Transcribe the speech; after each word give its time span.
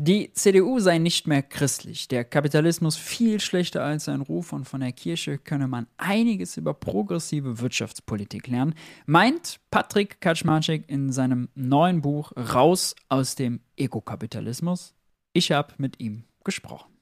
Die 0.00 0.32
CDU 0.32 0.78
sei 0.78 0.98
nicht 0.98 1.26
mehr 1.26 1.42
christlich, 1.42 2.06
der 2.06 2.24
Kapitalismus 2.24 2.96
viel 2.96 3.40
schlechter 3.40 3.82
als 3.82 4.04
sein 4.04 4.20
Ruf 4.20 4.52
und 4.52 4.64
von 4.64 4.80
der 4.80 4.92
Kirche 4.92 5.38
könne 5.38 5.66
man 5.66 5.88
einiges 5.96 6.56
über 6.56 6.72
progressive 6.72 7.58
Wirtschaftspolitik 7.58 8.46
lernen, 8.46 8.76
meint 9.06 9.58
Patrick 9.72 10.20
Kaczmarczyk 10.20 10.84
in 10.86 11.10
seinem 11.10 11.48
neuen 11.56 12.00
Buch 12.00 12.30
Raus 12.36 12.94
aus 13.08 13.34
dem 13.34 13.58
Ekokapitalismus. 13.76 14.94
Ich 15.32 15.50
habe 15.50 15.74
mit 15.78 15.98
ihm 15.98 16.22
gesprochen. 16.44 16.97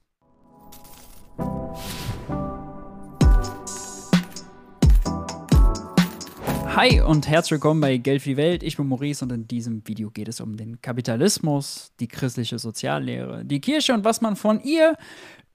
Hi 6.77 7.01
und 7.01 7.27
herzlich 7.27 7.53
willkommen 7.53 7.81
bei 7.81 7.97
Geld 7.97 8.21
für 8.21 8.29
die 8.29 8.37
Welt. 8.37 8.63
Ich 8.63 8.77
bin 8.77 8.87
Maurice 8.87 9.25
und 9.25 9.33
in 9.33 9.49
diesem 9.49 9.89
Video 9.89 10.11
geht 10.11 10.29
es 10.29 10.43
um 10.43 10.59
den 10.59 10.79
Kapitalismus, 10.83 11.91
die 12.01 12.07
christliche 12.07 12.59
Soziallehre, 12.59 13.47
die 13.47 13.63
Kirche 13.63 13.95
und 13.95 14.05
was 14.05 14.21
man 14.21 14.37
von 14.37 14.61
ihr 14.61 14.95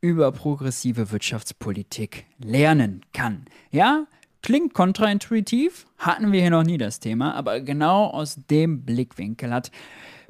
über 0.01 0.31
progressive 0.31 1.11
Wirtschaftspolitik 1.11 2.25
lernen 2.39 3.05
kann. 3.13 3.45
Ja, 3.69 4.07
klingt 4.41 4.73
kontraintuitiv, 4.73 5.85
hatten 5.99 6.31
wir 6.31 6.41
hier 6.41 6.49
noch 6.49 6.63
nie 6.63 6.79
das 6.79 6.99
Thema, 6.99 7.35
aber 7.35 7.59
genau 7.59 8.07
aus 8.07 8.39
dem 8.49 8.81
Blickwinkel 8.83 9.53
hat 9.53 9.69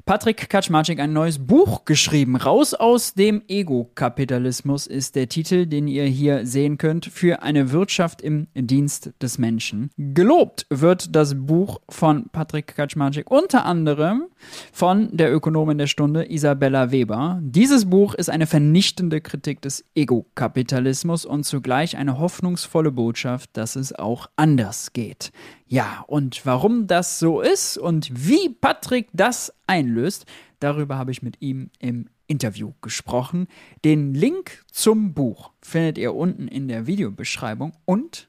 Patrick 0.04 0.50
Kaczmarczyk 0.50 0.98
ein 0.98 1.12
neues 1.12 1.38
Buch 1.38 1.84
geschrieben. 1.84 2.34
Raus 2.34 2.74
aus 2.74 3.14
dem 3.14 3.42
Ego-Kapitalismus 3.46 4.88
ist 4.88 5.14
der 5.14 5.28
Titel, 5.28 5.66
den 5.66 5.86
ihr 5.86 6.04
hier 6.04 6.44
sehen 6.44 6.76
könnt, 6.76 7.06
für 7.06 7.42
eine 7.42 7.70
Wirtschaft 7.70 8.20
im 8.20 8.48
Dienst 8.54 9.12
des 9.22 9.38
Menschen. 9.38 9.90
Gelobt 9.96 10.66
wird 10.70 11.14
das 11.14 11.36
Buch 11.36 11.80
von 11.88 12.28
Patrick 12.30 12.74
Kaczmarczyk 12.74 13.30
unter 13.30 13.64
anderem 13.64 14.24
von 14.72 15.16
der 15.16 15.32
Ökonomin 15.32 15.78
der 15.78 15.86
Stunde 15.86 16.30
Isabella 16.32 16.90
Weber. 16.90 17.38
Dieses 17.40 17.88
Buch 17.88 18.14
ist 18.14 18.28
eine 18.28 18.48
vernichtende 18.48 19.20
Kritik 19.20 19.62
des 19.62 19.84
Ego-Kapitalismus 19.94 21.24
und 21.24 21.44
zugleich 21.44 21.96
eine 21.96 22.18
hoffnungsvolle 22.18 22.90
Botschaft, 22.90 23.50
dass 23.52 23.76
es 23.76 23.94
auch 23.94 24.28
anders 24.34 24.92
geht. 24.92 25.30
Ja, 25.72 26.04
und 26.06 26.44
warum 26.44 26.86
das 26.86 27.18
so 27.18 27.40
ist 27.40 27.78
und 27.78 28.10
wie 28.28 28.50
Patrick 28.50 29.08
das 29.14 29.54
einlöst, 29.66 30.26
darüber 30.60 30.98
habe 30.98 31.12
ich 31.12 31.22
mit 31.22 31.40
ihm 31.40 31.70
im 31.78 32.10
Interview 32.26 32.74
gesprochen. 32.82 33.46
Den 33.82 34.12
Link 34.12 34.62
zum 34.70 35.14
Buch 35.14 35.50
findet 35.62 35.96
ihr 35.96 36.14
unten 36.14 36.46
in 36.46 36.68
der 36.68 36.86
Videobeschreibung 36.86 37.72
und 37.86 38.28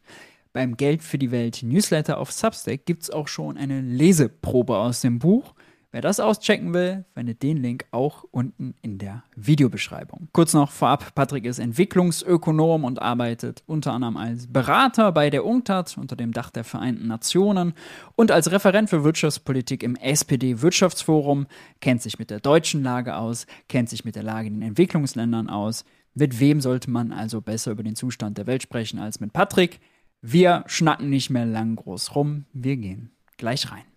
beim 0.54 0.78
Geld 0.78 1.04
für 1.04 1.18
die 1.18 1.32
Welt 1.32 1.64
Newsletter 1.64 2.18
auf 2.18 2.32
Substack 2.32 2.86
gibt 2.86 3.04
es 3.04 3.10
auch 3.10 3.28
schon 3.28 3.58
eine 3.58 3.82
Leseprobe 3.82 4.78
aus 4.78 5.02
dem 5.02 5.20
Buch. 5.20 5.54
Wer 5.94 6.02
das 6.02 6.20
auschecken 6.20 6.74
will, 6.74 7.06
findet 7.14 7.44
den 7.44 7.58
Link 7.58 7.86
auch 7.92 8.26
unten 8.32 8.74
in 8.82 8.98
der 8.98 9.26
Videobeschreibung. 9.36 10.28
Kurz 10.34 10.56
noch 10.56 10.72
vorab, 10.72 11.14
Patrick 11.14 11.46
ist 11.46 11.60
Entwicklungsökonom 11.60 12.84
und 12.84 13.00
arbeitet 13.00 13.62
unter 13.68 13.94
anderem 13.94 14.18
als 14.18 14.52
Berater 14.52 15.12
bei 15.12 15.30
der 15.30 15.46
UNCTAD 15.46 16.00
unter 16.00 16.16
dem 16.16 16.34
Dach 16.34 16.50
der 16.50 16.64
Vereinten 16.64 17.06
Nationen 17.06 17.74
und 18.16 18.32
als 18.32 18.52
Referent 18.52 18.90
für 18.90 19.04
Wirtschaftspolitik 19.04 19.84
im 19.84 19.96
SPD-Wirtschaftsforum, 19.96 21.46
kennt 21.80 22.02
sich 22.02 22.18
mit 22.18 22.32
der 22.32 22.40
deutschen 22.40 22.82
Lage 22.82 23.16
aus, 23.16 23.46
kennt 23.70 23.88
sich 23.88 24.04
mit 24.04 24.16
der 24.16 24.24
Lage 24.24 24.48
in 24.48 24.56
den 24.56 24.70
Entwicklungsländern 24.70 25.48
aus. 25.48 25.86
Mit 26.16 26.40
wem 26.40 26.60
sollte 26.60 26.90
man 26.90 27.12
also 27.12 27.40
besser 27.40 27.70
über 27.70 27.84
den 27.84 27.96
Zustand 27.96 28.40
der 28.40 28.48
Welt 28.48 28.64
sprechen 28.64 28.98
als 28.98 29.20
mit 29.20 29.32
Patrick? 29.32 29.80
Wir 30.24 30.64
schnacken 30.66 31.12
nicht 31.12 31.30
mehr 31.30 31.46
lang 31.46 31.76
groß 31.76 32.16
rum, 32.16 32.46
wir 32.52 32.78
gehen 32.78 33.12
gleich 33.38 33.72
rein. 33.72 33.93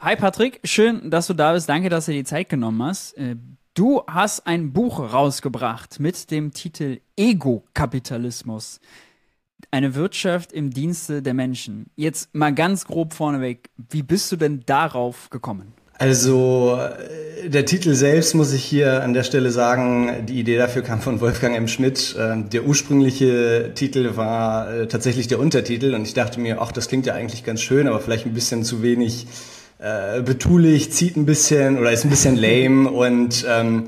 Hi 0.00 0.14
Patrick, 0.14 0.60
schön, 0.62 1.10
dass 1.10 1.26
du 1.26 1.34
da 1.34 1.54
bist. 1.54 1.68
Danke, 1.68 1.88
dass 1.88 2.06
du 2.06 2.12
dir 2.12 2.18
die 2.18 2.24
Zeit 2.24 2.48
genommen 2.48 2.80
hast. 2.84 3.18
Äh, 3.18 3.34
du 3.74 4.02
hast 4.06 4.46
ein 4.46 4.72
Buch 4.72 5.00
rausgebracht 5.12 5.98
mit 5.98 6.30
dem 6.30 6.52
Titel 6.52 7.00
Ego-Kapitalismus. 7.16 8.78
Eine 9.72 9.96
Wirtschaft 9.96 10.52
im 10.52 10.70
Dienste 10.70 11.20
der 11.20 11.34
Menschen. 11.34 11.86
Jetzt 11.96 12.32
mal 12.32 12.54
ganz 12.54 12.84
grob 12.84 13.12
vorneweg, 13.12 13.70
wie 13.90 14.04
bist 14.04 14.30
du 14.30 14.36
denn 14.36 14.62
darauf 14.66 15.30
gekommen? 15.30 15.72
Also 15.94 16.78
äh, 16.78 17.48
der 17.48 17.66
Titel 17.66 17.94
selbst 17.94 18.36
muss 18.36 18.52
ich 18.52 18.62
hier 18.62 19.02
an 19.02 19.14
der 19.14 19.24
Stelle 19.24 19.50
sagen, 19.50 20.26
die 20.26 20.38
Idee 20.38 20.58
dafür 20.58 20.82
kam 20.82 21.00
von 21.00 21.20
Wolfgang 21.20 21.56
M. 21.56 21.66
Schmidt. 21.66 22.14
Ähm, 22.16 22.50
der 22.50 22.64
ursprüngliche 22.64 23.72
Titel 23.74 24.14
war 24.14 24.72
äh, 24.72 24.86
tatsächlich 24.86 25.26
der 25.26 25.40
Untertitel 25.40 25.94
und 25.94 26.02
ich 26.02 26.14
dachte 26.14 26.38
mir, 26.38 26.62
ach, 26.62 26.70
das 26.70 26.86
klingt 26.86 27.06
ja 27.06 27.14
eigentlich 27.14 27.42
ganz 27.42 27.62
schön, 27.62 27.88
aber 27.88 27.98
vielleicht 27.98 28.26
ein 28.26 28.32
bisschen 28.32 28.62
zu 28.62 28.80
wenig 28.80 29.26
äh, 29.78 30.22
betulich, 30.22 30.92
zieht 30.92 31.16
ein 31.16 31.26
bisschen 31.26 31.78
oder 31.78 31.92
ist 31.92 32.04
ein 32.04 32.10
bisschen 32.10 32.36
lame 32.36 32.90
und 32.90 33.46
ähm, 33.48 33.86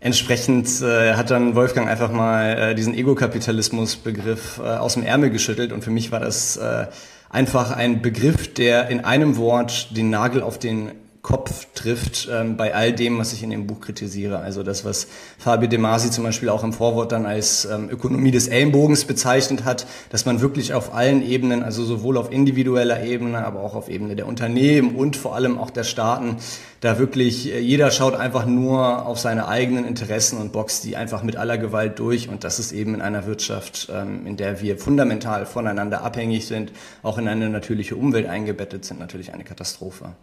entsprechend 0.00 0.68
äh, 0.82 1.14
hat 1.14 1.30
dann 1.30 1.54
Wolfgang 1.54 1.88
einfach 1.88 2.12
mal 2.12 2.58
äh, 2.58 2.74
diesen 2.74 2.94
Ego-Kapitalismus-Begriff 2.94 4.58
äh, 4.58 4.62
aus 4.62 4.94
dem 4.94 5.02
Ärmel 5.02 5.30
geschüttelt 5.30 5.72
und 5.72 5.82
für 5.82 5.90
mich 5.90 6.12
war 6.12 6.20
das 6.20 6.56
äh, 6.56 6.86
einfach 7.28 7.70
ein 7.70 8.02
Begriff, 8.02 8.52
der 8.52 8.88
in 8.88 9.04
einem 9.04 9.36
Wort 9.36 9.96
den 9.96 10.10
Nagel 10.10 10.42
auf 10.42 10.58
den 10.58 10.92
Kopf 11.22 11.66
trifft 11.74 12.30
ähm, 12.32 12.56
bei 12.56 12.74
all 12.74 12.94
dem, 12.94 13.18
was 13.18 13.34
ich 13.34 13.42
in 13.42 13.50
dem 13.50 13.66
Buch 13.66 13.80
kritisiere. 13.80 14.38
Also 14.38 14.62
das, 14.62 14.86
was 14.86 15.06
Fabio 15.36 15.68
De 15.68 15.78
Masi 15.78 16.10
zum 16.10 16.24
Beispiel 16.24 16.48
auch 16.48 16.64
im 16.64 16.72
Vorwort 16.72 17.12
dann 17.12 17.26
als 17.26 17.66
ähm, 17.66 17.90
Ökonomie 17.90 18.30
des 18.30 18.48
Ellenbogens 18.48 19.04
bezeichnet 19.04 19.64
hat, 19.64 19.86
dass 20.08 20.24
man 20.24 20.40
wirklich 20.40 20.72
auf 20.72 20.94
allen 20.94 21.22
Ebenen, 21.22 21.62
also 21.62 21.84
sowohl 21.84 22.16
auf 22.16 22.32
individueller 22.32 23.04
Ebene, 23.04 23.44
aber 23.44 23.60
auch 23.60 23.74
auf 23.74 23.90
Ebene 23.90 24.16
der 24.16 24.26
Unternehmen 24.26 24.94
und 24.96 25.14
vor 25.14 25.34
allem 25.34 25.58
auch 25.58 25.68
der 25.68 25.84
Staaten, 25.84 26.38
da 26.80 26.98
wirklich, 26.98 27.52
äh, 27.52 27.60
jeder 27.60 27.90
schaut 27.90 28.14
einfach 28.14 28.46
nur 28.46 29.04
auf 29.04 29.18
seine 29.18 29.46
eigenen 29.46 29.84
Interessen 29.84 30.38
und 30.38 30.52
boxt 30.52 30.84
die 30.84 30.96
einfach 30.96 31.22
mit 31.22 31.36
aller 31.36 31.58
Gewalt 31.58 31.98
durch. 31.98 32.30
Und 32.30 32.44
das 32.44 32.58
ist 32.58 32.72
eben 32.72 32.94
in 32.94 33.02
einer 33.02 33.26
Wirtschaft, 33.26 33.92
ähm, 33.94 34.26
in 34.26 34.38
der 34.38 34.62
wir 34.62 34.78
fundamental 34.78 35.44
voneinander 35.44 36.02
abhängig 36.02 36.46
sind, 36.46 36.72
auch 37.02 37.18
in 37.18 37.28
eine 37.28 37.50
natürliche 37.50 37.96
Umwelt 37.96 38.26
eingebettet 38.26 38.86
sind, 38.86 39.00
natürlich 39.00 39.34
eine 39.34 39.44
Katastrophe. 39.44 40.14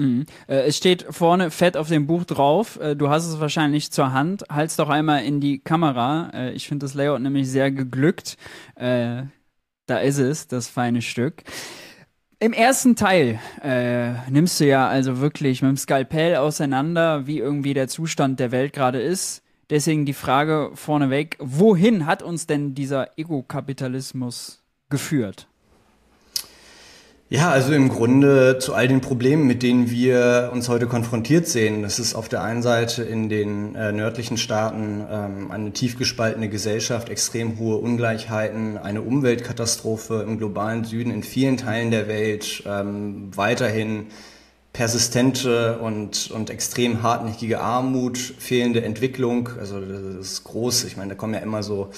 Mhm. 0.00 0.24
Äh, 0.48 0.62
es 0.62 0.78
steht 0.78 1.04
vorne 1.10 1.50
fett 1.50 1.76
auf 1.76 1.88
dem 1.88 2.06
Buch 2.06 2.24
drauf. 2.24 2.80
Äh, 2.80 2.96
du 2.96 3.10
hast 3.10 3.26
es 3.26 3.38
wahrscheinlich 3.38 3.90
zur 3.92 4.12
Hand. 4.12 4.44
Halt's 4.48 4.76
doch 4.76 4.88
einmal 4.88 5.24
in 5.24 5.40
die 5.40 5.58
Kamera. 5.58 6.30
Äh, 6.32 6.52
ich 6.52 6.66
finde 6.66 6.84
das 6.84 6.94
Layout 6.94 7.20
nämlich 7.20 7.48
sehr 7.48 7.70
geglückt. 7.70 8.36
Äh, 8.76 9.24
da 9.86 9.98
ist 9.98 10.18
es, 10.18 10.48
das 10.48 10.68
feine 10.68 11.02
Stück. 11.02 11.42
Im 12.38 12.54
ersten 12.54 12.96
Teil 12.96 13.38
äh, 13.62 14.12
nimmst 14.30 14.58
du 14.60 14.66
ja 14.66 14.88
also 14.88 15.20
wirklich 15.20 15.60
mit 15.60 15.68
dem 15.68 15.76
Skalpell 15.76 16.36
auseinander, 16.36 17.26
wie 17.26 17.38
irgendwie 17.38 17.74
der 17.74 17.88
Zustand 17.88 18.40
der 18.40 18.50
Welt 18.52 18.72
gerade 18.72 19.02
ist. 19.02 19.42
Deswegen 19.68 20.06
die 20.06 20.14
Frage 20.14 20.70
vorneweg, 20.74 21.36
wohin 21.38 22.06
hat 22.06 22.22
uns 22.22 22.46
denn 22.46 22.74
dieser 22.74 23.18
Ego-Kapitalismus 23.18 24.62
geführt? 24.88 25.49
Ja, 27.32 27.48
also 27.50 27.72
im 27.72 27.88
Grunde 27.90 28.58
zu 28.58 28.74
all 28.74 28.88
den 28.88 29.00
Problemen, 29.00 29.46
mit 29.46 29.62
denen 29.62 29.88
wir 29.88 30.50
uns 30.52 30.68
heute 30.68 30.88
konfrontiert 30.88 31.46
sehen. 31.46 31.82
Das 31.82 32.00
ist 32.00 32.16
auf 32.16 32.28
der 32.28 32.42
einen 32.42 32.60
Seite 32.60 33.04
in 33.04 33.28
den 33.28 33.76
äh, 33.76 33.92
nördlichen 33.92 34.36
Staaten 34.36 35.06
ähm, 35.08 35.52
eine 35.52 35.70
tief 35.70 35.96
gespaltene 35.96 36.48
Gesellschaft, 36.48 37.08
extrem 37.08 37.56
hohe 37.60 37.76
Ungleichheiten, 37.76 38.76
eine 38.78 39.02
Umweltkatastrophe 39.02 40.24
im 40.26 40.38
globalen 40.38 40.82
Süden, 40.82 41.12
in 41.12 41.22
vielen 41.22 41.56
Teilen 41.56 41.92
der 41.92 42.08
Welt, 42.08 42.64
ähm, 42.66 43.30
weiterhin 43.36 44.06
persistente 44.72 45.78
und, 45.78 46.32
und 46.32 46.50
extrem 46.50 47.04
hartnäckige 47.04 47.60
Armut, 47.60 48.18
fehlende 48.18 48.82
Entwicklung. 48.82 49.50
Also 49.56 49.80
das 49.80 50.32
ist 50.32 50.42
groß. 50.42 50.82
Ich 50.82 50.96
meine, 50.96 51.10
da 51.10 51.14
kommen 51.14 51.34
ja 51.34 51.40
immer 51.40 51.62
so 51.62 51.90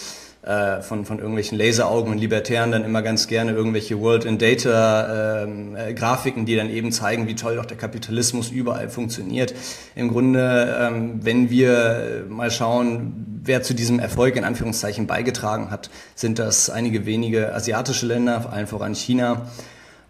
äh, 0.42 0.82
von, 0.82 1.04
von 1.04 1.18
irgendwelchen 1.18 1.56
Laseraugen 1.56 2.10
und 2.12 2.18
Libertären 2.18 2.72
dann 2.72 2.84
immer 2.84 3.00
ganz 3.00 3.28
gerne 3.28 3.52
irgendwelche 3.52 4.00
World 4.00 4.24
in 4.24 4.38
Data 4.38 5.44
ähm, 5.44 5.76
äh, 5.76 5.94
Grafiken, 5.94 6.46
die 6.46 6.56
dann 6.56 6.68
eben 6.68 6.90
zeigen, 6.90 7.28
wie 7.28 7.36
toll 7.36 7.56
doch 7.56 7.64
der 7.64 7.76
Kapitalismus 7.76 8.50
überall 8.50 8.88
funktioniert. 8.88 9.54
Im 9.94 10.08
Grunde, 10.08 10.76
ähm, 10.80 11.20
wenn 11.22 11.48
wir 11.48 12.24
mal 12.28 12.50
schauen, 12.50 13.40
wer 13.44 13.62
zu 13.62 13.72
diesem 13.72 14.00
Erfolg 14.00 14.34
in 14.34 14.42
Anführungszeichen 14.42 15.06
beigetragen 15.06 15.70
hat, 15.70 15.90
sind 16.16 16.40
das 16.40 16.70
einige 16.70 17.06
wenige 17.06 17.54
asiatische 17.54 18.06
Länder, 18.06 18.40
vor 18.40 18.52
allem 18.52 18.66
voran 18.66 18.94
China. 18.94 19.46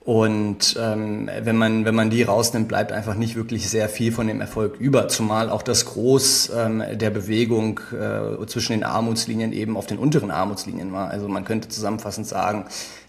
Und 0.05 0.77
ähm, 0.81 1.31
wenn, 1.43 1.57
man, 1.57 1.85
wenn 1.85 1.95
man 1.95 2.11
die 2.11 2.25
rausnimmt, 2.25 2.67
bleibt 2.67 2.91
einfach 2.91 3.15
nicht 3.15 3.37
wirklich 3.37 3.71
sehr 3.71 3.89
viel 3.89 4.11
von 4.11 4.27
dem 4.27 4.41
Erfolg 4.41 4.81
über, 4.81 5.07
zumal 5.07 5.49
auch 5.49 5.63
das 5.63 5.85
Groß 5.85 6.51
ähm, 6.57 6.83
der 6.95 7.11
Bewegung 7.11 7.79
äh, 7.93 8.45
zwischen 8.47 8.73
den 8.73 8.83
Armutslinien 8.83 9.53
eben 9.53 9.77
auf 9.77 9.87
den 9.87 9.99
unteren 9.99 10.33
Armutslinien 10.33 10.93
war. 10.93 11.11
Also 11.11 11.29
man 11.29 11.45
könnte 11.45 11.69
zusammenfassend 11.69 12.27
sagen, 12.27 12.65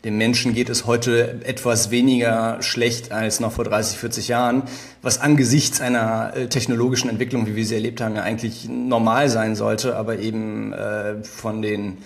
dem 0.05 0.19
Menschen 0.19 0.53
geht 0.53 0.69
es 0.69 0.85
heute 0.85 1.39
etwas 1.45 1.89
weniger 1.89 2.61
schlecht 2.61 3.11
als 3.11 3.39
noch 3.39 3.53
vor 3.53 3.63
30, 3.63 3.97
40 3.97 4.27
Jahren, 4.27 4.61
was 5.01 5.19
angesichts 5.19 5.81
einer 5.81 6.33
äh, 6.35 6.47
technologischen 6.47 7.09
Entwicklung, 7.09 7.47
wie 7.47 7.55
wir 7.55 7.65
sie 7.65 7.73
erlebt 7.73 8.01
haben, 8.01 8.15
ja 8.15 8.21
eigentlich 8.21 8.69
normal 8.69 9.29
sein 9.29 9.55
sollte, 9.55 9.95
aber 9.95 10.19
eben 10.19 10.73
äh, 10.73 11.23
von 11.23 11.63
den 11.63 11.97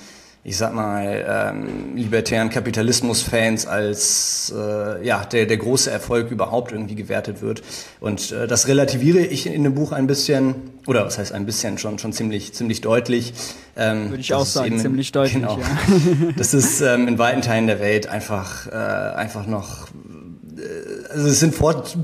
ich 0.48 0.56
sag 0.56 0.74
mal, 0.74 1.26
ähm, 1.28 1.98
libertären 1.98 2.50
Kapitalismus-Fans 2.50 3.68
als 3.68 4.54
äh, 4.56 5.06
ja, 5.06 5.26
der, 5.26 5.46
der 5.46 5.58
große 5.58 5.92
Erfolg 5.92 6.32
überhaupt 6.32 6.72
irgendwie 6.72 6.96
gewertet 6.96 7.42
wird. 7.42 7.62
Und 8.00 8.32
äh, 8.32 8.48
das 8.48 8.70
relativiere 8.70 9.20
ich 9.20 9.46
in 9.48 9.66
dem 9.66 9.76
Buch 9.76 9.92
ein 9.92 10.08
bisschen, 10.08 10.56
oder 10.88 11.06
was 11.06 11.18
heißt 11.18 11.34
ein 11.34 11.46
bisschen, 11.46 11.78
schon, 11.78 12.00
schon 12.00 12.14
ziemlich, 12.14 12.54
ziemlich 12.54 12.80
deutlich. 12.80 13.34
Ähm, 13.76 14.12
Würde 14.12 14.22
ich 14.22 14.34
auch 14.34 14.46
sagen, 14.46 14.68
eben, 14.68 14.80
ziemlich 14.80 15.12
deutlich. 15.12 15.34
Genau, 15.34 15.60
ja. 15.60 15.68
das 16.38 16.54
ist 16.54 16.80
ähm, 16.80 17.10
in 17.10 17.20
weiten 17.20 17.42
Teilen 17.42 17.68
der 17.68 17.82
Welt 17.82 18.08
einfach, 18.08 18.68
äh, 18.68 18.72
einfach 18.72 19.48
noch 19.48 19.90
äh, 20.58 21.10
also 21.10 21.28
es 21.28 21.42
sind 21.42 21.56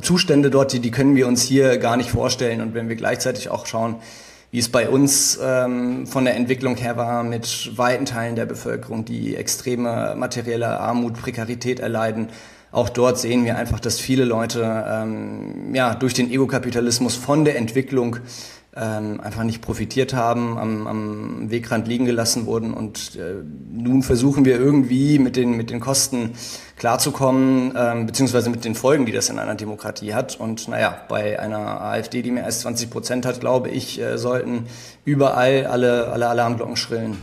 Zustände 0.01 0.49
dort, 0.49 0.73
die, 0.73 0.81
die 0.81 0.91
können 0.91 1.15
wir 1.15 1.27
uns 1.27 1.43
hier 1.43 1.77
gar 1.77 1.95
nicht 1.95 2.09
vorstellen. 2.09 2.59
Und 2.59 2.73
wenn 2.73 2.89
wir 2.89 2.97
gleichzeitig 2.97 3.47
auch 3.47 3.65
schauen, 3.67 3.95
wie 4.53 4.59
es 4.59 4.69
bei 4.69 4.87
uns 4.87 5.39
ähm, 5.41 6.05
von 6.05 6.25
der 6.25 6.35
Entwicklung 6.35 6.75
her 6.75 6.95
war, 6.95 7.23
mit 7.23 7.75
weiten 7.75 8.05
Teilen 8.05 8.35
der 8.35 8.45
Bevölkerung, 8.45 9.03
die 9.03 9.35
extreme 9.35 10.13
materielle 10.15 10.79
Armut, 10.79 11.15
Prekarität 11.15 11.79
erleiden. 11.79 12.27
Auch 12.71 12.89
dort 12.89 13.17
sehen 13.17 13.45
wir 13.45 13.57
einfach, 13.57 13.79
dass 13.79 13.99
viele 13.99 14.25
Leute 14.25 14.85
ähm, 14.87 15.73
ja, 15.73 15.95
durch 15.95 16.13
den 16.13 16.29
Egokapitalismus 16.29 17.15
von 17.15 17.45
der 17.45 17.57
Entwicklung 17.57 18.17
ähm, 18.75 19.21
einfach 19.21 19.43
nicht 19.43 19.61
profitiert 19.61 20.13
haben, 20.13 20.57
am, 20.57 20.87
am 20.87 21.51
Wegrand 21.51 21.87
liegen 21.87 22.05
gelassen 22.05 22.45
wurden. 22.45 22.73
Und 22.73 23.15
äh, 23.15 23.35
nun 23.71 24.03
versuchen 24.03 24.45
wir 24.45 24.59
irgendwie 24.59 25.19
mit 25.19 25.35
den, 25.35 25.55
mit 25.55 25.69
den 25.69 25.79
Kosten 25.79 26.33
klarzukommen, 26.75 27.73
ähm, 27.77 28.05
beziehungsweise 28.05 28.49
mit 28.49 28.65
den 28.65 28.75
Folgen, 28.75 29.05
die 29.05 29.11
das 29.11 29.29
in 29.29 29.39
einer 29.39 29.55
Demokratie 29.55 30.13
hat. 30.13 30.39
Und 30.39 30.67
naja, 30.67 30.97
bei 31.07 31.39
einer 31.39 31.81
AfD, 31.81 32.21
die 32.21 32.31
mehr 32.31 32.45
als 32.45 32.61
20 32.61 32.89
Prozent 32.89 33.25
hat, 33.25 33.39
glaube 33.39 33.69
ich, 33.69 34.01
äh, 34.01 34.17
sollten 34.17 34.65
überall 35.05 35.67
alle, 35.67 36.07
alle 36.07 36.27
Alarmglocken 36.27 36.75
schrillen. 36.75 37.17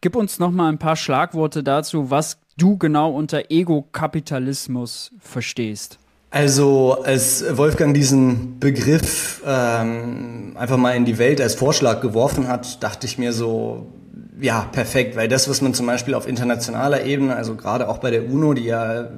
Gib 0.00 0.16
uns 0.16 0.38
noch 0.38 0.50
mal 0.50 0.68
ein 0.68 0.78
paar 0.78 0.96
Schlagworte 0.96 1.62
dazu, 1.62 2.10
was 2.10 2.38
du 2.56 2.76
genau 2.76 3.10
unter 3.10 3.50
Ego-Kapitalismus 3.50 5.12
verstehst. 5.18 5.98
Also 6.32 7.02
als 7.04 7.44
Wolfgang 7.58 7.92
diesen 7.92 8.58
Begriff 8.58 9.42
ähm, 9.46 10.56
einfach 10.56 10.78
mal 10.78 10.96
in 10.96 11.04
die 11.04 11.18
Welt 11.18 11.42
als 11.42 11.54
Vorschlag 11.54 12.00
geworfen 12.00 12.48
hat, 12.48 12.82
dachte 12.82 13.06
ich 13.06 13.18
mir 13.18 13.34
so, 13.34 13.92
ja, 14.40 14.62
perfekt, 14.72 15.14
weil 15.14 15.28
das, 15.28 15.50
was 15.50 15.60
man 15.60 15.74
zum 15.74 15.84
Beispiel 15.84 16.14
auf 16.14 16.26
internationaler 16.26 17.04
Ebene, 17.04 17.36
also 17.36 17.54
gerade 17.54 17.86
auch 17.86 17.98
bei 17.98 18.10
der 18.10 18.30
UNO, 18.30 18.54
die 18.54 18.64
ja, 18.64 19.10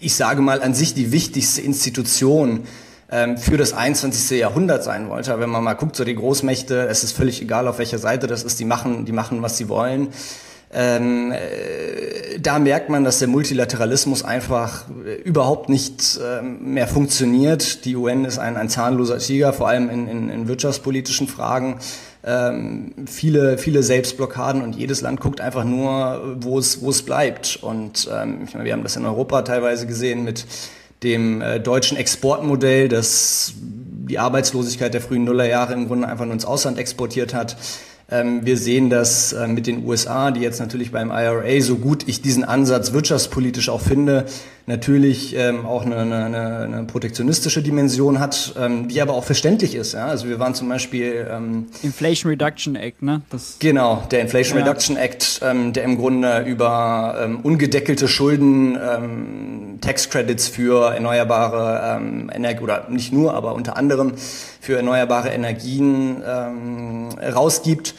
ich 0.00 0.14
sage 0.14 0.40
mal, 0.40 0.62
an 0.62 0.74
sich 0.74 0.94
die 0.94 1.10
wichtigste 1.10 1.60
Institution 1.60 2.68
ähm, 3.10 3.36
für 3.36 3.56
das 3.56 3.72
21. 3.72 4.38
Jahrhundert 4.38 4.84
sein 4.84 5.08
wollte. 5.08 5.40
wenn 5.40 5.50
man 5.50 5.64
mal 5.64 5.74
guckt, 5.74 5.96
so 5.96 6.04
die 6.04 6.14
Großmächte, 6.14 6.86
es 6.86 7.02
ist 7.02 7.16
völlig 7.16 7.42
egal, 7.42 7.66
auf 7.66 7.78
welcher 7.78 7.98
Seite 7.98 8.28
das 8.28 8.44
ist, 8.44 8.60
die 8.60 8.64
machen, 8.64 9.06
die 9.06 9.12
machen, 9.12 9.42
was 9.42 9.56
sie 9.56 9.68
wollen. 9.68 10.10
Ähm, 10.72 11.32
äh, 11.32 12.38
da 12.38 12.58
merkt 12.58 12.90
man, 12.90 13.02
dass 13.04 13.18
der 13.18 13.28
Multilateralismus 13.28 14.22
einfach 14.22 14.84
äh, 15.06 15.14
überhaupt 15.22 15.68
nicht 15.68 16.18
äh, 16.22 16.42
mehr 16.42 16.86
funktioniert. 16.86 17.84
Die 17.84 17.96
UN 17.96 18.24
ist 18.24 18.38
ein, 18.38 18.56
ein 18.56 18.68
zahnloser 18.68 19.18
Tiger, 19.18 19.52
vor 19.52 19.68
allem 19.68 19.88
in, 19.88 20.08
in, 20.08 20.28
in 20.28 20.48
wirtschaftspolitischen 20.48 21.26
Fragen. 21.26 21.78
Ähm, 22.24 22.92
viele, 23.06 23.56
viele 23.56 23.82
Selbstblockaden 23.82 24.60
und 24.60 24.76
jedes 24.76 25.00
Land 25.00 25.20
guckt 25.20 25.40
einfach 25.40 25.64
nur, 25.64 26.36
wo 26.40 26.58
es, 26.58 26.82
wo 26.82 26.90
es 26.90 27.02
bleibt. 27.02 27.58
Und 27.62 28.08
ähm, 28.12 28.42
ich 28.46 28.52
meine, 28.52 28.66
wir 28.66 28.72
haben 28.74 28.82
das 28.82 28.96
in 28.96 29.06
Europa 29.06 29.42
teilweise 29.42 29.86
gesehen 29.86 30.24
mit 30.24 30.44
dem 31.02 31.40
äh, 31.40 31.60
deutschen 31.60 31.96
Exportmodell, 31.96 32.88
das 32.88 33.54
die 34.08 34.18
Arbeitslosigkeit 34.18 34.92
der 34.92 35.00
frühen 35.00 35.24
Nullerjahre 35.24 35.74
im 35.74 35.86
Grunde 35.86 36.08
einfach 36.08 36.24
nur 36.24 36.34
ins 36.34 36.44
Ausland 36.44 36.78
exportiert 36.78 37.34
hat. 37.34 37.56
Ähm, 38.10 38.46
wir 38.46 38.56
sehen 38.56 38.88
das 38.88 39.34
äh, 39.34 39.46
mit 39.46 39.66
den 39.66 39.84
USA, 39.84 40.30
die 40.30 40.40
jetzt 40.40 40.60
natürlich 40.60 40.92
beim 40.92 41.10
IRA, 41.10 41.60
so 41.60 41.76
gut 41.76 42.08
ich 42.08 42.22
diesen 42.22 42.42
Ansatz 42.42 42.92
wirtschaftspolitisch 42.92 43.68
auch 43.68 43.82
finde, 43.82 44.24
natürlich 44.68 45.34
ähm, 45.34 45.64
auch 45.64 45.84
eine, 45.84 45.96
eine, 45.96 46.58
eine 46.58 46.84
protektionistische 46.84 47.62
Dimension 47.62 48.20
hat, 48.20 48.54
ähm, 48.58 48.86
die 48.88 49.00
aber 49.00 49.14
auch 49.14 49.24
verständlich 49.24 49.74
ist. 49.74 49.94
Ja? 49.94 50.06
Also 50.06 50.28
wir 50.28 50.38
waren 50.38 50.54
zum 50.54 50.68
Beispiel 50.68 51.26
ähm, 51.30 51.66
Inflation 51.82 52.30
Reduction 52.30 52.76
Act, 52.76 53.02
ne? 53.02 53.22
Das 53.30 53.56
genau, 53.58 54.04
der 54.10 54.20
Inflation 54.20 54.58
ja. 54.58 54.64
Reduction 54.64 54.96
Act, 54.96 55.40
ähm, 55.42 55.72
der 55.72 55.84
im 55.84 55.96
Grunde 55.96 56.44
über 56.46 57.18
ähm, 57.20 57.40
ungedeckelte 57.40 58.08
Schulden 58.08 58.76
ähm, 58.76 59.78
Tax 59.80 60.10
Credits 60.10 60.48
für 60.48 60.92
erneuerbare 60.94 61.96
ähm, 61.96 62.30
Energie 62.32 62.62
oder 62.62 62.86
nicht 62.90 63.10
nur, 63.12 63.32
aber 63.32 63.54
unter 63.54 63.76
anderem 63.76 64.12
für 64.60 64.76
erneuerbare 64.76 65.30
Energien 65.30 66.22
ähm, 66.26 67.08
rausgibt. 67.18 67.94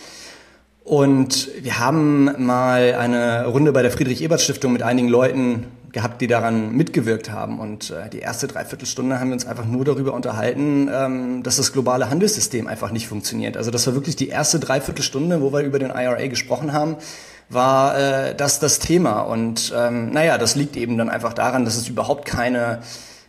Und 0.84 1.50
wir 1.62 1.80
haben 1.80 2.46
mal 2.46 2.94
eine 2.94 3.48
Runde 3.48 3.72
bei 3.72 3.82
der 3.82 3.92
Friedrich-Ebert-Stiftung 3.92 4.72
mit 4.74 4.84
einigen 4.84 5.08
Leuten 5.08 5.66
gehabt, 5.92 6.22
die 6.22 6.28
daran 6.28 6.72
mitgewirkt 6.74 7.32
haben. 7.32 7.60
Und 7.60 7.92
äh, 7.92 8.10
die 8.10 8.20
erste 8.20 8.48
Dreiviertelstunde 8.48 9.20
haben 9.20 9.30
wir 9.30 9.34
uns 9.34 9.46
einfach 9.46 9.66
nur 9.66 9.86
darüber 9.86 10.14
unterhalten, 10.14 10.90
ähm, 10.92 11.44
dass 11.44 11.58
das 11.58 11.74
globale 11.74 12.10
Handelssystem 12.10 12.68
einfach 12.68 12.92
nicht 12.92 13.08
funktioniert. 13.08 13.58
Also 13.58 13.72
das 13.72 13.88
war 13.88 13.94
wirklich 13.94 14.16
die 14.16 14.30
erste 14.30 14.60
Dreiviertelstunde, 14.60 15.42
wo 15.42 15.52
wir 15.52 15.62
über 15.62 15.80
den 15.80 15.90
IRA 15.90 16.28
gesprochen 16.28 16.74
haben, 16.74 16.98
war 17.50 17.98
äh, 17.98 18.36
das 18.36 18.60
das 18.60 18.80
Thema. 18.80 19.22
Und 19.22 19.74
ähm, 19.76 20.12
naja, 20.12 20.38
das 20.38 20.56
liegt 20.56 20.78
eben 20.78 20.98
dann 20.98 21.10
einfach 21.10 21.34
daran, 21.34 21.66
dass 21.66 21.78
es 21.78 21.90
überhaupt 21.90 22.26
keine 22.26 22.80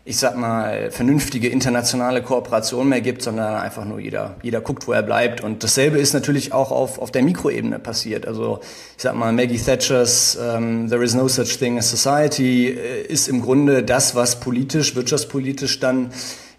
ich 0.05 0.17
sag 0.17 0.37
mal, 0.37 0.91
vernünftige 0.91 1.49
internationale 1.49 2.23
Kooperation 2.23 2.89
mehr 2.89 3.03
gibt, 3.03 3.23
sondern 3.23 3.57
einfach 3.57 3.85
nur 3.85 4.01
jeder, 4.01 4.37
jeder 4.43 4.61
guckt, 4.63 4.89
wo 4.89 4.93
er 4.93 5.03
bleibt. 5.03 5.43
Und 5.43 5.63
dasselbe 5.63 5.99
ist 5.99 6.15
natürlich 6.15 6.53
auch 6.53 6.71
auf, 6.71 6.99
auf 6.99 7.11
der 7.11 7.23
Mikroebene 7.23 7.79
passiert. 7.79 8.27
Also 8.27 8.61
ich 8.97 9.03
sag 9.03 9.15
mal, 9.15 9.33
Maggie 9.33 9.59
Thatchers 9.59 10.39
ähm, 10.41 10.89
There 10.89 11.05
is 11.05 11.15
no 11.15 11.29
such 11.29 11.59
thing 11.59 11.77
as 11.79 11.91
society 11.91 12.69
äh, 12.69 13.03
ist 13.03 13.29
im 13.29 13.43
Grunde 13.43 13.83
das, 13.83 14.15
was 14.15 14.41
politisch, 14.41 14.97
wirtschaftspolitisch 14.97 15.81
dann 15.81 16.11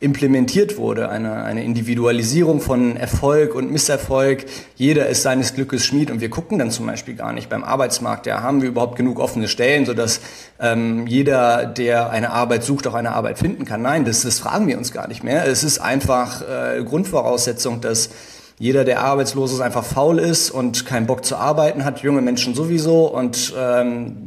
implementiert 0.02 0.78
wurde, 0.78 1.10
eine, 1.10 1.44
eine 1.44 1.64
Individualisierung 1.64 2.60
von 2.60 2.98
Erfolg 2.98 3.54
und 3.54 3.72
Misserfolg. 3.72 4.46
Jeder 4.76 5.08
ist 5.08 5.22
seines 5.22 5.54
Glückes 5.54 5.86
Schmied 5.86 6.10
und 6.10 6.22
wir 6.22 6.32
gucken 6.32 6.58
dann 6.58 6.72
zum 6.72 6.88
Beispiel 6.88 7.14
gar 7.14 7.34
nicht 7.34 7.50
beim 7.50 7.64
Arbeitsmarkt, 7.64 8.26
ja, 8.26 8.42
haben 8.42 8.64
wir 8.64 8.70
überhaupt 8.70 8.96
genug 8.96 9.20
offene 9.20 9.48
Stellen, 9.48 9.86
sodass 9.86 10.20
ähm, 10.60 11.06
jeder, 11.06 11.68
der 11.68 12.10
eine 12.10 12.32
Arbeit 12.32 12.64
sucht, 12.64 12.88
auch 12.88 12.96
eine 12.96 13.12
Arbeit 13.12 13.38
finden 13.38 13.64
kann. 13.64 13.84
Nein, 13.84 14.04
das, 14.04 14.24
das 14.24 14.40
fragen 14.40 14.68
wir 14.68 14.80
uns 14.80 14.92
gar 14.92 15.08
nicht 15.08 15.24
mehr. 15.24 15.46
Es 15.46 15.64
ist 15.64 15.78
einfach 15.78 16.42
äh, 16.42 16.84
Grundvoraussetzung, 16.84 17.80
dass 17.80 18.10
jeder, 18.58 18.84
der 18.84 19.04
arbeitslos 19.04 19.54
ist, 19.54 19.62
einfach 19.62 19.86
faul 19.86 20.18
ist 20.18 20.50
und 20.50 20.88
keinen 20.88 21.06
Bock 21.06 21.26
zu 21.26 21.36
arbeiten 21.36 21.86
hat, 21.86 22.00
junge 22.02 22.22
Menschen 22.22 22.56
sowieso 22.56 23.06
und 23.06 23.54
ähm, 23.56 24.18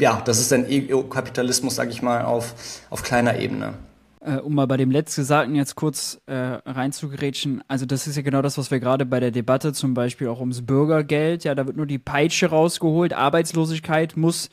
ja, 0.00 0.20
das 0.24 0.40
ist 0.40 0.52
ein 0.52 0.66
EU-Kapitalismus, 0.68 1.76
sag 1.76 1.90
ich 1.90 2.02
mal, 2.02 2.24
auf, 2.24 2.54
auf 2.90 3.04
kleiner 3.04 3.38
Ebene 3.38 3.74
äh, 4.24 4.36
um 4.36 4.54
mal 4.54 4.66
bei 4.66 4.76
dem 4.76 4.90
Letztgesagten 4.90 5.54
jetzt 5.54 5.74
kurz 5.74 6.20
äh, 6.26 6.34
reinzugerätschen, 6.34 7.62
also 7.68 7.86
das 7.86 8.06
ist 8.06 8.16
ja 8.16 8.22
genau 8.22 8.42
das, 8.42 8.58
was 8.58 8.70
wir 8.70 8.80
gerade 8.80 9.04
bei 9.06 9.20
der 9.20 9.30
Debatte 9.30 9.72
zum 9.72 9.94
Beispiel 9.94 10.28
auch 10.28 10.40
ums 10.40 10.62
Bürgergeld, 10.62 11.44
ja, 11.44 11.54
da 11.54 11.66
wird 11.66 11.76
nur 11.76 11.86
die 11.86 11.98
Peitsche 11.98 12.46
rausgeholt, 12.46 13.12
Arbeitslosigkeit 13.12 14.16
muss 14.16 14.50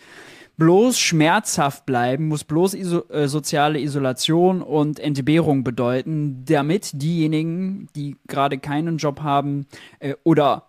bloß 0.58 1.00
schmerzhaft 1.00 1.86
bleiben, 1.86 2.28
muss 2.28 2.44
bloß 2.44 2.74
iso 2.74 3.08
äh, 3.10 3.28
soziale 3.28 3.80
Isolation 3.80 4.62
und 4.62 5.00
Entbehrung 5.00 5.64
bedeuten, 5.64 6.44
damit 6.46 7.02
diejenigen, 7.02 7.88
die 7.96 8.18
gerade 8.28 8.60
keinen 8.60 8.98
Job 8.98 9.22
haben 9.22 9.68
äh, 10.00 10.16
oder 10.24 10.66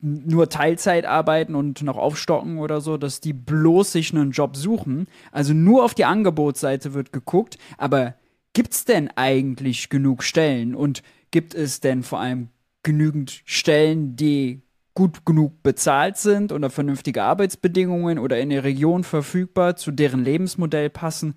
nur 0.00 0.48
Teilzeit 0.48 1.06
arbeiten 1.06 1.54
und 1.54 1.82
noch 1.82 1.96
aufstocken 1.96 2.58
oder 2.58 2.80
so, 2.80 2.96
dass 2.96 3.20
die 3.20 3.32
bloß 3.32 3.92
sich 3.92 4.12
einen 4.12 4.32
Job 4.32 4.56
suchen. 4.56 5.06
Also 5.30 5.54
nur 5.54 5.84
auf 5.84 5.94
die 5.94 6.04
Angebotsseite 6.04 6.92
wird 6.92 7.12
geguckt, 7.12 7.56
aber 7.78 8.14
gibt 8.52 8.74
es 8.74 8.84
denn 8.84 9.10
eigentlich 9.16 9.88
genug 9.88 10.22
Stellen 10.22 10.74
und 10.74 11.02
gibt 11.30 11.54
es 11.54 11.80
denn 11.80 12.02
vor 12.02 12.20
allem 12.20 12.48
genügend 12.82 13.42
Stellen, 13.44 14.16
die 14.16 14.62
gut 14.94 15.24
genug 15.24 15.62
bezahlt 15.62 16.18
sind 16.18 16.52
oder 16.52 16.68
vernünftige 16.68 17.22
Arbeitsbedingungen 17.22 18.18
oder 18.18 18.38
in 18.38 18.50
der 18.50 18.64
Region 18.64 19.04
verfügbar 19.04 19.76
zu 19.76 19.90
deren 19.90 20.22
Lebensmodell 20.22 20.90
passen? 20.90 21.34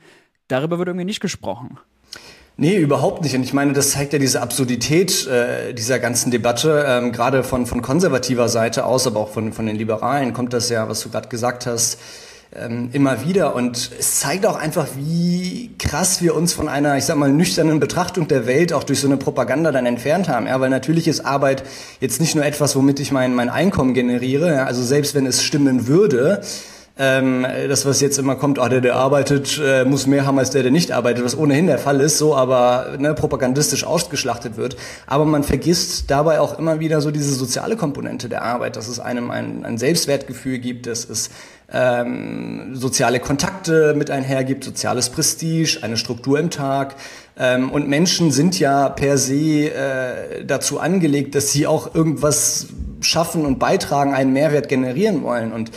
Darüber 0.48 0.77
wird 0.77 0.89
irgendwie 0.89 1.05
nicht 1.05 1.22
gesprochen. 1.22 1.79
Nee, 2.57 2.77
überhaupt 2.77 3.22
nicht. 3.22 3.36
Und 3.36 3.43
ich 3.43 3.53
meine, 3.53 3.74
das 3.74 3.91
zeigt 3.91 4.13
ja 4.13 4.19
diese 4.19 4.41
Absurdität 4.41 5.27
äh, 5.27 5.74
dieser 5.74 6.00
ganzen 6.00 6.31
Debatte. 6.31 6.86
Ähm, 6.88 7.12
Gerade 7.12 7.43
von, 7.43 7.65
von 7.65 7.81
konservativer 7.81 8.48
Seite 8.48 8.86
aus, 8.86 9.07
aber 9.07 9.19
auch 9.19 9.29
von, 9.29 9.51
von 9.51 9.65
den 9.65 9.75
Liberalen 9.75 10.34
kommt 10.34 10.53
das 10.53 10.69
ja, 10.69 10.88
was 10.88 11.01
du 11.01 11.10
gerade 11.10 11.27
gesagt 11.27 11.65
hast, 11.65 12.00
ähm, 12.53 12.89
immer 12.93 13.25
wieder. 13.25 13.55
Und 13.55 13.91
es 13.99 14.19
zeigt 14.19 14.45
auch 14.45 14.55
einfach, 14.55 14.87
wie 14.95 15.71
krass 15.77 16.21
wir 16.21 16.35
uns 16.35 16.53
von 16.53 16.67
einer, 16.67 16.97
ich 16.97 17.05
sag 17.05 17.17
mal, 17.17 17.31
nüchternen 17.31 17.79
Betrachtung 17.79 18.27
der 18.27 18.45
Welt 18.45 18.73
auch 18.73 18.83
durch 18.83 18.99
so 18.99 19.07
eine 19.07 19.17
Propaganda 19.17 19.71
dann 19.71 19.85
entfernt 19.85 20.29
haben. 20.29 20.47
Ja, 20.47 20.59
weil 20.59 20.69
natürlich 20.69 21.07
ist 21.07 21.21
Arbeit 21.21 21.63
jetzt 21.99 22.19
nicht 22.19 22.35
nur 22.35 22.45
etwas, 22.45 22.75
womit 22.75 22.99
ich 22.99 23.11
mein, 23.11 23.33
mein 23.35 23.49
Einkommen 23.49 23.93
generiere. 23.93 24.53
Ja, 24.53 24.65
also 24.65 24.83
selbst 24.83 25.15
wenn 25.15 25.25
es 25.25 25.43
stimmen 25.43 25.87
würde, 25.87 26.41
ähm, 26.97 27.45
das, 27.67 27.85
was 27.85 27.99
jetzt 27.99 28.17
immer 28.17 28.35
kommt, 28.35 28.57
ah, 28.57 28.69
der, 28.69 28.79
der 28.79 28.95
arbeitet, 28.95 29.59
äh, 29.61 29.83
muss 29.83 30.07
mehr 30.07 30.25
haben 30.25 30.39
als 30.39 30.51
der, 30.51 30.63
der 30.63 30.71
nicht 30.71 30.93
arbeitet, 30.93 31.25
was 31.25 31.37
ohnehin 31.37 31.67
der 31.67 31.77
Fall 31.77 31.99
ist, 31.99 32.17
so 32.17 32.35
aber 32.35 32.95
ne, 32.97 33.13
propagandistisch 33.13 33.83
ausgeschlachtet 33.83 34.55
wird. 34.55 34.77
Aber 35.05 35.25
man 35.25 35.43
vergisst 35.43 36.09
dabei 36.09 36.39
auch 36.39 36.57
immer 36.57 36.79
wieder 36.79 37.01
so 37.01 37.11
diese 37.11 37.33
soziale 37.33 37.75
Komponente 37.75 38.29
der 38.29 38.43
Arbeit, 38.43 38.77
dass 38.77 38.87
es 38.87 39.01
einem 39.01 39.29
ein, 39.29 39.65
ein 39.65 39.77
Selbstwertgefühl 39.77 40.59
gibt, 40.59 40.87
dass 40.87 41.03
es 41.09 41.31
ähm, 41.71 42.75
soziale 42.75 43.19
Kontakte 43.19 43.93
mit 43.93 44.09
einhergibt, 44.09 44.63
soziales 44.63 45.09
Prestige, 45.09 45.79
eine 45.81 45.97
Struktur 45.97 46.39
im 46.39 46.49
Tag. 46.49 46.95
Ähm, 47.37 47.71
und 47.71 47.89
Menschen 47.89 48.31
sind 48.31 48.57
ja 48.57 48.87
per 48.87 49.17
se 49.17 49.69
äh, 49.73 50.45
dazu 50.45 50.79
angelegt, 50.79 51.35
dass 51.35 51.51
sie 51.51 51.67
auch 51.67 51.93
irgendwas 51.93 52.67
schaffen 53.01 53.45
und 53.45 53.59
beitragen, 53.59 54.13
einen 54.13 54.31
Mehrwert 54.31 54.69
generieren 54.69 55.23
wollen. 55.23 55.51
Und 55.51 55.71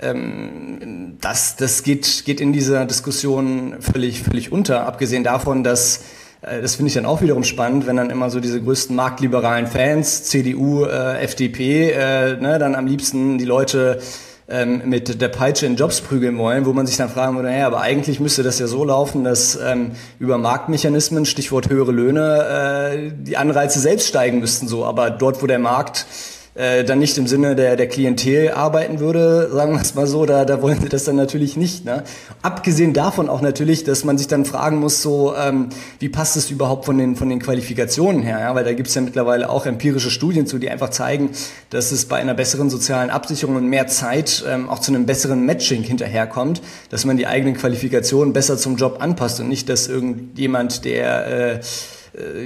ähm, 0.00 1.16
das, 1.20 1.56
das 1.56 1.82
geht, 1.82 2.24
geht 2.24 2.40
in 2.40 2.52
dieser 2.52 2.86
Diskussion 2.86 3.76
völlig, 3.80 4.22
völlig 4.22 4.52
unter, 4.52 4.86
abgesehen 4.86 5.24
davon, 5.24 5.62
dass 5.64 6.02
äh, 6.42 6.60
das 6.60 6.76
finde 6.76 6.88
ich 6.88 6.94
dann 6.94 7.06
auch 7.06 7.22
wiederum 7.22 7.44
spannend, 7.44 7.86
wenn 7.86 7.96
dann 7.96 8.10
immer 8.10 8.30
so 8.30 8.40
diese 8.40 8.60
größten 8.60 8.96
marktliberalen 8.96 9.66
Fans, 9.66 10.24
CDU, 10.24 10.84
äh, 10.84 11.20
FDP, 11.20 11.90
äh, 11.90 12.36
ne, 12.36 12.58
dann 12.58 12.74
am 12.74 12.86
liebsten 12.86 13.38
die 13.38 13.44
Leute 13.44 14.00
ähm, 14.48 14.82
mit 14.84 15.20
der 15.20 15.28
Peitsche 15.28 15.66
in 15.66 15.76
Jobs 15.76 16.00
prügeln 16.00 16.36
wollen, 16.36 16.66
wo 16.66 16.72
man 16.72 16.86
sich 16.86 16.96
dann 16.96 17.08
fragen 17.08 17.36
würde, 17.36 17.48
naja, 17.48 17.66
aber 17.66 17.82
eigentlich 17.82 18.18
müsste 18.18 18.42
das 18.42 18.58
ja 18.58 18.66
so 18.66 18.84
laufen, 18.84 19.22
dass 19.22 19.56
ähm, 19.56 19.92
über 20.18 20.38
Marktmechanismen, 20.38 21.24
Stichwort 21.24 21.68
höhere 21.70 21.92
Löhne, 21.92 22.90
äh, 22.92 23.12
die 23.16 23.36
Anreize 23.36 23.78
selbst 23.78 24.08
steigen 24.08 24.40
müssten 24.40 24.66
so. 24.66 24.84
Aber 24.84 25.10
dort, 25.10 25.42
wo 25.42 25.46
der 25.46 25.60
Markt 25.60 26.06
äh, 26.54 26.82
dann 26.84 26.98
nicht 26.98 27.16
im 27.16 27.28
Sinne 27.28 27.54
der, 27.54 27.76
der 27.76 27.86
Klientel 27.86 28.50
arbeiten 28.50 28.98
würde, 28.98 29.50
sagen 29.52 29.72
wir 29.72 29.80
es 29.80 29.94
mal 29.94 30.06
so, 30.06 30.26
da, 30.26 30.44
da 30.44 30.60
wollen 30.62 30.80
sie 30.80 30.88
das 30.88 31.04
dann 31.04 31.14
natürlich 31.16 31.56
nicht. 31.56 31.84
Ne? 31.84 32.02
Abgesehen 32.42 32.92
davon 32.92 33.28
auch 33.28 33.40
natürlich, 33.40 33.84
dass 33.84 34.04
man 34.04 34.18
sich 34.18 34.26
dann 34.26 34.44
fragen 34.44 34.78
muss, 34.78 35.00
so 35.00 35.34
ähm, 35.36 35.68
wie 36.00 36.08
passt 36.08 36.36
es 36.36 36.50
überhaupt 36.50 36.86
von 36.86 36.98
den, 36.98 37.14
von 37.14 37.28
den 37.28 37.38
Qualifikationen 37.38 38.22
her? 38.22 38.40
Ja? 38.40 38.54
Weil 38.54 38.64
da 38.64 38.72
gibt 38.72 38.88
es 38.88 38.94
ja 38.94 39.00
mittlerweile 39.00 39.48
auch 39.48 39.64
empirische 39.64 40.10
Studien 40.10 40.46
zu, 40.46 40.58
die 40.58 40.68
einfach 40.70 40.90
zeigen, 40.90 41.30
dass 41.70 41.92
es 41.92 42.06
bei 42.06 42.16
einer 42.16 42.34
besseren 42.34 42.68
sozialen 42.68 43.10
Absicherung 43.10 43.54
und 43.54 43.66
mehr 43.66 43.86
Zeit 43.86 44.44
ähm, 44.48 44.68
auch 44.68 44.80
zu 44.80 44.92
einem 44.92 45.06
besseren 45.06 45.46
Matching 45.46 45.84
hinterherkommt, 45.84 46.62
dass 46.90 47.04
man 47.04 47.16
die 47.16 47.28
eigenen 47.28 47.56
Qualifikationen 47.56 48.32
besser 48.32 48.58
zum 48.58 48.76
Job 48.76 48.98
anpasst 49.00 49.38
und 49.38 49.48
nicht, 49.48 49.68
dass 49.68 49.86
irgendjemand, 49.86 50.84
der 50.84 51.26
äh, 51.26 51.60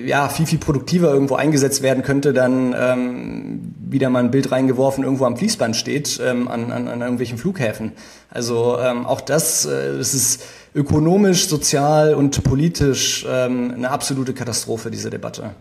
ja, 0.04 0.28
viel, 0.28 0.46
viel 0.46 0.58
produktiver 0.58 1.12
irgendwo 1.12 1.36
eingesetzt 1.36 1.82
werden 1.82 2.02
könnte, 2.02 2.32
dann 2.32 2.74
ähm, 2.78 3.74
wieder 3.78 4.10
mal 4.10 4.20
ein 4.20 4.30
Bild 4.30 4.52
reingeworfen, 4.52 5.04
irgendwo 5.04 5.24
am 5.24 5.36
Fließband 5.36 5.76
steht, 5.76 6.20
ähm, 6.22 6.48
an, 6.48 6.70
an, 6.70 6.88
an 6.88 7.00
irgendwelchen 7.00 7.38
Flughäfen. 7.38 7.92
Also 8.30 8.78
ähm, 8.78 9.06
auch 9.06 9.20
das, 9.20 9.64
äh, 9.64 9.96
das 9.96 10.14
ist 10.14 10.44
ökonomisch, 10.74 11.48
sozial 11.48 12.14
und 12.14 12.42
politisch 12.44 13.24
ähm, 13.28 13.72
eine 13.74 13.90
absolute 13.90 14.34
Katastrophe, 14.34 14.90
diese 14.90 15.10
Debatte. 15.10 15.52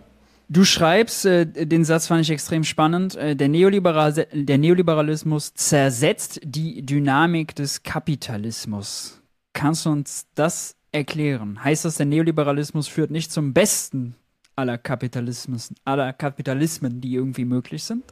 Du 0.50 0.66
schreibst, 0.66 1.26
äh, 1.26 1.46
den 1.46 1.86
Satz 1.86 2.08
fand 2.08 2.22
ich 2.22 2.30
extrem 2.30 2.64
spannend, 2.64 3.16
äh, 3.16 3.36
der, 3.36 3.48
Neoliberal 3.48 4.28
der 4.32 4.58
Neoliberalismus 4.58 5.54
zersetzt 5.54 6.42
die 6.44 6.86
Dynamik 6.86 7.56
des 7.56 7.84
Kapitalismus. 7.84 9.22
Kannst 9.54 9.86
du 9.86 9.92
uns 9.92 10.26
das 10.36 10.76
erklären? 10.94 11.64
Heißt 11.64 11.86
das, 11.86 11.96
der 11.96 12.06
Neoliberalismus 12.06 12.88
führt 12.88 13.12
nicht 13.12 13.32
zum 13.32 13.54
Besten 13.54 14.16
aller 14.56 14.78
Kapitalismus, 14.78 15.72
aller 15.84 16.14
Kapitalismen, 16.14 17.02
die 17.02 17.14
irgendwie 17.14 17.46
möglich 17.46 17.84
sind? 17.84 18.04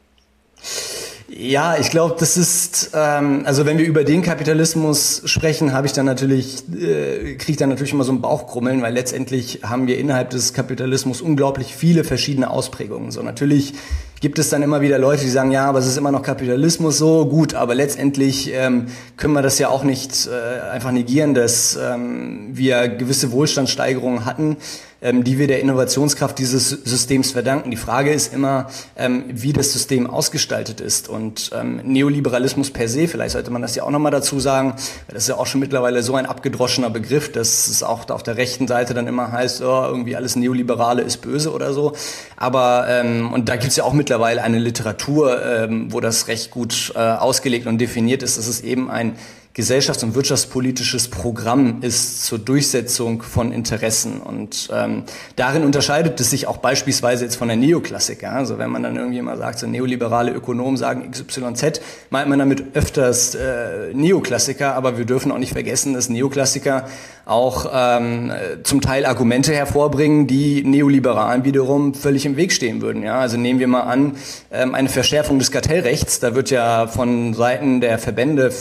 Ja, 1.34 1.78
ich 1.78 1.90
glaube, 1.90 2.16
das 2.20 2.36
ist, 2.36 2.92
ähm, 2.94 3.44
also 3.46 3.66
wenn 3.66 3.78
wir 3.78 3.86
über 3.86 4.04
den 4.04 4.22
Kapitalismus 4.22 5.22
sprechen, 5.26 5.72
habe 5.72 5.88
ich 5.88 5.94
dann 5.94 6.06
natürlich, 6.06 6.68
äh, 6.74 7.36
kriege 7.36 7.52
ich 7.54 7.58
dann 7.58 7.70
natürlich 7.70 7.94
immer 7.94 8.04
so 8.04 8.12
ein 8.12 8.22
Bauchkrummeln, 8.22 8.82
weil 8.82 8.94
letztendlich 8.94 9.62
haben 9.64 9.88
wir 9.88 9.98
innerhalb 9.98 10.32
des 10.32 10.54
Kapitalismus 10.54 11.22
unglaublich 11.22 11.74
viele 11.74 12.04
verschiedene 12.04 12.50
Ausprägungen. 12.50 13.12
So 13.12 13.22
natürlich 13.22 13.74
gibt 14.22 14.38
es 14.38 14.50
dann 14.50 14.62
immer 14.62 14.82
wieder 14.82 15.00
Leute, 15.00 15.24
die 15.24 15.30
sagen, 15.30 15.52
ja, 15.52 15.66
aber 15.66 15.80
es 15.80 15.88
ist 15.88 15.98
immer 15.98 16.12
noch 16.12 16.22
Kapitalismus 16.22 17.00
so, 17.00 17.26
gut, 17.26 17.56
aber 17.56 17.74
letztendlich 17.74 18.54
ähm, 18.54 18.86
können 19.18 19.34
wir 19.34 19.42
das 19.42 19.58
ja 19.58 19.70
auch 19.70 19.84
nicht 19.84 20.28
äh, 20.28 20.70
einfach 20.70 20.92
negieren, 20.92 21.34
dass 21.34 21.76
ähm, 21.76 22.50
wir 22.54 22.88
gewisse 22.88 23.32
Wohlstandssteigerungen 23.32 24.26
hatten 24.26 24.58
ähm, 25.02 25.24
die 25.24 25.40
wir 25.40 25.48
der 25.48 25.60
Innovationskraft 25.62 26.38
dieses 26.38 26.70
Systems 26.70 27.32
verdanken. 27.32 27.72
Die 27.72 27.78
Frage 27.78 28.12
ist 28.12 28.34
immer, 28.34 28.68
ähm, 28.96 29.26
wie 29.28 29.52
das 29.52 29.74
System 29.74 30.08
ausgestaltet 30.08 30.80
ist. 30.80 31.10
Und 31.10 31.52
ähm, 31.60 31.82
Neoliberalismus 31.84 32.72
per 32.72 32.88
se, 32.88 33.08
vielleicht 33.08 33.32
sollte 33.32 33.52
man 33.52 33.62
das 33.62 33.76
ja 33.76 33.84
auch 33.84 33.90
nochmal 33.90 34.12
dazu 34.12 34.40
sagen, 34.40 34.76
das 35.08 35.24
ist 35.24 35.30
ja 35.30 35.38
auch 35.38 35.48
schon 35.48 35.60
mittlerweile 35.60 36.04
so 36.04 36.16
ein 36.16 36.26
abgedroschener 36.26 36.90
Begriff, 36.90 37.32
dass 37.32 37.68
es 37.68 37.82
auch 37.82 38.10
auf 38.10 38.24
der 38.24 38.38
rechten 38.38 38.68
Seite 38.68 38.94
dann 38.94 39.08
immer 39.08 39.32
heißt, 39.32 39.62
oh, 39.62 39.86
irgendwie 39.88 40.16
alles 40.16 40.36
Neoliberale 40.36 41.02
ist 41.02 41.18
böse 41.18 41.52
oder 41.52 41.74
so. 41.74 41.94
Aber, 42.38 42.86
ähm, 42.88 43.34
und 43.34 43.50
da 43.50 43.56
gibt 43.56 43.72
es 43.72 43.78
ja 43.78 43.84
auch 43.84 43.94
mittlerweile 43.94 44.11
eine 44.20 44.60
Literatur, 44.60 45.44
ähm, 45.44 45.94
wo 45.94 46.00
das 46.00 46.28
recht 46.28 46.52
gut 46.52 46.94
äh, 46.96 47.00
ausgelegt 47.00 47.68
und 47.68 47.78
definiert 47.78 48.24
ist. 48.24 48.38
Das 48.38 48.48
ist 48.48 48.64
eben 48.64 48.90
ein 48.90 49.16
gesellschafts- 49.54 50.04
und 50.04 50.16
wirtschaftspolitisches 50.16 51.10
Programm 51.10 51.82
ist 51.82 52.24
zur 52.24 52.40
Durchsetzung 52.40 53.22
von 53.22 53.52
Interessen. 53.52 54.22
Und 54.22 54.70
ähm, 54.74 55.04
darin 55.36 55.64
unterscheidet 55.64 56.20
es 56.20 56.30
sich 56.30 56.48
auch 56.48 56.58
beispielsweise 56.58 57.26
jetzt 57.26 57.36
von 57.36 57.50
der 57.50 57.58
Neoklassik. 57.58 58.22
Ja? 58.22 58.32
Also 58.32 58.58
wenn 58.58 58.70
man 58.70 58.84
dann 58.84 58.96
irgendwie 58.96 59.22
mal 59.22 59.38
sagt, 59.38 59.60
so 59.60 59.68
neoliberale 59.68 60.32
Ökonomen 60.32 60.78
sagen 60.78 61.12
XYZ, 61.12 61.82
meint 62.10 62.30
man 62.30 62.40
damit 62.40 62.76
öfters 62.76 63.36
äh, 63.36 63.94
Neoklassiker, 63.94 64.74
aber 64.74 64.98
wir 64.98 65.06
dürfen 65.06 65.32
auch 65.32 65.38
nicht 65.38 65.54
vergessen, 65.54 65.94
dass 65.94 66.08
Neoklassiker 66.08 66.88
auch 67.32 67.72
ähm, 67.74 68.32
zum 68.64 68.82
Teil 68.82 69.06
Argumente 69.06 69.54
hervorbringen, 69.54 70.28
die 70.28 70.64
Neoliberalen 70.64 71.46
wiederum 71.46 71.94
völlig 71.94 72.26
im 72.26 72.36
Weg 72.36 72.52
stehen 72.52 72.82
würden. 72.82 73.04
Ja? 73.04 73.20
Also 73.20 73.38
nehmen 73.38 73.60
wir 73.60 73.68
mal 73.68 73.82
an, 73.82 74.18
ähm, 74.52 74.76
eine 74.76 74.90
Verschärfung 74.90 75.40
des 75.40 75.52
Kartellrechts, 75.52 76.20
da 76.20 76.36
wird 76.36 76.52
ja 76.52 76.88
von 76.88 77.34
Seiten 77.34 77.82
der 77.82 77.98
Verbände 77.98 78.52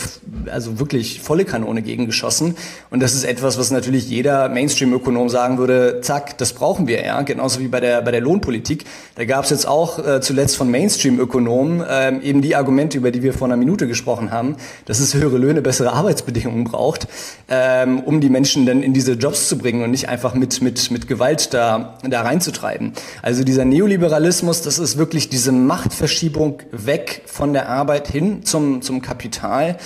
also 0.50 0.79
wirklich 0.79 1.21
volle 1.21 1.45
Kanone 1.45 1.83
gegengeschossen. 1.83 2.57
Und 2.91 3.00
das 3.00 3.15
ist 3.15 3.25
etwas, 3.25 3.59
was 3.59 3.71
natürlich 3.71 4.09
jeder 4.09 4.49
Mainstream-Ökonom 4.49 5.29
sagen 5.29 5.59
würde, 5.59 6.00
zack, 6.03 6.39
das 6.39 6.53
brauchen 6.53 6.87
wir, 6.87 7.05
ja. 7.05 7.21
Genauso 7.23 7.61
wie 7.61 7.69
bei 7.69 7.81
der, 7.81 8.03
bei 8.03 8.11
der 8.11 8.21
Lohnpolitik. 8.21 8.85
Da 9.17 9.25
gab 9.25 9.45
es 9.45 9.50
jetzt 9.50 9.67
auch 9.67 9.99
äh, 9.99 10.21
zuletzt 10.21 10.57
von 10.57 10.71
Mainstream-Ökonomen 10.71 11.85
ähm, 11.89 12.23
eben 12.23 12.43
die 12.43 12.57
Argumente, 12.57 12.99
über 12.99 13.11
die 13.11 13.23
wir 13.23 13.35
vor 13.35 13.49
einer 13.49 13.57
Minute 13.57 13.87
gesprochen 13.87 14.31
haben, 14.31 14.57
dass 14.87 15.00
es 15.00 15.15
höhere 15.15 15.39
Löhne, 15.39 15.62
bessere 15.62 15.93
Arbeitsbedingungen 15.93 16.65
braucht, 16.65 17.09
ähm, 17.49 18.00
um 18.00 18.21
die 18.21 18.29
Menschen 18.29 18.60
Menschen 18.61 18.67
dann 18.67 18.83
in 18.83 18.93
diese 18.93 19.12
Jobs 19.12 19.49
zu 19.49 19.59
bringen 19.59 19.83
und 19.83 19.90
nicht 19.90 20.09
einfach 20.09 20.35
mit, 20.35 20.62
mit, 20.62 20.90
mit 20.90 21.07
Gewalt 21.07 21.52
da, 21.55 21.99
da 22.02 22.23
reinzutreiben. 22.23 22.93
Also 23.23 23.45
dieser 23.45 23.64
Neoliberalismus, 23.64 24.62
das 24.62 24.79
ist 24.79 24.99
wirklich 24.99 25.29
diese 25.29 25.52
Machtverschiebung 25.52 26.62
weg 26.71 27.23
von 27.26 27.52
der 27.52 27.69
Arbeit 27.69 28.09
hin 28.09 28.45
zum, 28.45 28.83
zum 28.83 29.02
Kapital. 29.02 29.76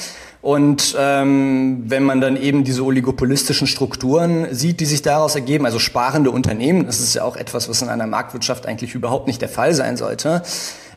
Und 0.43 0.95
ähm, 0.99 1.85
wenn 1.87 2.03
man 2.03 2.21
dann 2.21 2.37
eben 2.37 2.65
diese 2.65 2.85
oligopolistischen 2.85 3.67
Strukturen 3.67 4.49
sieht, 4.51 4.81
die 4.81 4.85
sich 4.85 5.01
daraus 5.01 5.35
ergeben, 5.35 5.65
also 5.65 5.79
sparende 5.79 6.31
Unternehmen, 6.31 6.85
das 6.85 7.01
ist 7.01 7.15
ja 7.15 7.25
auch 7.25 7.37
etwas, 7.37 7.69
was 7.69 7.81
in 7.81 7.89
einer 7.89 8.07
Marktwirtschaft 8.07 8.67
eigentlich 8.67 8.95
überhaupt 8.95 9.27
nicht 9.27 9.41
der 9.41 9.49
Fall 9.49 9.73
sein 9.73 9.97
sollte. 9.97 10.43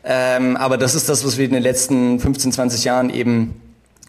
Ähm, 0.04 0.56
aber 0.56 0.76
das 0.76 0.94
ist 0.94 1.08
das, 1.08 1.24
was 1.24 1.38
wir 1.38 1.46
in 1.46 1.52
den 1.52 1.62
letzten 1.62 2.20
15, 2.20 2.52
20 2.52 2.84
Jahren 2.84 3.10
eben 3.10 3.54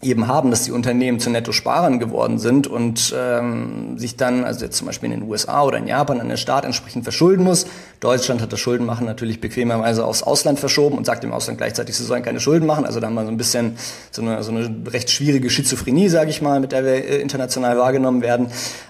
eben 0.02 0.28
haben, 0.28 0.50
dass 0.50 0.62
die 0.62 0.72
Unternehmen 0.72 1.20
zu 1.20 1.28
Netto-Sparern 1.28 1.98
geworden 1.98 2.38
sind 2.38 2.66
und 2.66 3.14
ähm, 3.16 3.98
sich 3.98 4.16
dann, 4.16 4.44
also 4.44 4.64
jetzt 4.64 4.78
zum 4.78 4.86
Beispiel 4.86 5.12
in 5.12 5.20
den 5.20 5.28
USA 5.28 5.62
oder 5.62 5.76
in 5.76 5.86
Japan, 5.86 6.20
an 6.20 6.28
der 6.28 6.38
Staat 6.38 6.64
entsprechend 6.64 7.04
verschulden 7.04 7.44
muss. 7.44 7.66
Deutschland 8.00 8.40
hat 8.40 8.50
das 8.50 8.60
Schuldenmachen 8.60 9.04
natürlich 9.04 9.42
bequemerweise 9.42 10.06
aufs 10.06 10.22
Ausland 10.22 10.58
verschoben 10.58 10.96
und 10.96 11.04
sagt 11.04 11.22
dem 11.22 11.32
Ausland 11.32 11.58
gleichzeitig, 11.58 11.96
sie 11.96 12.04
sollen 12.04 12.22
keine 12.22 12.40
Schulden 12.40 12.66
machen. 12.66 12.86
Also 12.86 12.98
da 12.98 13.08
haben 13.08 13.14
wir 13.14 13.24
so 13.24 13.30
ein 13.30 13.36
bisschen 13.36 13.76
so 14.10 14.22
eine, 14.22 14.42
so 14.42 14.52
eine 14.52 14.74
recht 14.86 15.10
schwierige 15.10 15.50
Schizophrenie, 15.50 16.08
sage 16.08 16.30
ich 16.30 16.40
mal, 16.40 16.60
mit 16.60 16.72
der 16.72 16.84
wir 16.84 16.94
äh, 16.94 17.20
international 17.20 17.76
wahrgenommen 17.76 18.22
werden. 18.22 18.46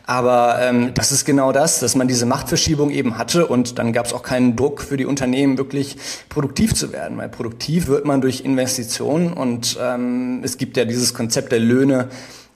Aber 0.07 0.59
ähm, 0.61 0.93
das 0.95 1.11
ist 1.11 1.25
genau 1.25 1.51
das, 1.51 1.81
dass 1.81 1.97
man 1.97 2.07
diese 2.07 2.25
Machtverschiebung 2.25 2.91
eben 2.91 3.19
hatte 3.19 3.47
und 3.47 3.81
dann 3.81 3.93
gab 3.93 4.07
es 4.07 4.13
auch 4.13 4.23
keinen 4.23 4.55
Druck 4.55 4.81
für 4.83 4.97
die 4.97 5.07
Unternehmen, 5.07 5.59
wirklich 5.59 5.97
produktiv 6.29 6.75
zu 6.75 6.93
werden. 6.93 7.19
Weil 7.19 7.29
produktiv 7.29 7.89
wird 7.89 8.05
man 8.05 8.21
durch 8.21 8.43
Investitionen 8.45 9.33
und 9.33 9.77
ähm, 9.83 10.41
es 10.45 10.57
gibt 10.57 10.77
ja 10.77 10.85
diese 10.85 11.00
dieses 11.01 11.15
Konzept 11.15 11.51
der 11.51 11.61
Löhne 11.61 12.09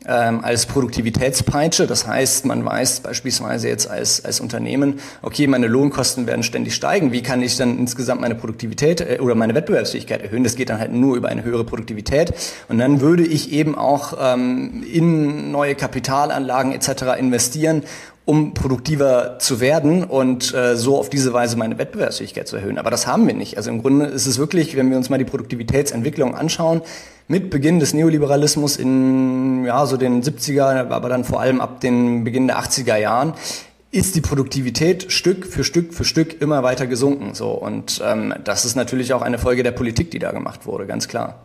ähm, 0.06 0.44
als 0.44 0.66
Produktivitätspeitsche. 0.66 1.86
Das 1.86 2.06
heißt, 2.06 2.44
man 2.44 2.62
weiß 2.62 3.00
beispielsweise 3.00 3.68
jetzt 3.68 3.88
als, 3.88 4.22
als 4.22 4.38
Unternehmen, 4.40 5.00
okay, 5.22 5.46
meine 5.46 5.66
Lohnkosten 5.66 6.26
werden 6.26 6.42
ständig 6.42 6.74
steigen. 6.74 7.10
Wie 7.12 7.22
kann 7.22 7.40
ich 7.40 7.56
dann 7.56 7.78
insgesamt 7.78 8.20
meine 8.20 8.34
Produktivität 8.34 9.00
äh, 9.00 9.18
oder 9.20 9.34
meine 9.34 9.54
Wettbewerbsfähigkeit 9.54 10.22
erhöhen? 10.22 10.44
Das 10.44 10.56
geht 10.56 10.68
dann 10.68 10.78
halt 10.78 10.92
nur 10.92 11.16
über 11.16 11.28
eine 11.28 11.42
höhere 11.42 11.64
Produktivität. 11.64 12.34
Und 12.68 12.78
dann 12.78 13.00
würde 13.00 13.24
ich 13.24 13.50
eben 13.52 13.76
auch 13.76 14.18
ähm, 14.20 14.84
in 14.92 15.50
neue 15.50 15.74
Kapitalanlagen 15.74 16.72
etc. 16.72 17.18
investieren 17.18 17.82
um 18.26 18.54
produktiver 18.54 19.38
zu 19.38 19.60
werden 19.60 20.02
und 20.02 20.54
äh, 20.54 20.76
so 20.76 20.98
auf 20.98 21.10
diese 21.10 21.34
Weise 21.34 21.58
meine 21.58 21.76
Wettbewerbsfähigkeit 21.76 22.48
zu 22.48 22.56
erhöhen. 22.56 22.78
Aber 22.78 22.90
das 22.90 23.06
haben 23.06 23.26
wir 23.26 23.34
nicht. 23.34 23.58
Also 23.58 23.70
im 23.70 23.82
Grunde 23.82 24.06
ist 24.06 24.26
es 24.26 24.38
wirklich, 24.38 24.76
wenn 24.76 24.88
wir 24.88 24.96
uns 24.96 25.10
mal 25.10 25.18
die 25.18 25.26
Produktivitätsentwicklung 25.26 26.34
anschauen, 26.34 26.80
mit 27.28 27.50
Beginn 27.50 27.80
des 27.80 27.94
Neoliberalismus 27.94 28.76
in 28.76 29.64
ja, 29.64 29.86
so 29.86 29.96
den 29.96 30.22
70er, 30.22 30.90
aber 30.90 31.08
dann 31.08 31.24
vor 31.24 31.40
allem 31.40 31.60
ab 31.60 31.80
den 31.80 32.24
Beginn 32.24 32.46
der 32.46 32.58
80er 32.58 32.96
Jahren, 32.96 33.34
ist 33.90 34.16
die 34.16 34.20
Produktivität 34.20 35.12
Stück 35.12 35.46
für 35.46 35.62
Stück 35.62 35.94
für 35.94 36.04
Stück 36.04 36.40
immer 36.42 36.62
weiter 36.62 36.86
gesunken. 36.86 37.34
So 37.34 37.52
und 37.52 38.02
ähm, 38.04 38.34
das 38.42 38.64
ist 38.64 38.74
natürlich 38.74 39.12
auch 39.12 39.22
eine 39.22 39.38
Folge 39.38 39.62
der 39.62 39.70
Politik, 39.70 40.10
die 40.10 40.18
da 40.18 40.32
gemacht 40.32 40.66
wurde, 40.66 40.86
ganz 40.86 41.06
klar. 41.06 41.36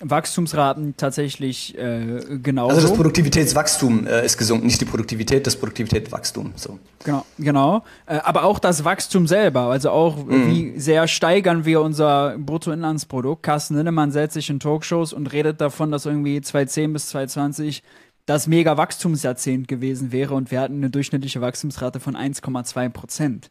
Wachstumsraten 0.00 0.96
tatsächlich 0.96 1.76
äh, 1.76 2.38
genau. 2.42 2.68
Also 2.68 2.80
das 2.80 2.94
Produktivitätswachstum 2.94 4.06
äh, 4.06 4.24
ist 4.24 4.38
gesunken, 4.38 4.66
nicht 4.66 4.80
die 4.80 4.86
Produktivität, 4.86 5.46
das 5.46 5.56
Produktivitätswachstum. 5.56 6.52
So. 6.56 6.78
Genau, 7.04 7.24
genau. 7.38 7.84
Äh, 8.06 8.16
aber 8.16 8.44
auch 8.44 8.58
das 8.58 8.84
Wachstum 8.84 9.26
selber, 9.26 9.62
also 9.62 9.90
auch 9.90 10.24
mhm. 10.24 10.48
wie 10.48 10.80
sehr 10.80 11.06
steigern 11.06 11.64
wir 11.64 11.82
unser 11.82 12.36
Bruttoinlandsprodukt. 12.38 13.42
Carsten 13.42 13.76
Linnemann 13.76 14.10
setzt 14.10 14.34
sich 14.34 14.48
in 14.50 14.58
Talkshows 14.58 15.12
und 15.12 15.32
redet 15.32 15.60
davon, 15.60 15.90
dass 15.90 16.06
irgendwie 16.06 16.40
2010 16.40 16.92
bis 16.92 17.08
2020 17.08 17.82
das 18.26 18.46
mega 18.46 18.76
Wachstumsjahrzehnt 18.76 19.68
gewesen 19.68 20.12
wäre 20.12 20.34
und 20.34 20.50
wir 20.50 20.60
hatten 20.60 20.76
eine 20.76 20.90
durchschnittliche 20.90 21.40
Wachstumsrate 21.40 22.00
von 22.00 22.16
1,2 22.16 22.88
Prozent. 22.88 23.50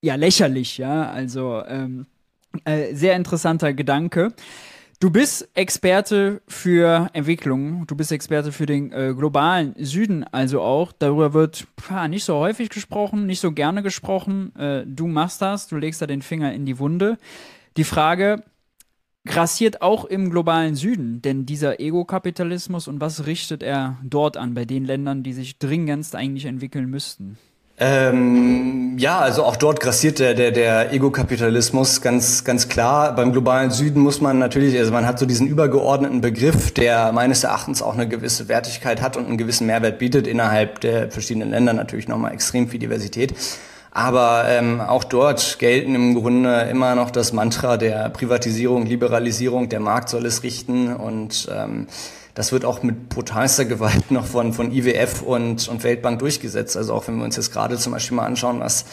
Ja, 0.00 0.16
lächerlich, 0.16 0.78
ja. 0.78 1.08
Also 1.10 1.62
ähm, 1.66 2.06
äh, 2.64 2.94
sehr 2.94 3.14
interessanter 3.14 3.72
Gedanke. 3.72 4.34
Du 5.02 5.10
bist 5.10 5.48
Experte 5.54 6.42
für 6.46 7.10
Entwicklung, 7.12 7.88
du 7.88 7.96
bist 7.96 8.12
Experte 8.12 8.52
für 8.52 8.66
den 8.66 8.92
äh, 8.92 9.12
globalen 9.18 9.74
Süden, 9.76 10.22
also 10.22 10.60
auch. 10.60 10.92
Darüber 10.92 11.34
wird 11.34 11.66
pah, 11.74 12.06
nicht 12.06 12.22
so 12.22 12.36
häufig 12.36 12.68
gesprochen, 12.68 13.26
nicht 13.26 13.40
so 13.40 13.50
gerne 13.50 13.82
gesprochen. 13.82 14.54
Äh, 14.54 14.84
du 14.86 15.08
machst 15.08 15.42
das, 15.42 15.66
du 15.66 15.76
legst 15.76 16.02
da 16.02 16.06
den 16.06 16.22
Finger 16.22 16.52
in 16.52 16.66
die 16.66 16.78
Wunde. 16.78 17.18
Die 17.76 17.82
Frage 17.82 18.44
grassiert 19.24 19.82
auch 19.82 20.04
im 20.04 20.30
globalen 20.30 20.76
Süden, 20.76 21.20
denn 21.20 21.46
dieser 21.46 21.80
Ego-Kapitalismus 21.80 22.86
und 22.86 23.00
was 23.00 23.26
richtet 23.26 23.64
er 23.64 23.98
dort 24.04 24.36
an, 24.36 24.54
bei 24.54 24.66
den 24.66 24.84
Ländern, 24.84 25.24
die 25.24 25.32
sich 25.32 25.58
dringendst 25.58 26.14
eigentlich 26.14 26.44
entwickeln 26.44 26.88
müssten? 26.88 27.38
Ähm, 27.84 28.96
ja, 28.96 29.18
also 29.18 29.42
auch 29.42 29.56
dort 29.56 29.80
grassiert 29.80 30.20
der, 30.20 30.34
der, 30.34 30.52
der 30.52 30.92
Ego-Kapitalismus 30.92 32.00
ganz, 32.00 32.44
ganz 32.44 32.68
klar. 32.68 33.12
Beim 33.12 33.32
globalen 33.32 33.72
Süden 33.72 34.00
muss 34.02 34.20
man 34.20 34.38
natürlich, 34.38 34.78
also 34.78 34.92
man 34.92 35.04
hat 35.04 35.18
so 35.18 35.26
diesen 35.26 35.48
übergeordneten 35.48 36.20
Begriff, 36.20 36.70
der 36.70 37.10
meines 37.10 37.42
Erachtens 37.42 37.82
auch 37.82 37.94
eine 37.94 38.06
gewisse 38.06 38.46
Wertigkeit 38.48 39.02
hat 39.02 39.16
und 39.16 39.26
einen 39.26 39.36
gewissen 39.36 39.66
Mehrwert 39.66 39.98
bietet 39.98 40.28
innerhalb 40.28 40.80
der 40.80 41.10
verschiedenen 41.10 41.50
Länder 41.50 41.72
natürlich 41.72 42.06
nochmal 42.06 42.32
extrem 42.32 42.68
viel 42.68 42.78
Diversität. 42.78 43.34
Aber 43.90 44.44
ähm, 44.48 44.80
auch 44.80 45.02
dort 45.02 45.58
gelten 45.58 45.96
im 45.96 46.14
Grunde 46.14 46.68
immer 46.70 46.94
noch 46.94 47.10
das 47.10 47.32
Mantra 47.32 47.78
der 47.78 48.10
Privatisierung, 48.10 48.86
Liberalisierung, 48.86 49.70
der 49.70 49.80
Markt 49.80 50.08
soll 50.08 50.24
es 50.24 50.44
richten 50.44 50.94
und 50.94 51.48
ähm, 51.52 51.88
das 52.34 52.52
wird 52.52 52.64
auch 52.64 52.82
mit 52.82 53.08
brutalster 53.08 53.64
Gewalt 53.64 54.10
noch 54.10 54.26
von, 54.26 54.52
von 54.52 54.72
IWF 54.72 55.22
und, 55.22 55.68
und 55.68 55.84
Weltbank 55.84 56.18
durchgesetzt. 56.18 56.76
Also 56.76 56.94
auch 56.94 57.06
wenn 57.08 57.16
wir 57.16 57.24
uns 57.24 57.36
jetzt 57.36 57.52
gerade 57.52 57.76
zum 57.76 57.92
Beispiel 57.92 58.16
mal 58.16 58.26
anschauen, 58.26 58.60
was 58.60 58.84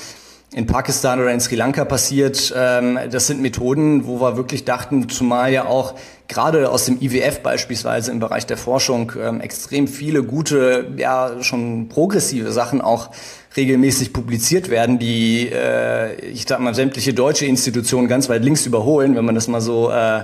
in 0.51 0.65
Pakistan 0.65 1.19
oder 1.19 1.31
in 1.31 1.39
Sri 1.39 1.55
Lanka 1.55 1.86
passiert, 1.86 2.53
ähm, 2.58 2.98
das 3.12 3.27
sind 3.27 3.39
Methoden, 3.41 4.08
wo 4.08 4.19
wir 4.19 4.36
wirklich 4.36 4.65
dachten, 4.65 5.08
zumal 5.08 5.51
ja 5.51 5.65
auch 5.65 5.93
gerade 6.27 6.72
aus 6.72 6.86
dem 6.86 7.00
IWF 7.00 7.41
beispielsweise 7.41 8.12
im 8.12 8.19
Bereich 8.19 8.48
der 8.48 8.58
Forschung 8.58 9.12
ähm, 9.22 9.41
extrem 9.41 9.88
viele 9.88 10.24
gute, 10.24 10.91
ja 10.98 11.41
schon 11.41 11.88
progressive 11.88 12.51
Sachen 12.51 12.81
auch 12.81 13.12
regelmäßig 13.55 14.12
publiziert 14.12 14.69
werden, 14.69 14.98
die, 14.98 15.50
äh, 15.50 16.19
ich 16.25 16.46
sag 16.48 16.60
mal, 16.60 16.74
sämtliche 16.74 17.13
deutsche 17.13 17.46
Institutionen 17.46 18.08
ganz 18.08 18.27
weit 18.27 18.43
links 18.43 18.65
überholen, 18.65 19.15
wenn 19.15 19.25
man 19.25 19.36
das 19.36 19.48
mal 19.48 19.62
so 19.62 19.91
äh, 19.91 20.24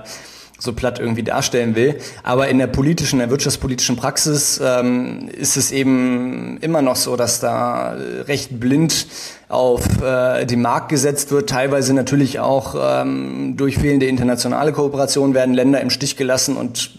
so 0.57 0.73
platt 0.73 0.99
irgendwie 0.99 1.23
darstellen 1.23 1.75
will. 1.75 1.95
Aber 2.23 2.47
in 2.47 2.57
der 2.57 2.67
politischen, 2.67 3.19
der 3.19 3.29
wirtschaftspolitischen 3.29 3.95
Praxis 3.95 4.59
ähm, 4.63 5.29
ist 5.29 5.57
es 5.57 5.71
eben 5.71 6.57
immer 6.61 6.81
noch 6.81 6.95
so, 6.95 7.15
dass 7.15 7.39
da 7.39 7.95
recht 8.27 8.59
blind 8.59 9.07
auf 9.49 10.01
äh, 10.01 10.45
den 10.45 10.61
Markt 10.61 10.89
gesetzt 10.89 11.31
wird. 11.31 11.49
Teilweise 11.49 11.93
natürlich 11.93 12.39
auch 12.39 12.75
ähm, 12.79 13.55
durch 13.57 13.77
fehlende 13.77 14.05
internationale 14.05 14.71
Kooperation 14.71 15.33
werden 15.33 15.53
Länder 15.53 15.81
im 15.81 15.89
Stich 15.89 16.15
gelassen 16.15 16.55
und 16.55 16.91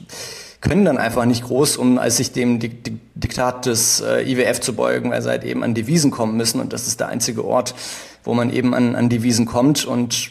können 0.60 0.84
dann 0.84 0.98
einfach 0.98 1.25
nicht 1.25 1.44
groß, 1.44 1.76
um 1.76 1.98
als 1.98 2.16
sich 2.16 2.32
dem 2.32 2.58
Diktat 2.58 3.66
des 3.66 4.00
äh, 4.00 4.22
IWF 4.30 4.60
zu 4.60 4.75
beugen, 4.75 5.10
weil 5.10 5.22
sie 5.22 5.28
halt 5.28 5.44
eben 5.44 5.62
an 5.62 5.75
Devisen 5.75 6.10
kommen 6.10 6.36
müssen. 6.36 6.60
Und 6.60 6.72
das 6.72 6.86
ist 6.86 7.00
der 7.00 7.08
einzige 7.08 7.44
Ort, 7.44 7.75
wo 8.25 8.34
man 8.34 8.52
eben 8.52 8.75
an, 8.75 8.96
an 8.96 9.08
Devisen 9.08 9.46
kommt. 9.46 9.84
Und 9.84 10.30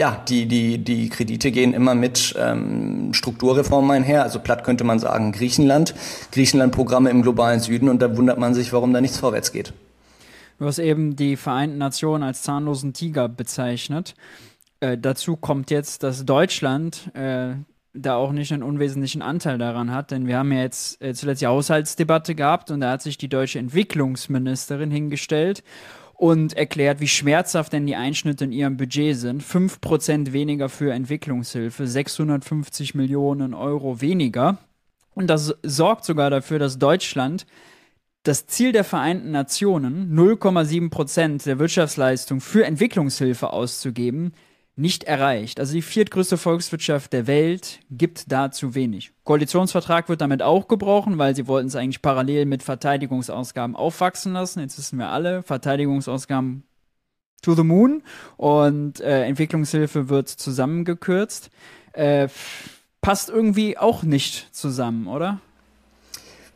ja, 0.00 0.24
die, 0.26 0.46
die, 0.46 0.78
die 0.78 1.10
Kredite 1.10 1.50
gehen 1.50 1.74
immer 1.74 1.94
mit 1.94 2.34
ähm, 2.38 3.12
Strukturreformen 3.12 3.90
einher. 3.90 4.22
Also 4.22 4.38
platt 4.38 4.64
könnte 4.64 4.82
man 4.82 4.98
sagen 4.98 5.30
Griechenland, 5.30 5.94
Griechenland-Programme 6.32 7.10
im 7.10 7.20
globalen 7.20 7.60
Süden 7.60 7.90
und 7.90 8.00
da 8.00 8.16
wundert 8.16 8.38
man 8.38 8.54
sich, 8.54 8.72
warum 8.72 8.94
da 8.94 9.02
nichts 9.02 9.18
vorwärts 9.18 9.52
geht. 9.52 9.74
Du 10.58 10.64
hast 10.64 10.78
eben 10.78 11.16
die 11.16 11.36
Vereinten 11.36 11.76
Nationen 11.76 12.22
als 12.22 12.40
zahnlosen 12.40 12.94
Tiger 12.94 13.28
bezeichnet. 13.28 14.14
Äh, 14.80 14.96
dazu 14.96 15.36
kommt 15.36 15.70
jetzt, 15.70 16.02
dass 16.02 16.24
Deutschland 16.24 17.14
äh, 17.14 17.56
da 17.92 18.14
auch 18.14 18.32
nicht 18.32 18.54
einen 18.54 18.62
unwesentlichen 18.62 19.20
Anteil 19.20 19.58
daran 19.58 19.92
hat, 19.92 20.12
denn 20.12 20.26
wir 20.26 20.38
haben 20.38 20.50
ja 20.50 20.60
jetzt 20.60 21.02
äh, 21.02 21.12
zuletzt 21.12 21.42
die 21.42 21.46
Haushaltsdebatte 21.46 22.34
gehabt 22.34 22.70
und 22.70 22.80
da 22.80 22.92
hat 22.92 23.02
sich 23.02 23.18
die 23.18 23.28
deutsche 23.28 23.58
Entwicklungsministerin 23.58 24.90
hingestellt 24.90 25.62
und 26.20 26.52
erklärt, 26.52 27.00
wie 27.00 27.08
schmerzhaft 27.08 27.72
denn 27.72 27.86
die 27.86 27.96
Einschnitte 27.96 28.44
in 28.44 28.52
ihrem 28.52 28.76
Budget 28.76 29.16
sind. 29.16 29.42
5% 29.42 30.32
weniger 30.32 30.68
für 30.68 30.92
Entwicklungshilfe, 30.92 31.86
650 31.86 32.94
Millionen 32.94 33.54
Euro 33.54 34.02
weniger. 34.02 34.58
Und 35.14 35.28
das 35.28 35.54
sorgt 35.62 36.04
sogar 36.04 36.28
dafür, 36.28 36.58
dass 36.58 36.78
Deutschland 36.78 37.46
das 38.22 38.46
Ziel 38.46 38.72
der 38.72 38.84
Vereinten 38.84 39.30
Nationen, 39.30 40.14
0,7% 40.14 41.42
der 41.42 41.58
Wirtschaftsleistung 41.58 42.42
für 42.42 42.66
Entwicklungshilfe 42.66 43.50
auszugeben, 43.50 44.34
nicht 44.80 45.04
erreicht. 45.04 45.60
Also 45.60 45.74
die 45.74 45.82
viertgrößte 45.82 46.38
Volkswirtschaft 46.38 47.12
der 47.12 47.26
Welt 47.26 47.80
gibt 47.90 48.32
da 48.32 48.50
zu 48.50 48.74
wenig. 48.74 49.12
Koalitionsvertrag 49.24 50.08
wird 50.08 50.20
damit 50.20 50.42
auch 50.42 50.68
gebrochen, 50.68 51.18
weil 51.18 51.36
sie 51.36 51.46
wollten 51.46 51.68
es 51.68 51.76
eigentlich 51.76 52.02
parallel 52.02 52.46
mit 52.46 52.62
Verteidigungsausgaben 52.62 53.76
aufwachsen 53.76 54.32
lassen. 54.32 54.60
Jetzt 54.60 54.78
wissen 54.78 54.98
wir 54.98 55.08
alle, 55.08 55.42
Verteidigungsausgaben 55.42 56.64
to 57.42 57.54
the 57.54 57.62
moon 57.62 58.02
und 58.36 59.00
äh, 59.00 59.24
Entwicklungshilfe 59.24 60.08
wird 60.08 60.28
zusammengekürzt. 60.28 61.50
Äh, 61.92 62.28
passt 63.00 63.28
irgendwie 63.28 63.78
auch 63.78 64.02
nicht 64.02 64.54
zusammen, 64.54 65.06
oder? 65.06 65.40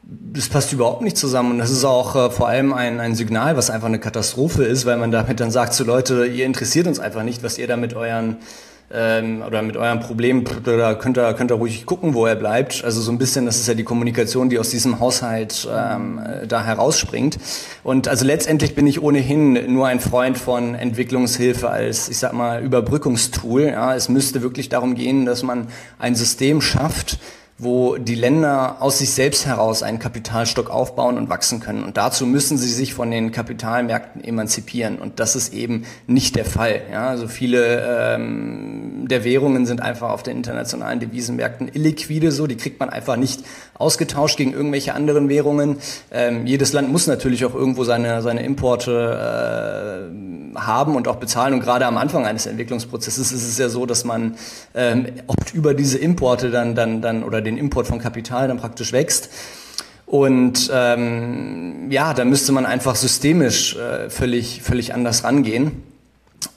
Das 0.06 0.48
passt 0.48 0.72
überhaupt 0.72 1.02
nicht 1.02 1.16
zusammen 1.16 1.52
und 1.52 1.58
das 1.58 1.70
ist 1.70 1.84
auch 1.84 2.16
äh, 2.16 2.30
vor 2.30 2.48
allem 2.48 2.72
ein, 2.72 3.00
ein 3.00 3.14
Signal, 3.14 3.56
was 3.56 3.70
einfach 3.70 3.88
eine 3.88 4.00
Katastrophe 4.00 4.64
ist, 4.64 4.84
weil 4.84 4.96
man 4.96 5.10
damit 5.10 5.40
dann 5.40 5.50
sagt 5.50 5.74
zu 5.74 5.84
so 5.84 5.90
Leute, 5.90 6.26
ihr 6.26 6.44
interessiert 6.44 6.86
uns 6.86 6.98
einfach 6.98 7.22
nicht, 7.22 7.42
was 7.42 7.58
ihr 7.58 7.66
da 7.66 7.76
mit 7.76 7.94
euren 7.94 8.38
ähm, 8.92 9.42
oder 9.46 9.62
mit 9.62 9.76
eurem 9.76 10.00
Problem, 10.00 10.44
da 10.64 10.94
könnt 10.94 11.16
ihr, 11.16 11.32
könnt 11.34 11.50
ihr 11.50 11.56
ruhig 11.56 11.86
gucken, 11.86 12.14
wo 12.14 12.26
er 12.26 12.36
bleibt. 12.36 12.84
Also 12.84 13.00
so 13.00 13.10
ein 13.10 13.18
bisschen, 13.18 13.46
das 13.46 13.56
ist 13.56 13.66
ja 13.66 13.74
die 13.74 13.84
Kommunikation, 13.84 14.50
die 14.50 14.58
aus 14.58 14.70
diesem 14.70 15.00
Haushalt 15.00 15.68
ähm, 15.72 16.20
da 16.46 16.64
herausspringt. 16.64 17.38
Und 17.82 18.08
also 18.08 18.24
letztendlich 18.24 18.74
bin 18.74 18.86
ich 18.86 19.02
ohnehin 19.02 19.72
nur 19.72 19.86
ein 19.86 20.00
Freund 20.00 20.36
von 20.36 20.74
Entwicklungshilfe 20.74 21.70
als, 21.70 22.08
ich 22.08 22.18
sag 22.18 22.34
mal, 22.34 22.62
Überbrückungstool. 22.62 23.62
Ja, 23.62 23.94
es 23.94 24.08
müsste 24.08 24.42
wirklich 24.42 24.68
darum 24.68 24.94
gehen, 24.94 25.24
dass 25.24 25.42
man 25.42 25.68
ein 25.98 26.14
System 26.14 26.60
schafft, 26.60 27.18
wo 27.56 27.96
die 27.98 28.16
Länder 28.16 28.78
aus 28.80 28.98
sich 28.98 29.12
selbst 29.12 29.46
heraus 29.46 29.84
einen 29.84 30.00
Kapitalstock 30.00 30.70
aufbauen 30.70 31.16
und 31.16 31.28
wachsen 31.28 31.60
können. 31.60 31.84
Und 31.84 31.96
dazu 31.96 32.26
müssen 32.26 32.58
sie 32.58 32.68
sich 32.68 32.94
von 32.94 33.12
den 33.12 33.30
Kapitalmärkten 33.30 34.24
emanzipieren. 34.24 34.98
Und 34.98 35.20
das 35.20 35.36
ist 35.36 35.54
eben 35.54 35.84
nicht 36.08 36.34
der 36.34 36.46
Fall. 36.46 36.82
Ja, 36.90 37.06
also 37.06 37.28
viele 37.28 38.16
ähm, 38.16 39.06
der 39.08 39.22
Währungen 39.22 39.66
sind 39.66 39.80
einfach 39.82 40.10
auf 40.10 40.24
den 40.24 40.36
internationalen 40.36 40.98
Devisenmärkten 40.98 41.70
illiquide 41.72 42.32
so. 42.32 42.48
Die 42.48 42.56
kriegt 42.56 42.80
man 42.80 42.90
einfach 42.90 43.16
nicht 43.16 43.44
ausgetauscht 43.74 44.36
gegen 44.36 44.52
irgendwelche 44.52 44.94
anderen 44.94 45.28
Währungen. 45.28 45.78
Ähm, 46.10 46.46
jedes 46.46 46.72
Land 46.72 46.90
muss 46.90 47.06
natürlich 47.06 47.44
auch 47.44 47.54
irgendwo 47.54 47.84
seine, 47.84 48.20
seine 48.22 48.44
Importe 48.44 50.10
äh, 50.10 50.58
haben 50.58 50.96
und 50.96 51.06
auch 51.06 51.16
bezahlen. 51.16 51.54
Und 51.54 51.60
gerade 51.60 51.86
am 51.86 51.98
Anfang 51.98 52.26
eines 52.26 52.46
Entwicklungsprozesses 52.46 53.30
ist 53.30 53.46
es 53.48 53.58
ja 53.58 53.68
so, 53.68 53.86
dass 53.86 54.04
man 54.04 54.34
ähm, 54.74 55.06
oft 55.28 55.54
über 55.54 55.74
diese 55.74 55.98
Importe 55.98 56.50
dann, 56.50 56.74
dann, 56.74 57.00
dann 57.00 57.22
oder 57.22 57.43
den 57.44 57.56
Import 57.56 57.86
von 57.86 57.98
Kapital 57.98 58.48
dann 58.48 58.58
praktisch 58.58 58.92
wächst. 58.92 59.30
Und 60.06 60.70
ähm, 60.72 61.90
ja, 61.90 62.14
da 62.14 62.24
müsste 62.24 62.52
man 62.52 62.66
einfach 62.66 62.94
systemisch 62.94 63.76
äh, 63.76 64.10
völlig, 64.10 64.62
völlig 64.62 64.94
anders 64.94 65.24
rangehen. 65.24 65.82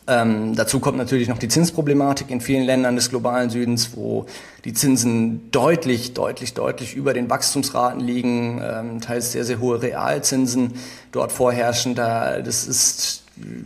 Ähm, 0.09 0.55
dazu 0.55 0.79
kommt 0.79 0.97
natürlich 0.97 1.27
noch 1.27 1.37
die 1.37 1.49
Zinsproblematik 1.49 2.29
in 2.29 2.39
vielen 2.39 2.63
Ländern 2.63 2.95
des 2.95 3.09
globalen 3.09 3.49
Südens, 3.49 3.91
wo 3.95 4.25
die 4.63 4.73
Zinsen 4.73 5.51
deutlich, 5.51 6.13
deutlich, 6.13 6.53
deutlich 6.53 6.95
über 6.95 7.13
den 7.13 7.29
Wachstumsraten 7.29 7.99
liegen, 7.99 8.61
ähm, 8.63 9.01
teils 9.01 9.33
sehr, 9.33 9.43
sehr 9.43 9.59
hohe 9.59 9.81
Realzinsen 9.81 10.73
dort 11.11 11.33
vorherrschen. 11.33 11.93
Da, 11.93 12.39
das 12.39 12.67
ist 12.67 13.23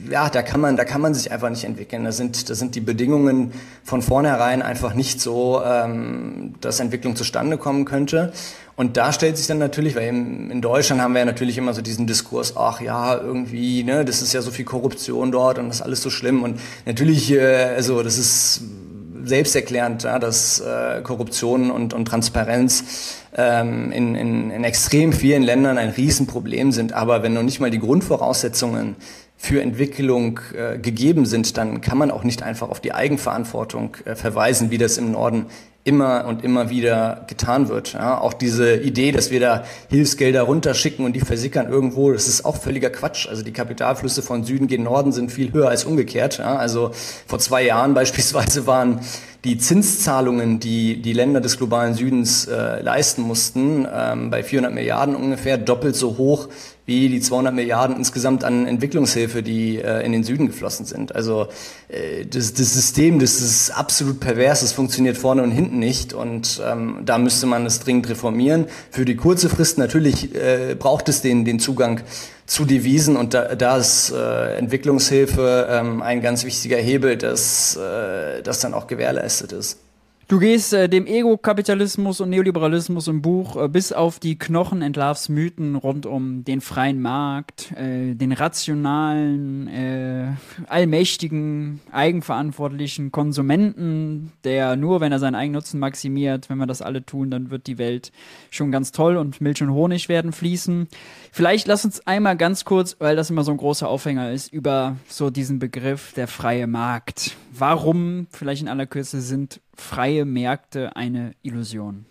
ja, 0.10 0.29
da 0.29 0.41
kann 0.41 0.60
man, 0.60 0.75
da 0.75 0.84
kann 0.84 1.01
man 1.01 1.13
sich 1.13 1.31
einfach 1.31 1.49
nicht 1.49 1.63
entwickeln. 1.63 2.03
Da 2.03 2.12
sind, 2.12 2.49
da 2.49 2.55
sind 2.55 2.75
die 2.75 2.81
Bedingungen 2.81 3.53
von 3.84 4.01
vornherein 4.01 4.62
einfach 4.62 4.93
nicht 4.93 5.21
so, 5.21 5.62
ähm, 5.63 6.55
dass 6.62 6.79
Entwicklung 6.79 7.15
zustande 7.15 7.57
kommen 7.57 7.86
könnte. 7.86 8.34
Und 8.75 8.97
da 8.97 9.13
stellt 9.13 9.38
sich 9.38 9.47
dann 9.47 9.60
natürlich, 9.60 9.95
weil 9.95 10.07
in 10.07 10.62
Deutschland 10.62 11.01
haben 11.01 11.13
wir 11.13 11.19
ja 11.19 11.25
natürlich 11.25 11.57
immer 11.57 11.73
so 11.73 11.81
diesen 11.81 12.07
Diskurs, 12.07 12.57
ach 12.57 12.81
ja, 12.81 13.15
irgendwie, 13.15 13.84
ne, 13.84 14.03
das 14.05 14.21
ist 14.21 14.34
ja 14.34 14.41
so 14.41 14.49
viel 14.49 14.65
Korruption 14.65 15.31
dort 15.31 15.60
und 15.60 15.67
das 15.67 15.77
ist 15.77 15.81
alles 15.81 16.01
so 16.01 16.10
schlimm. 16.10 16.43
Und 16.43 16.60
natürlich, 16.86 17.31
äh, 17.31 17.73
also 17.75 18.01
das 18.03 18.17
ist 18.17 18.62
selbsterklärend, 19.23 20.03
ja, 20.03 20.19
dass 20.19 20.60
äh, 20.60 21.01
Korruption 21.01 21.71
und, 21.71 21.93
und 21.93 22.05
Transparenz 22.05 23.17
ähm, 23.36 23.91
in, 23.91 24.15
in, 24.15 24.51
in 24.51 24.63
extrem 24.63 25.13
vielen 25.13 25.43
Ländern 25.43 25.77
ein 25.77 25.89
Riesenproblem 25.89 26.71
sind. 26.71 26.93
Aber 26.93 27.23
wenn 27.23 27.34
noch 27.34 27.43
nicht 27.43 27.60
mal 27.60 27.71
die 27.71 27.79
Grundvoraussetzungen 27.79 28.95
für 29.41 29.60
Entwicklung 29.60 30.39
äh, 30.54 30.77
gegeben 30.77 31.25
sind, 31.25 31.58
dann 31.58 31.82
kann 31.82 31.97
man 31.97 32.12
auch 32.12 32.23
nicht 32.23 32.43
einfach 32.43 32.69
auf 32.69 32.80
die 32.80 32.93
Eigenverantwortung 32.93 33.97
äh, 34.06 34.13
verweisen, 34.13 34.69
wie 34.69 34.77
das 34.77 34.99
im 34.99 35.13
Norden 35.13 35.47
immer 35.84 36.25
und 36.27 36.43
immer 36.43 36.69
wieder 36.69 37.25
getan 37.27 37.67
wird. 37.67 37.93
Ja, 37.93 38.19
auch 38.19 38.34
diese 38.34 38.75
Idee, 38.75 39.12
dass 39.12 39.32
wir 39.32 39.39
da 39.39 39.63
Hilfsgelder 39.89 40.43
runterschicken 40.43 41.04
und 41.06 41.13
die 41.13 41.21
versickern 41.21 41.67
irgendwo, 41.71 42.12
das 42.12 42.27
ist 42.27 42.45
auch 42.45 42.56
völliger 42.56 42.91
Quatsch. 42.91 43.27
Also 43.27 43.41
die 43.41 43.51
Kapitalflüsse 43.51 44.21
von 44.21 44.43
Süden 44.43 44.67
gen 44.67 44.84
Norden 44.84 45.12
sind 45.12 45.32
viel 45.32 45.51
höher 45.51 45.69
als 45.69 45.86
umgekehrt. 45.86 46.38
Ja, 46.38 46.58
also 46.58 46.91
vor 47.25 47.39
zwei 47.39 47.65
Jahren 47.65 47.93
beispielsweise 47.95 48.67
waren 48.67 48.99
die 49.43 49.58
Zinszahlungen, 49.58 50.60
die 50.60 51.01
die 51.01 51.13
Länder 51.13 51.41
des 51.41 51.58
globalen 51.58 51.95
Südens 51.95 52.45
äh, 52.45 52.80
leisten 52.84 53.23
mussten, 53.23 53.88
ähm, 53.91 54.30
bei 54.30 54.43
400 54.43 54.71
Milliarden 54.71 55.15
ungefähr 55.15 55.58
doppelt 55.58 55.95
so 55.95 56.17
hoch 56.19 56.47
wie 56.86 57.10
die 57.10 57.22
200 57.22 57.54
Milliarden 57.54 57.96
insgesamt 57.96 58.44
an 58.44 58.65
Entwicklungshilfe, 58.65 59.44
die 59.44 59.78
äh, 59.78 60.06
in 60.06 60.12
den 60.12 60.24
Süden 60.24 60.48
geflossen 60.48 60.86
sind. 60.86 61.15
Also 61.15 61.48
äh, 61.89 62.26
das, 62.26 62.54
das 62.54 62.74
System, 62.74 63.20
das 63.20 63.39
ist 63.41 63.72
absolut 63.72 64.20
pervers, 64.20 64.62
das 64.62 64.74
funktioniert 64.74 65.17
vorne 65.17 65.44
und 65.44 65.52
hinten 65.52 65.80
nicht 65.80 66.13
und 66.13 66.62
ähm, 66.65 67.00
da 67.06 67.17
müsste 67.17 67.46
man 67.46 67.65
es 67.65 67.80
dringend 67.80 68.10
reformieren. 68.10 68.65
Für 68.89 69.06
die 69.06 69.15
kurze 69.15 69.50
Frist 69.50 69.78
natürlich 69.78 70.34
äh, 70.36 70.76
braucht 70.78 71.08
es 71.10 71.22
den, 71.22 71.46
den 71.46 71.60
Zugang 71.60 72.02
zu 72.48 72.65
Devisen 72.65 73.15
und 73.15 73.34
da, 73.34 73.56
da 73.56 73.78
ist 73.78 74.12
äh, 74.12 74.58
Entwicklungshilfe 74.58 75.67
ähm, 75.70 76.02
ein 76.02 76.22
ganz 76.22 76.44
wichtiger 76.44 76.78
Hebel, 76.78 77.15
dass 77.15 77.78
äh, 77.78 78.41
das 78.41 78.60
dann 78.60 78.74
auch 78.74 78.88
gewährleistet 78.88 79.52
ist. 79.52 79.78
Du 80.32 80.39
gehst 80.39 80.72
äh, 80.72 80.88
dem 80.88 81.08
Ego-Kapitalismus 81.08 82.22
und 82.22 82.30
Neoliberalismus 82.30 83.10
im 83.10 83.22
Buch 83.22 83.62
äh, 83.62 83.67
bis 83.67 83.91
auf 83.91 84.17
die 84.17 84.39
Knochen 84.39 84.82
entlarvst 84.82 85.30
Mythen 85.30 85.76
rund 85.76 86.06
um 86.06 86.46
den 86.46 86.62
freien 86.62 87.02
Markt, 87.02 87.74
äh, 87.74 88.15
den 88.15 88.32
rationalen, 88.32 89.67
äh, 89.67 90.28
allmächtigen, 90.70 91.82
eigenverantwortlichen 91.91 93.12
Konsumenten, 93.12 94.32
der 94.46 94.78
nur, 94.78 95.02
wenn 95.02 95.12
er 95.12 95.20
seinen 95.20 95.36
Eigennutzen 95.36 95.82
maximiert, 95.82 96.50
wenn 96.50 96.60
wir 96.60 96.65
das 96.65 96.82
alle 96.82 97.06
tun, 97.06 97.30
dann 97.30 97.52
wird 97.52 97.67
die 97.67 97.78
Welt 97.78 98.13
schon 98.52 98.72
ganz 98.72 98.94
toll 98.94 99.17
und 99.17 99.41
Milch 99.41 99.62
und 99.62 99.72
Honig 99.72 100.08
werden 100.08 100.32
fließen. 100.32 100.88
Vielleicht 101.34 101.65
lass 101.67 101.86
uns 101.86 102.06
einmal 102.06 102.36
ganz 102.36 102.65
kurz, 102.65 102.98
weil 103.00 103.15
das 103.15 103.30
immer 103.30 103.46
so 103.46 103.52
ein 103.52 103.58
großer 103.58 103.88
Aufhänger 103.88 104.32
ist, 104.32 104.52
über 104.52 104.98
so 105.08 105.30
diesen 105.30 105.60
Begriff 105.60 106.12
der 106.13 106.28
freie 106.28 106.67
Markt. 106.67 107.38
Warum, 107.54 108.28
vielleicht 108.32 108.62
in 108.62 108.67
aller 108.67 108.86
Kürze, 108.86 109.22
sind 109.22 109.62
freie 109.74 110.26
Märkte 110.26 110.96
eine 110.98 111.32
Illusion? 111.41 112.06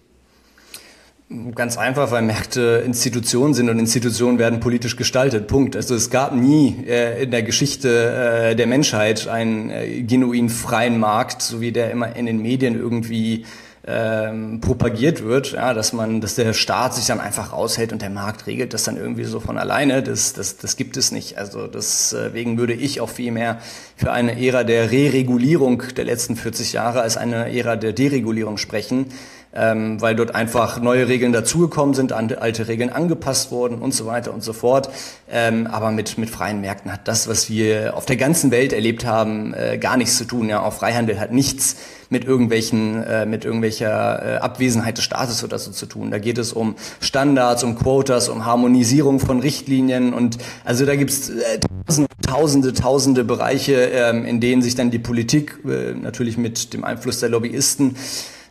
Ganz 1.54 1.76
einfach, 1.76 2.10
weil 2.10 2.22
Märkte 2.22 2.82
Institutionen 2.84 3.54
sind 3.54 3.68
und 3.68 3.78
Institutionen 3.78 4.38
werden 4.38 4.58
politisch 4.58 4.96
gestaltet. 4.96 5.46
Punkt. 5.46 5.76
Also 5.76 5.94
es 5.94 6.10
gab 6.10 6.34
nie 6.34 6.82
äh, 6.88 7.22
in 7.22 7.30
der 7.30 7.44
Geschichte 7.44 8.50
äh, 8.50 8.56
der 8.56 8.66
Menschheit 8.66 9.28
einen 9.28 9.70
äh, 9.70 10.02
genuin 10.02 10.48
freien 10.48 10.98
Markt, 10.98 11.42
so 11.42 11.60
wie 11.60 11.70
der 11.70 11.92
immer 11.92 12.16
in 12.16 12.26
den 12.26 12.42
Medien 12.42 12.74
irgendwie 12.74 13.44
ähm, 13.86 14.60
propagiert 14.60 15.24
wird, 15.24 15.52
ja, 15.52 15.72
dass 15.72 15.92
man, 15.92 16.20
dass 16.20 16.34
der 16.34 16.52
Staat 16.52 16.94
sich 16.94 17.06
dann 17.06 17.18
einfach 17.18 17.52
raushält 17.52 17.92
und 17.92 18.02
der 18.02 18.10
Markt 18.10 18.46
regelt 18.46 18.74
das 18.74 18.84
dann 18.84 18.96
irgendwie 18.96 19.24
so 19.24 19.40
von 19.40 19.56
alleine. 19.56 20.02
Das, 20.02 20.34
das, 20.34 20.58
das 20.58 20.76
gibt 20.76 20.96
es 20.96 21.12
nicht. 21.12 21.38
Also 21.38 21.66
deswegen 21.66 22.58
würde 22.58 22.74
ich 22.74 23.00
auch 23.00 23.08
viel 23.08 23.32
mehr 23.32 23.58
für 23.96 24.12
eine 24.12 24.40
Ära 24.40 24.64
der 24.64 24.90
Re-Regulierung 24.90 25.82
der 25.96 26.04
letzten 26.04 26.36
40 26.36 26.74
Jahre 26.74 27.00
als 27.00 27.16
eine 27.16 27.56
Ära 27.56 27.76
der 27.76 27.92
Deregulierung 27.92 28.58
sprechen 28.58 29.06
ähm, 29.52 30.00
weil 30.00 30.14
dort 30.14 30.34
einfach 30.34 30.80
neue 30.80 31.08
Regeln 31.08 31.32
dazugekommen 31.32 31.94
sind, 31.94 32.12
alte 32.12 32.68
Regeln 32.68 32.90
angepasst 32.90 33.50
wurden 33.50 33.78
und 33.78 33.92
so 33.92 34.06
weiter 34.06 34.32
und 34.32 34.42
so 34.42 34.52
fort. 34.52 34.90
Ähm, 35.30 35.66
aber 35.66 35.90
mit, 35.90 36.18
mit 36.18 36.30
freien 36.30 36.60
Märkten 36.60 36.92
hat 36.92 37.08
das, 37.08 37.28
was 37.28 37.50
wir 37.50 37.96
auf 37.96 38.06
der 38.06 38.16
ganzen 38.16 38.50
Welt 38.50 38.72
erlebt 38.72 39.04
haben, 39.04 39.54
äh, 39.54 39.78
gar 39.78 39.96
nichts 39.96 40.16
zu 40.18 40.24
tun. 40.24 40.48
Ja, 40.48 40.62
auch 40.62 40.72
Freihandel 40.72 41.18
hat 41.18 41.32
nichts 41.32 41.76
mit 42.10 42.24
irgendwelchen, 42.24 43.02
äh, 43.04 43.24
mit 43.24 43.44
irgendwelcher 43.44 44.36
äh, 44.36 44.38
Abwesenheit 44.38 44.98
des 44.98 45.04
Staates 45.04 45.42
oder 45.44 45.58
so 45.58 45.70
zu 45.70 45.86
tun. 45.86 46.10
Da 46.10 46.18
geht 46.18 46.38
es 46.38 46.52
um 46.52 46.74
Standards, 47.00 47.62
um 47.62 47.76
Quotas, 47.76 48.28
um 48.28 48.44
Harmonisierung 48.44 49.20
von 49.20 49.40
Richtlinien 49.40 50.12
und 50.12 50.38
also 50.64 50.84
da 50.84 50.96
gibt's 50.96 51.28
äh, 51.30 51.58
tausende, 51.86 52.08
tausende, 52.26 52.72
tausende 52.72 53.24
Bereiche, 53.24 53.74
ähm, 53.74 54.24
in 54.24 54.40
denen 54.40 54.60
sich 54.60 54.74
dann 54.74 54.90
die 54.90 54.98
Politik, 54.98 55.58
äh, 55.64 55.94
natürlich 55.94 56.36
mit 56.36 56.74
dem 56.74 56.84
Einfluss 56.84 57.20
der 57.20 57.28
Lobbyisten, 57.28 57.96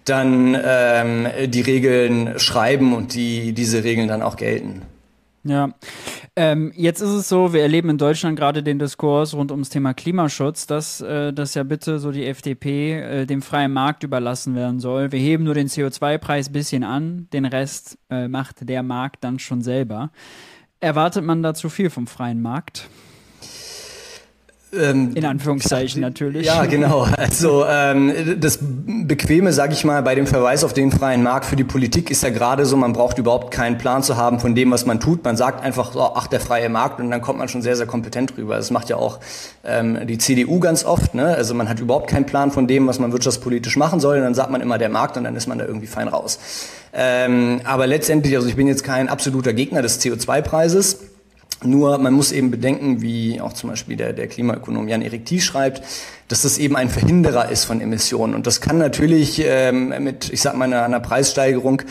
dann 0.09 0.57
ähm, 0.61 1.27
die 1.47 1.61
Regeln 1.61 2.39
schreiben 2.39 2.93
und 2.93 3.13
die 3.13 3.53
diese 3.53 3.83
Regeln 3.83 4.07
dann 4.07 4.21
auch 4.21 4.35
gelten. 4.35 4.81
Ja, 5.43 5.69
ähm, 6.35 6.73
jetzt 6.75 6.99
ist 6.99 7.11
es 7.11 7.29
so, 7.29 7.53
wir 7.53 7.61
erleben 7.61 7.89
in 7.89 7.97
Deutschland 7.97 8.37
gerade 8.37 8.61
den 8.61 8.77
Diskurs 8.77 9.33
rund 9.33 9.51
ums 9.51 9.69
Thema 9.69 9.93
Klimaschutz, 9.93 10.67
dass 10.67 10.99
äh, 10.99 11.31
das 11.31 11.53
ja 11.53 11.63
bitte 11.63 11.99
so 11.99 12.11
die 12.11 12.25
FDP 12.25 12.99
äh, 12.99 13.25
dem 13.25 13.41
freien 13.41 13.71
Markt 13.71 14.03
überlassen 14.03 14.53
werden 14.53 14.81
soll. 14.81 15.13
Wir 15.13 15.19
heben 15.19 15.45
nur 15.45 15.53
den 15.53 15.67
CO2-Preis 15.67 16.49
ein 16.49 16.53
bisschen 16.53 16.83
an, 16.83 17.27
den 17.31 17.45
Rest 17.45 17.97
äh, 18.09 18.27
macht 18.27 18.67
der 18.67 18.83
Markt 18.83 19.23
dann 19.23 19.39
schon 19.39 19.61
selber. 19.61 20.11
Erwartet 20.81 21.23
man 21.23 21.41
da 21.41 21.53
zu 21.53 21.69
viel 21.69 21.89
vom 21.89 22.05
freien 22.05 22.41
Markt? 22.41 22.89
Ähm, 24.71 25.15
In 25.15 25.25
Anführungszeichen 25.25 25.99
natürlich. 26.01 26.45
Ja, 26.45 26.65
genau. 26.65 27.07
Also 27.17 27.65
ähm, 27.67 28.39
das 28.39 28.59
Bequeme, 28.61 29.51
sage 29.51 29.73
ich 29.73 29.83
mal, 29.83 30.03
bei 30.03 30.13
dem 30.13 30.27
Verweis 30.27 30.63
auf 30.63 30.73
den 30.73 30.91
freien 30.91 31.23
Markt 31.23 31.45
für 31.45 31.55
die 31.55 31.63
Politik 31.63 32.11
ist 32.11 32.21
ja 32.21 32.29
gerade 32.29 32.65
so, 32.65 32.77
man 32.77 32.93
braucht 32.93 33.17
überhaupt 33.17 33.51
keinen 33.51 33.79
Plan 33.79 34.03
zu 34.03 34.15
haben 34.15 34.39
von 34.39 34.53
dem, 34.53 34.69
was 34.69 34.85
man 34.85 34.99
tut. 34.99 35.23
Man 35.23 35.37
sagt 35.37 35.63
einfach, 35.63 35.93
so, 35.93 36.01
ach, 36.01 36.27
der 36.27 36.39
freie 36.39 36.69
Markt 36.69 36.99
und 36.99 37.09
dann 37.09 37.21
kommt 37.21 37.39
man 37.39 37.47
schon 37.49 37.63
sehr, 37.63 37.75
sehr 37.75 37.87
kompetent 37.87 38.37
rüber. 38.37 38.57
Das 38.57 38.69
macht 38.69 38.89
ja 38.89 38.97
auch 38.97 39.19
ähm, 39.63 40.05
die 40.05 40.19
CDU 40.19 40.59
ganz 40.59 40.85
oft. 40.85 41.15
Ne? 41.15 41.25
Also 41.25 41.55
man 41.55 41.67
hat 41.67 41.79
überhaupt 41.79 42.09
keinen 42.09 42.25
Plan 42.25 42.51
von 42.51 42.67
dem, 42.67 42.85
was 42.85 42.99
man 42.99 43.11
wirtschaftspolitisch 43.11 43.75
machen 43.75 43.99
soll 43.99 44.17
und 44.17 44.23
dann 44.23 44.35
sagt 44.35 44.51
man 44.51 44.61
immer 44.61 44.77
der 44.77 44.89
Markt 44.89 45.17
und 45.17 45.23
dann 45.23 45.35
ist 45.35 45.47
man 45.47 45.57
da 45.57 45.65
irgendwie 45.65 45.87
fein 45.87 46.07
raus. 46.07 46.39
Ähm, 46.93 47.61
aber 47.63 47.87
letztendlich, 47.87 48.35
also 48.35 48.47
ich 48.47 48.55
bin 48.55 48.67
jetzt 48.67 48.83
kein 48.83 49.09
absoluter 49.09 49.53
Gegner 49.53 49.81
des 49.81 50.01
CO2-Preises. 50.01 50.99
Nur 51.63 51.97
man 51.97 52.13
muss 52.13 52.31
eben 52.31 52.51
bedenken, 52.51 53.01
wie 53.01 53.41
auch 53.41 53.53
zum 53.53 53.69
Beispiel 53.69 53.97
der, 53.97 54.13
der 54.13 54.27
Klimaökonom 54.27 54.87
Jan-Erik 54.87 55.25
Thies 55.25 55.43
schreibt, 55.43 55.81
dass 56.29 56.43
das 56.43 56.57
eben 56.57 56.75
ein 56.77 56.89
Verhinderer 56.89 57.49
ist 57.49 57.65
von 57.65 57.81
Emissionen. 57.81 58.33
Und 58.33 58.47
das 58.47 58.61
kann 58.61 58.77
natürlich 58.77 59.43
ähm, 59.45 59.93
mit, 60.03 60.31
ich 60.31 60.41
sag 60.41 60.55
mal, 60.55 60.65
einer, 60.65 60.83
einer 60.83 60.99
Preissteigerung 60.99 61.81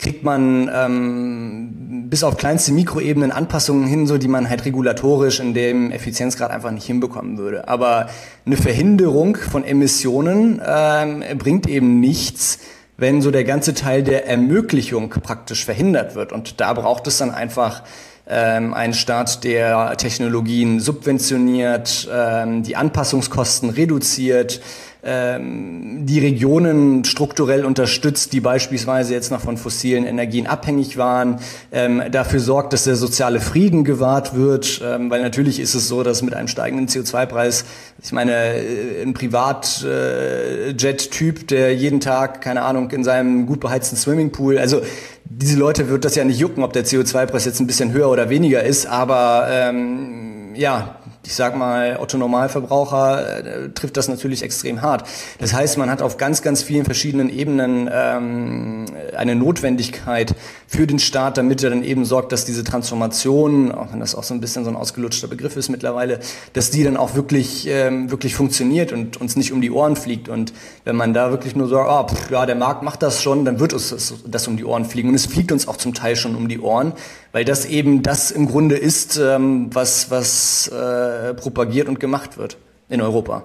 kriegt 0.00 0.24
man 0.24 0.70
ähm, 0.74 2.08
bis 2.08 2.24
auf 2.24 2.38
kleinste 2.38 2.72
Mikroebenen 2.72 3.30
Anpassungen 3.30 3.86
hin, 3.86 4.06
so 4.06 4.16
die 4.16 4.28
man 4.28 4.48
halt 4.48 4.64
regulatorisch 4.64 5.40
in 5.40 5.52
dem 5.52 5.90
Effizienzgrad 5.90 6.50
einfach 6.50 6.70
nicht 6.70 6.86
hinbekommen 6.86 7.36
würde. 7.36 7.68
Aber 7.68 8.08
eine 8.46 8.56
Verhinderung 8.56 9.36
von 9.36 9.62
Emissionen 9.62 10.62
ähm, 10.66 11.22
bringt 11.36 11.68
eben 11.68 12.00
nichts, 12.00 12.60
wenn 12.96 13.20
so 13.20 13.30
der 13.30 13.44
ganze 13.44 13.74
Teil 13.74 14.02
der 14.02 14.26
Ermöglichung 14.26 15.10
praktisch 15.10 15.66
verhindert 15.66 16.14
wird. 16.14 16.32
Und 16.32 16.60
da 16.60 16.72
braucht 16.72 17.06
es 17.06 17.18
dann 17.18 17.30
einfach 17.30 17.82
ähm, 18.30 18.72
ein 18.74 18.94
Staat, 18.94 19.44
der 19.44 19.96
Technologien 19.96 20.80
subventioniert, 20.80 22.08
ähm, 22.12 22.62
die 22.62 22.76
Anpassungskosten 22.76 23.70
reduziert, 23.70 24.60
ähm, 25.02 26.06
die 26.06 26.18
Regionen 26.18 27.04
strukturell 27.04 27.64
unterstützt, 27.64 28.32
die 28.32 28.40
beispielsweise 28.40 29.14
jetzt 29.14 29.30
noch 29.30 29.40
von 29.40 29.56
fossilen 29.56 30.04
Energien 30.04 30.46
abhängig 30.46 30.98
waren, 30.98 31.38
ähm, 31.72 32.02
dafür 32.10 32.40
sorgt, 32.40 32.72
dass 32.72 32.84
der 32.84 32.96
soziale 32.96 33.40
Frieden 33.40 33.84
gewahrt 33.84 34.34
wird, 34.34 34.80
ähm, 34.84 35.10
weil 35.10 35.22
natürlich 35.22 35.60
ist 35.60 35.74
es 35.74 35.88
so, 35.88 36.02
dass 36.02 36.22
mit 36.22 36.34
einem 36.34 36.48
steigenden 36.48 36.88
CO2-Preis, 36.88 37.64
ich 38.02 38.12
meine, 38.12 38.32
äh, 38.32 39.02
ein 39.02 39.12
Privatjet-Typ, 39.14 41.48
der 41.48 41.74
jeden 41.74 42.00
Tag, 42.00 42.42
keine 42.42 42.62
Ahnung, 42.62 42.90
in 42.90 43.04
seinem 43.04 43.46
gut 43.46 43.60
beheizten 43.60 43.96
Swimmingpool, 43.96 44.58
also 44.58 44.82
diese 45.24 45.58
Leute 45.58 45.88
wird 45.88 46.04
das 46.04 46.16
ja 46.16 46.24
nicht 46.24 46.38
jucken, 46.38 46.62
ob 46.64 46.72
der 46.72 46.84
CO2-Preis 46.84 47.44
jetzt 47.44 47.60
ein 47.60 47.66
bisschen 47.66 47.92
höher 47.92 48.10
oder 48.10 48.30
weniger 48.30 48.64
ist, 48.64 48.86
aber 48.86 49.46
ähm, 49.50 50.54
ja, 50.54 50.99
ich 51.24 51.34
sag 51.34 51.56
mal, 51.56 51.98
Otto 52.00 52.16
Normalverbraucher 52.16 53.44
äh, 53.44 53.68
trifft 53.70 53.96
das 53.96 54.08
natürlich 54.08 54.42
extrem 54.42 54.80
hart. 54.80 55.06
Das 55.38 55.52
heißt, 55.52 55.76
man 55.76 55.90
hat 55.90 56.00
auf 56.02 56.16
ganz, 56.16 56.42
ganz 56.42 56.62
vielen 56.62 56.84
verschiedenen 56.84 57.28
Ebenen 57.28 57.90
ähm, 57.92 58.86
eine 59.16 59.34
Notwendigkeit 59.34 60.34
für 60.72 60.86
den 60.86 61.00
Staat, 61.00 61.36
damit 61.36 61.64
er 61.64 61.70
dann 61.70 61.82
eben 61.82 62.04
sorgt, 62.04 62.30
dass 62.30 62.44
diese 62.44 62.62
Transformation, 62.62 63.72
auch 63.72 63.92
wenn 63.92 63.98
das 63.98 64.14
auch 64.14 64.22
so 64.22 64.34
ein 64.34 64.40
bisschen 64.40 64.62
so 64.62 64.70
ein 64.70 64.76
ausgelutschter 64.76 65.26
Begriff 65.26 65.56
ist 65.56 65.68
mittlerweile, 65.68 66.20
dass 66.52 66.70
die 66.70 66.84
dann 66.84 66.96
auch 66.96 67.16
wirklich, 67.16 67.66
ähm, 67.66 68.08
wirklich 68.12 68.36
funktioniert 68.36 68.92
und 68.92 69.20
uns 69.20 69.34
nicht 69.34 69.52
um 69.52 69.60
die 69.60 69.72
Ohren 69.72 69.96
fliegt. 69.96 70.28
Und 70.28 70.52
wenn 70.84 70.94
man 70.94 71.12
da 71.12 71.32
wirklich 71.32 71.56
nur 71.56 71.66
sagt, 71.66 71.88
oh, 71.90 72.14
pff, 72.14 72.30
ja, 72.30 72.46
der 72.46 72.54
Markt 72.54 72.84
macht 72.84 73.02
das 73.02 73.20
schon, 73.20 73.44
dann 73.44 73.58
wird 73.58 73.72
uns 73.72 73.90
das, 73.90 74.14
das 74.24 74.46
um 74.46 74.56
die 74.56 74.64
Ohren 74.64 74.84
fliegen. 74.84 75.08
Und 75.08 75.16
es 75.16 75.26
fliegt 75.26 75.50
uns 75.50 75.66
auch 75.66 75.76
zum 75.76 75.92
Teil 75.92 76.14
schon 76.14 76.36
um 76.36 76.48
die 76.48 76.60
Ohren, 76.60 76.92
weil 77.32 77.44
das 77.44 77.66
eben 77.66 78.04
das 78.04 78.30
im 78.30 78.46
Grunde 78.46 78.76
ist, 78.76 79.16
ähm, 79.16 79.74
was, 79.74 80.12
was 80.12 80.68
äh, 80.68 81.34
propagiert 81.34 81.88
und 81.88 81.98
gemacht 81.98 82.38
wird 82.38 82.58
in 82.88 83.02
Europa. 83.02 83.42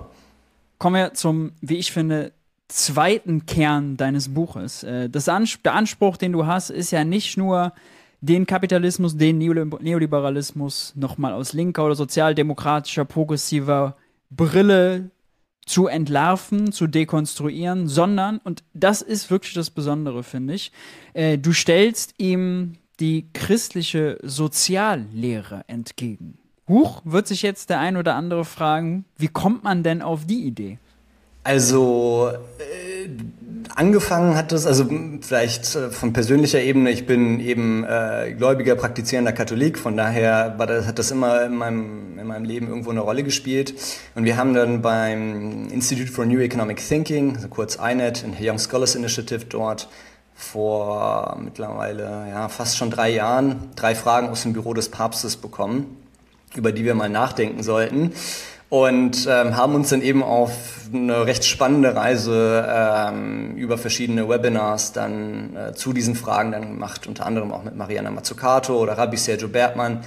Kommen 0.77 0.95
wir 0.95 1.15
zum, 1.15 1.53
wie 1.59 1.77
ich 1.77 1.91
finde, 1.91 2.33
zweiten 2.67 3.45
Kern 3.45 3.97
deines 3.97 4.33
Buches. 4.33 4.83
Äh, 4.83 5.09
das 5.09 5.29
Ans 5.29 5.59
der 5.63 5.73
Anspruch, 5.73 6.17
den 6.17 6.31
du 6.31 6.45
hast, 6.45 6.69
ist 6.69 6.91
ja 6.91 7.03
nicht 7.03 7.37
nur 7.37 7.73
den 8.21 8.45
Kapitalismus, 8.45 9.17
den 9.17 9.37
Neoliberalismus 9.37 10.93
nochmal 10.95 11.33
aus 11.33 11.53
linker 11.53 11.85
oder 11.85 11.95
sozialdemokratischer, 11.95 13.05
progressiver 13.05 13.95
Brille 14.31 15.11
zu 15.65 15.87
entlarven, 15.87 16.71
zu 16.71 16.87
dekonstruieren, 16.87 17.87
sondern, 17.87 18.39
und 18.39 18.63
das 18.73 19.01
ist 19.01 19.31
wirklich 19.31 19.53
das 19.53 19.69
Besondere, 19.69 20.23
finde 20.23 20.53
ich, 20.53 20.71
äh, 21.13 21.37
du 21.37 21.53
stellst 21.53 22.15
ihm 22.17 22.73
die 22.99 23.27
christliche 23.33 24.17
Soziallehre 24.23 25.63
entgegen. 25.67 26.37
Huch, 26.67 27.01
wird 27.03 27.27
sich 27.27 27.41
jetzt 27.41 27.69
der 27.69 27.79
ein 27.79 27.97
oder 27.97 28.15
andere 28.15 28.45
fragen, 28.45 29.05
wie 29.17 29.27
kommt 29.27 29.63
man 29.63 29.83
denn 29.83 30.01
auf 30.01 30.25
die 30.25 30.45
Idee? 30.45 30.79
Also 31.45 32.31
äh, 32.57 33.07
angefangen 33.75 34.35
hat 34.35 34.51
es, 34.51 34.65
also 34.65 34.89
vielleicht 35.21 35.75
äh, 35.75 35.91
von 35.91 36.11
persönlicher 36.11 36.59
Ebene, 36.59 36.89
ich 36.89 37.05
bin 37.05 37.39
eben 37.39 37.83
äh, 37.83 38.33
gläubiger, 38.35 38.73
praktizierender 38.73 39.31
Katholik, 39.31 39.77
von 39.77 39.95
daher 39.95 40.55
war 40.57 40.65
das, 40.65 40.87
hat 40.87 40.97
das 40.97 41.11
immer 41.11 41.45
in 41.45 41.55
meinem, 41.55 42.17
in 42.17 42.25
meinem 42.25 42.45
Leben 42.45 42.67
irgendwo 42.67 42.89
eine 42.89 43.01
Rolle 43.01 43.21
gespielt. 43.21 43.75
Und 44.15 44.25
wir 44.25 44.37
haben 44.37 44.55
dann 44.55 44.81
beim 44.81 45.69
Institute 45.69 46.11
for 46.11 46.25
New 46.25 46.39
Economic 46.39 46.77
Thinking, 46.77 47.35
also 47.35 47.47
kurz 47.47 47.75
INET, 47.75 48.23
in 48.23 48.35
Young 48.41 48.57
Scholars 48.57 48.95
Initiative 48.95 49.45
dort, 49.47 49.87
vor 50.33 51.37
mittlerweile 51.39 52.25
ja, 52.27 52.49
fast 52.49 52.75
schon 52.75 52.89
drei 52.89 53.11
Jahren 53.11 53.69
drei 53.75 53.93
Fragen 53.93 54.29
aus 54.29 54.41
dem 54.41 54.53
Büro 54.53 54.73
des 54.73 54.89
Papstes 54.89 55.37
bekommen, 55.37 55.95
über 56.55 56.71
die 56.71 56.85
wir 56.85 56.95
mal 56.95 57.07
nachdenken 57.07 57.61
sollten 57.61 58.13
und 58.69 59.27
ähm, 59.29 59.55
haben 59.55 59.75
uns 59.75 59.89
dann 59.89 60.01
eben 60.01 60.23
auf 60.23 60.51
eine 60.93 61.25
recht 61.25 61.45
spannende 61.45 61.95
Reise 61.95 62.65
ähm, 62.67 63.55
über 63.55 63.77
verschiedene 63.77 64.27
Webinars 64.27 64.91
dann 64.91 65.55
äh, 65.55 65.73
zu 65.73 65.93
diesen 65.93 66.15
Fragen 66.15 66.51
dann 66.51 66.63
gemacht, 66.63 67.07
unter 67.07 67.25
anderem 67.25 67.51
auch 67.51 67.63
mit 67.63 67.75
Mariana 67.75 68.11
Mazzucato 68.11 68.77
oder 68.77 68.97
Rabbi 68.97 69.17
Sergio 69.17 69.47
Bertmann, 69.47 70.03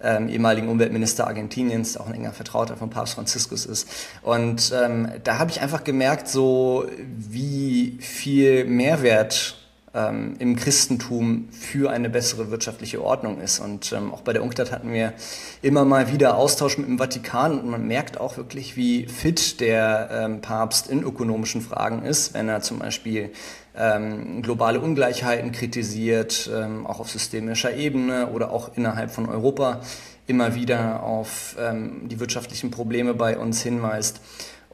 ähm, 0.00 0.28
ehemaligen 0.28 0.68
Umweltminister 0.68 1.26
Argentiniens, 1.26 1.96
auch 1.96 2.06
ein 2.06 2.14
enger 2.14 2.32
Vertrauter 2.32 2.76
von 2.76 2.90
Papst 2.90 3.14
Franziskus 3.14 3.66
ist. 3.66 3.88
Und 4.22 4.72
ähm, 4.74 5.08
da 5.24 5.38
habe 5.38 5.50
ich 5.50 5.60
einfach 5.60 5.84
gemerkt, 5.84 6.28
so 6.28 6.86
wie 6.98 7.98
viel 8.00 8.64
Mehrwert 8.66 9.55
ähm, 9.96 10.36
im 10.38 10.56
Christentum 10.56 11.48
für 11.50 11.90
eine 11.90 12.10
bessere 12.10 12.50
wirtschaftliche 12.50 13.02
Ordnung 13.02 13.40
ist. 13.40 13.58
Und 13.58 13.92
ähm, 13.92 14.12
auch 14.12 14.20
bei 14.20 14.32
der 14.32 14.42
UNCTAD 14.42 14.70
hatten 14.70 14.92
wir 14.92 15.14
immer 15.62 15.84
mal 15.84 16.12
wieder 16.12 16.36
Austausch 16.36 16.76
mit 16.76 16.86
dem 16.86 16.98
Vatikan 16.98 17.58
und 17.58 17.70
man 17.70 17.86
merkt 17.86 18.20
auch 18.20 18.36
wirklich, 18.36 18.76
wie 18.76 19.06
fit 19.06 19.60
der 19.60 20.10
ähm, 20.12 20.40
Papst 20.42 20.88
in 20.88 21.02
ökonomischen 21.02 21.62
Fragen 21.62 22.02
ist, 22.02 22.34
wenn 22.34 22.48
er 22.48 22.60
zum 22.60 22.78
Beispiel 22.78 23.30
ähm, 23.74 24.42
globale 24.42 24.80
Ungleichheiten 24.80 25.52
kritisiert, 25.52 26.50
ähm, 26.54 26.86
auch 26.86 27.00
auf 27.00 27.10
systemischer 27.10 27.74
Ebene 27.74 28.28
oder 28.28 28.50
auch 28.50 28.76
innerhalb 28.76 29.10
von 29.10 29.28
Europa 29.28 29.80
immer 30.26 30.54
wieder 30.54 31.02
auf 31.02 31.56
ähm, 31.58 32.08
die 32.08 32.20
wirtschaftlichen 32.20 32.70
Probleme 32.70 33.14
bei 33.14 33.38
uns 33.38 33.62
hinweist. 33.62 34.20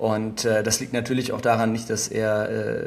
Und 0.02 0.44
äh, 0.44 0.64
das 0.64 0.80
liegt 0.80 0.92
natürlich 0.92 1.32
auch 1.32 1.40
daran 1.40 1.70
nicht, 1.70 1.88
dass 1.88 2.08
er, 2.08 2.50
äh, 2.50 2.86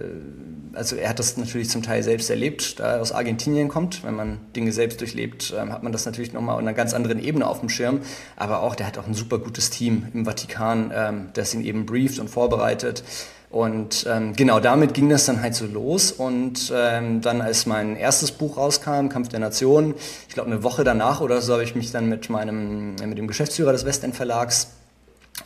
also 0.73 0.97
er 0.97 1.07
hat 1.07 1.17
das 1.17 1.37
natürlich 1.37 1.69
zum 1.69 1.81
Teil 1.81 2.03
selbst 2.03 2.29
erlebt, 2.29 2.81
da 2.81 2.95
er 2.95 3.01
aus 3.01 3.13
Argentinien 3.13 3.69
kommt. 3.69 4.03
Wenn 4.03 4.15
man 4.15 4.39
Dinge 4.53 4.73
selbst 4.73 4.99
durchlebt, 4.99 5.53
äh, 5.53 5.71
hat 5.71 5.81
man 5.81 5.93
das 5.93 6.05
natürlich 6.05 6.33
nochmal 6.33 6.55
auf 6.55 6.59
einer 6.59 6.73
ganz 6.73 6.93
anderen 6.93 7.23
Ebene 7.23 7.47
auf 7.47 7.61
dem 7.61 7.69
Schirm. 7.69 8.01
Aber 8.35 8.63
auch, 8.63 8.75
der 8.75 8.85
hat 8.85 8.97
auch 8.97 9.07
ein 9.07 9.13
super 9.13 9.37
gutes 9.37 9.69
Team 9.69 10.07
im 10.13 10.25
Vatikan, 10.25 10.91
ähm, 10.93 11.29
das 11.31 11.53
ihn 11.53 11.63
eben 11.63 11.85
brieft 11.85 12.19
und 12.19 12.27
vorbereitet. 12.27 13.05
Und 13.49 14.05
ähm, 14.09 14.33
genau 14.35 14.59
damit 14.59 14.93
ging 14.93 15.07
das 15.07 15.25
dann 15.25 15.41
halt 15.41 15.55
so 15.55 15.67
los. 15.67 16.11
Und 16.11 16.69
ähm, 16.75 17.21
dann, 17.21 17.39
als 17.39 17.65
mein 17.65 17.95
erstes 17.95 18.33
Buch 18.33 18.57
rauskam, 18.57 19.07
Kampf 19.07 19.29
der 19.29 19.39
Nationen, 19.39 19.93
ich 20.27 20.33
glaube 20.33 20.51
eine 20.51 20.63
Woche 20.63 20.83
danach 20.83 21.21
oder 21.21 21.41
so, 21.41 21.53
habe 21.53 21.63
ich 21.63 21.75
mich 21.75 21.93
dann 21.93 22.09
mit 22.09 22.29
meinem, 22.29 22.95
mit 22.95 23.17
dem 23.17 23.27
Geschäftsführer 23.27 23.71
des 23.71 23.85
Westend 23.85 24.17
Verlags 24.17 24.71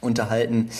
unterhalten. 0.01 0.71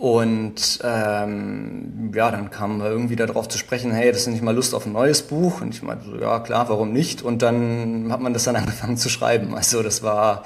Und 0.00 0.78
ähm, 0.82 2.10
ja, 2.14 2.30
dann 2.30 2.50
kamen 2.50 2.80
wir 2.80 2.88
irgendwie 2.88 3.16
darauf 3.16 3.50
zu 3.50 3.58
sprechen, 3.58 3.92
hey, 3.92 4.10
das 4.10 4.22
ist 4.22 4.28
nicht 4.28 4.42
mal 4.42 4.54
Lust 4.54 4.74
auf 4.74 4.86
ein 4.86 4.94
neues 4.94 5.20
Buch. 5.20 5.60
Und 5.60 5.74
ich 5.74 5.82
meinte 5.82 6.06
so, 6.06 6.16
ja 6.16 6.40
klar, 6.40 6.70
warum 6.70 6.90
nicht? 6.90 7.20
Und 7.20 7.42
dann 7.42 8.08
hat 8.10 8.22
man 8.22 8.32
das 8.32 8.44
dann 8.44 8.56
angefangen 8.56 8.96
zu 8.96 9.10
schreiben. 9.10 9.54
Also 9.54 9.82
das 9.82 10.02
war, 10.02 10.44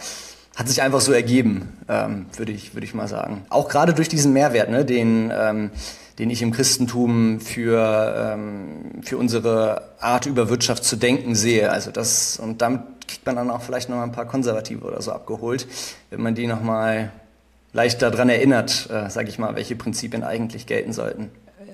hat 0.57 0.67
sich 0.67 0.83
einfach 0.83 1.01
so 1.01 1.13
ergeben, 1.13 1.69
ähm, 1.89 2.27
würde 2.37 2.51
ich, 2.51 2.75
würde 2.75 2.85
ich 2.85 2.95
mal 2.95 3.07
sagen. 3.07 3.45
Auch 3.49 3.69
gerade 3.69 3.95
durch 3.95 4.09
diesen 4.09 4.33
Mehrwert, 4.33 4.71
ne, 4.71 4.85
den, 4.85 5.33
ähm, 5.33 5.71
den 6.19 6.31
ich 6.31 6.43
im 6.43 6.51
Christentum 6.51 7.39
für, 7.39 8.33
ähm, 8.35 9.03
für 9.03 9.19
unsere 9.19 9.83
Art 10.01 10.27
über 10.27 10.49
Wirtschaft 10.49 10.83
zu 10.83 10.97
denken 10.97 11.37
sehe. 11.37 11.71
Also 11.71 11.93
das, 11.93 12.41
und 12.41 12.61
damit 12.61 12.83
kriegt 13.07 13.25
man 13.25 13.37
dann 13.37 13.51
auch 13.53 13.63
vielleicht 13.63 13.89
noch 13.89 13.99
mal 13.99 14.03
ein 14.03 14.11
paar 14.11 14.27
Konservative 14.27 14.85
oder 14.85 15.01
so 15.01 15.13
abgeholt, 15.13 15.69
wenn 16.11 16.23
man 16.23 16.35
die 16.35 16.49
noch 16.49 16.61
mal 16.61 17.13
leicht 17.75 18.01
daran 18.01 18.31
erinnert, 18.31 18.89
äh, 18.91 19.11
sage 19.11 19.29
ich 19.29 19.39
mal, 19.39 19.55
welche 19.57 19.77
Prinzipien 19.77 20.23
eigentlich 20.23 20.67
gelten 20.67 20.95
sollten. 20.95 21.31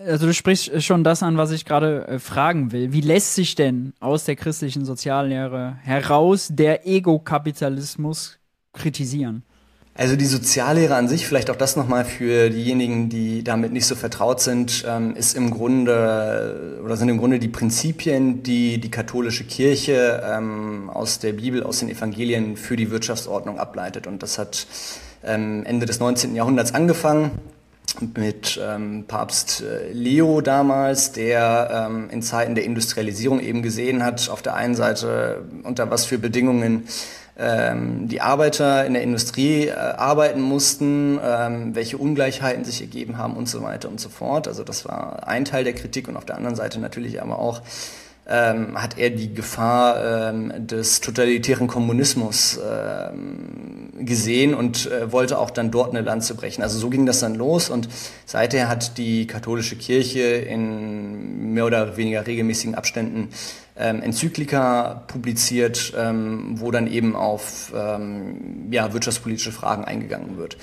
Also 0.07 0.27
du 0.27 0.33
sprichst 0.33 0.83
schon 0.83 1.05
das 1.05 1.23
an, 1.23 1.37
was 1.37 1.53
ich 1.53 1.65
gerade 1.65 2.09
äh, 2.09 2.19
fragen 2.19 2.73
will. 2.73 2.93
Wie 2.93 3.03
lässt 3.03 3.35
sich 3.35 3.55
denn 3.55 3.93
aus 4.01 4.25
der 4.25 4.35
christlichen 4.35 4.85
Soziallehre 4.85 5.77
heraus 5.83 6.49
der 6.51 6.87
Ego-Kapitalismus 6.87 8.39
kritisieren? 8.73 9.45
Also 9.93 10.17
die 10.17 10.25
Soziallehre 10.25 10.95
an 10.95 11.09
sich, 11.09 11.27
vielleicht 11.27 11.51
auch 11.51 11.57
das 11.57 11.77
nochmal 11.77 12.07
für 12.07 12.49
diejenigen, 12.49 13.11
die 13.11 13.45
damit 13.45 13.73
nicht 13.73 13.85
so 13.85 13.95
vertraut 13.95 14.41
sind, 14.41 14.85
ähm, 14.89 15.15
ist 15.15 15.37
im 15.37 15.51
Grunde 15.51 16.81
oder 16.83 16.97
sind 16.97 17.11
im 17.11 17.19
Grunde 17.19 17.39
die 17.39 17.49
Prinzipien, 17.49 18.43
die 18.43 18.81
die 18.81 18.91
katholische 18.91 19.45
Kirche 19.45 20.23
ähm, 20.25 20.89
aus 20.89 21.19
der 21.19 21.35
Bibel, 21.35 21.63
aus 21.63 21.81
den 21.81 21.91
Evangelien 21.91 22.57
für 22.57 22.77
die 22.77 22.91
Wirtschaftsordnung 22.91 23.59
ableitet. 23.59 24.07
Und 24.07 24.23
das 24.23 24.39
hat 24.39 24.67
Ende 25.23 25.87
des 25.87 26.01
19. 26.01 26.35
Jahrhunderts 26.35 26.75
angefangen 26.75 27.33
mit 28.17 28.59
ähm, 28.63 29.05
Papst 29.07 29.63
äh, 29.63 29.93
Leo 29.93 30.41
damals, 30.41 31.13
der 31.13 31.89
ähm, 31.89 32.09
in 32.11 32.23
Zeiten 32.23 32.55
der 32.55 32.65
Industrialisierung 32.65 33.41
eben 33.41 33.63
gesehen 33.63 34.03
hat, 34.05 34.31
auf 34.31 34.43
der 34.43 34.55
einen 34.55 34.75
Seite 34.75 35.45
unter 35.65 35.91
was 35.91 36.07
für 36.07 36.19
Bedingungen 36.19 36.85
ähm, 37.39 38.09
die 38.09 38.21
Arbeiter 38.21 38.85
in 38.87 38.93
der 38.93 39.03
Industrie 39.03 39.67
äh, 39.67 39.73
arbeiten 39.73 40.41
mussten, 40.41 41.19
ähm, 41.23 41.75
welche 41.75 41.97
Ungleichheiten 41.99 42.65
sich 42.65 42.81
ergeben 42.81 43.19
haben 43.19 43.35
und 43.35 43.49
so 43.49 43.63
weiter 43.63 43.89
und 43.89 44.01
so 44.01 44.09
fort. 44.09 44.47
Also 44.47 44.63
das 44.63 44.85
war 44.85 45.27
ein 45.27 45.45
Teil 45.45 45.65
der 45.65 45.73
Kritik 45.73 46.09
und 46.09 46.17
auf 46.17 46.25
der 46.25 46.37
anderen 46.37 46.57
Seite 46.57 46.81
natürlich 46.81 47.23
aber 47.23 47.39
auch 47.39 47.63
ähm, 48.31 48.81
hat 48.81 48.97
er 48.97 49.11
die 49.11 49.35
Gefahr 49.35 50.31
ähm, 50.31 50.67
des 50.67 51.01
totalitären 51.01 51.67
Kommunismus 51.67 52.59
ähm, 52.65 53.91
gesehen 53.99 54.55
und 54.55 54.91
äh, 54.91 55.11
wollte 55.11 55.39
auch 55.39 55.51
dann 55.51 55.71
dort 55.71 55.91
eine 55.91 56.01
Lanze 56.01 56.35
brechen. 56.35 56.63
Also 56.63 56.79
so 56.79 56.91
ging 56.91 57.07
das 57.07 57.21
dann 57.21 57.35
los 57.35 57.69
und 57.69 57.89
seither 58.27 58.69
hat 58.69 58.97
die 58.99 59.27
katholische 59.27 59.77
Kirche 59.77 60.21
in 60.21 61.53
mehr 61.53 61.67
oder 61.67 61.97
weniger 61.97 62.27
regelmäßigen 62.27 62.77
Abständen 62.77 63.31
ähm, 63.77 64.01
Enzyklika 64.01 65.03
publiziert, 65.09 65.93
ähm, 65.97 66.55
wo 66.61 66.71
dann 66.71 66.87
eben 66.87 67.17
auf 67.17 67.73
ähm, 67.75 68.69
ja, 68.71 68.93
wirtschaftspolitische 68.93 69.53
Fragen 69.53 69.85
eingegangen 69.85 70.37
wird. 70.39 70.57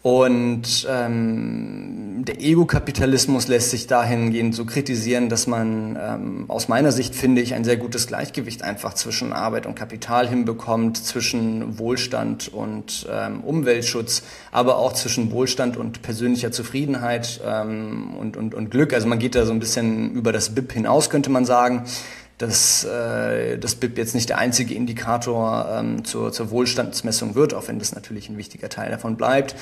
Und 0.00 0.86
ähm, 0.88 2.22
der 2.24 2.40
Ego-Kapitalismus 2.40 3.48
lässt 3.48 3.70
sich 3.70 3.88
dahingehend 3.88 4.54
so 4.54 4.64
kritisieren, 4.64 5.28
dass 5.28 5.48
man 5.48 5.98
ähm, 6.00 6.44
aus 6.46 6.68
meiner 6.68 6.92
Sicht, 6.92 7.16
finde 7.16 7.42
ich, 7.42 7.54
ein 7.54 7.64
sehr 7.64 7.76
gutes 7.76 8.06
Gleichgewicht 8.06 8.62
einfach 8.62 8.94
zwischen 8.94 9.32
Arbeit 9.32 9.66
und 9.66 9.74
Kapital 9.74 10.28
hinbekommt, 10.28 10.98
zwischen 10.98 11.80
Wohlstand 11.80 12.46
und 12.46 13.08
ähm, 13.10 13.40
Umweltschutz, 13.40 14.22
aber 14.52 14.78
auch 14.78 14.92
zwischen 14.92 15.32
Wohlstand 15.32 15.76
und 15.76 16.00
persönlicher 16.02 16.52
Zufriedenheit 16.52 17.40
ähm, 17.44 18.14
und, 18.16 18.36
und, 18.36 18.54
und 18.54 18.70
Glück. 18.70 18.92
Also 18.92 19.08
man 19.08 19.18
geht 19.18 19.34
da 19.34 19.46
so 19.46 19.52
ein 19.52 19.58
bisschen 19.58 20.12
über 20.12 20.32
das 20.32 20.54
BIP 20.54 20.72
hinaus, 20.72 21.10
könnte 21.10 21.30
man 21.30 21.44
sagen. 21.44 21.84
Dass 22.38 22.84
äh, 22.84 23.58
das 23.58 23.74
BIP 23.74 23.98
jetzt 23.98 24.14
nicht 24.14 24.28
der 24.28 24.38
einzige 24.38 24.74
Indikator 24.74 25.68
ähm, 25.72 26.04
zur, 26.04 26.32
zur 26.32 26.50
Wohlstandsmessung 26.50 27.34
wird, 27.34 27.52
auch 27.52 27.68
wenn 27.68 27.78
das 27.78 27.94
natürlich 27.94 28.28
ein 28.28 28.36
wichtiger 28.36 28.68
Teil 28.68 28.90
davon 28.90 29.16
bleibt. 29.16 29.54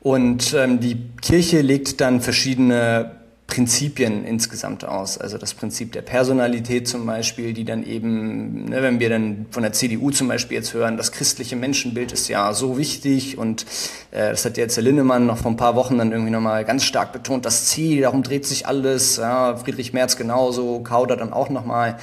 Und 0.00 0.54
ähm, 0.54 0.80
die 0.80 1.10
Kirche 1.20 1.60
legt 1.60 2.00
dann 2.00 2.20
verschiedene 2.20 3.17
Prinzipien 3.48 4.26
insgesamt 4.26 4.84
aus. 4.84 5.16
Also 5.16 5.38
das 5.38 5.54
Prinzip 5.54 5.92
der 5.92 6.02
Personalität 6.02 6.86
zum 6.86 7.06
Beispiel, 7.06 7.54
die 7.54 7.64
dann 7.64 7.82
eben, 7.82 8.66
ne, 8.66 8.82
wenn 8.82 9.00
wir 9.00 9.08
dann 9.08 9.46
von 9.50 9.62
der 9.62 9.72
CDU 9.72 10.10
zum 10.10 10.28
Beispiel 10.28 10.58
jetzt 10.58 10.74
hören, 10.74 10.98
das 10.98 11.12
christliche 11.12 11.56
Menschenbild 11.56 12.12
ist 12.12 12.28
ja 12.28 12.52
so 12.52 12.76
wichtig 12.76 13.38
und 13.38 13.64
äh, 14.10 14.30
das 14.30 14.44
hat 14.44 14.58
jetzt 14.58 14.76
Herr 14.76 14.84
Linnemann 14.84 15.24
noch 15.24 15.38
vor 15.38 15.50
ein 15.50 15.56
paar 15.56 15.76
Wochen 15.76 15.96
dann 15.96 16.12
irgendwie 16.12 16.30
nochmal 16.30 16.66
ganz 16.66 16.84
stark 16.84 17.12
betont, 17.12 17.46
das 17.46 17.64
Ziel, 17.64 18.02
darum 18.02 18.22
dreht 18.22 18.44
sich 18.44 18.66
alles, 18.66 19.16
ja, 19.16 19.56
Friedrich 19.56 19.94
Merz 19.94 20.18
genauso, 20.18 20.80
Kauder 20.80 21.16
dann 21.16 21.32
auch 21.32 21.48
nochmal. 21.48 21.96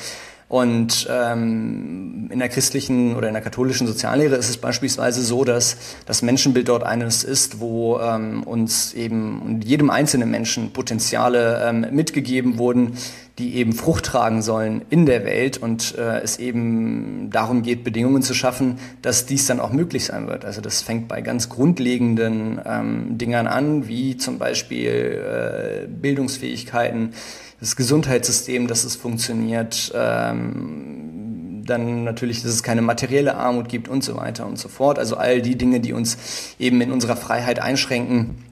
Und 0.47 1.07
ähm, 1.09 2.29
in 2.31 2.37
der 2.37 2.49
christlichen 2.49 3.15
oder 3.15 3.27
in 3.27 3.33
der 3.33 3.41
katholischen 3.41 3.87
Soziallehre 3.87 4.35
ist 4.35 4.49
es 4.49 4.57
beispielsweise 4.57 5.23
so, 5.23 5.43
dass 5.43 5.77
das 6.05 6.21
Menschenbild 6.21 6.69
dort 6.69 6.83
eines 6.83 7.23
ist, 7.23 7.59
wo 7.59 7.99
ähm, 7.99 8.43
uns 8.43 8.93
eben 8.93 9.41
und 9.41 9.65
jedem 9.65 9.89
einzelnen 9.89 10.29
Menschen 10.29 10.71
Potenziale 10.71 11.67
ähm, 11.67 11.87
mitgegeben 11.91 12.59
wurden, 12.59 12.95
die 13.39 13.55
eben 13.55 13.73
Frucht 13.73 14.05
tragen 14.05 14.41
sollen 14.41 14.83
in 14.89 15.05
der 15.05 15.25
Welt 15.25 15.57
und 15.57 15.97
äh, 15.97 16.19
es 16.19 16.37
eben 16.37 17.29
darum 17.31 17.63
geht, 17.63 17.83
Bedingungen 17.83 18.21
zu 18.21 18.33
schaffen, 18.33 18.77
dass 19.01 19.25
dies 19.25 19.47
dann 19.47 19.59
auch 19.59 19.71
möglich 19.71 20.05
sein 20.05 20.27
wird. 20.27 20.45
Also 20.45 20.61
das 20.61 20.81
fängt 20.81 21.07
bei 21.07 21.21
ganz 21.21 21.49
grundlegenden 21.49 22.61
ähm, 22.65 23.17
Dingern 23.17 23.47
an, 23.47 23.87
wie 23.87 24.15
zum 24.15 24.37
Beispiel 24.37 25.85
äh, 25.85 25.87
Bildungsfähigkeiten, 25.87 27.13
das 27.59 27.75
Gesundheitssystem, 27.75 28.67
dass 28.67 28.83
es 28.83 28.95
funktioniert, 28.95 29.91
ähm, 29.95 31.63
dann 31.65 32.03
natürlich, 32.03 32.43
dass 32.43 32.51
es 32.51 32.63
keine 32.63 32.81
materielle 32.81 33.35
Armut 33.35 33.69
gibt 33.69 33.87
und 33.87 34.03
so 34.03 34.17
weiter 34.17 34.45
und 34.45 34.59
so 34.59 34.69
fort. 34.69 34.99
Also 34.99 35.17
all 35.17 35.41
die 35.41 35.57
Dinge, 35.57 35.79
die 35.79 35.93
uns 35.93 36.17
eben 36.59 36.79
in 36.81 36.91
unserer 36.91 37.15
Freiheit 37.15 37.59
einschränken, 37.59 38.43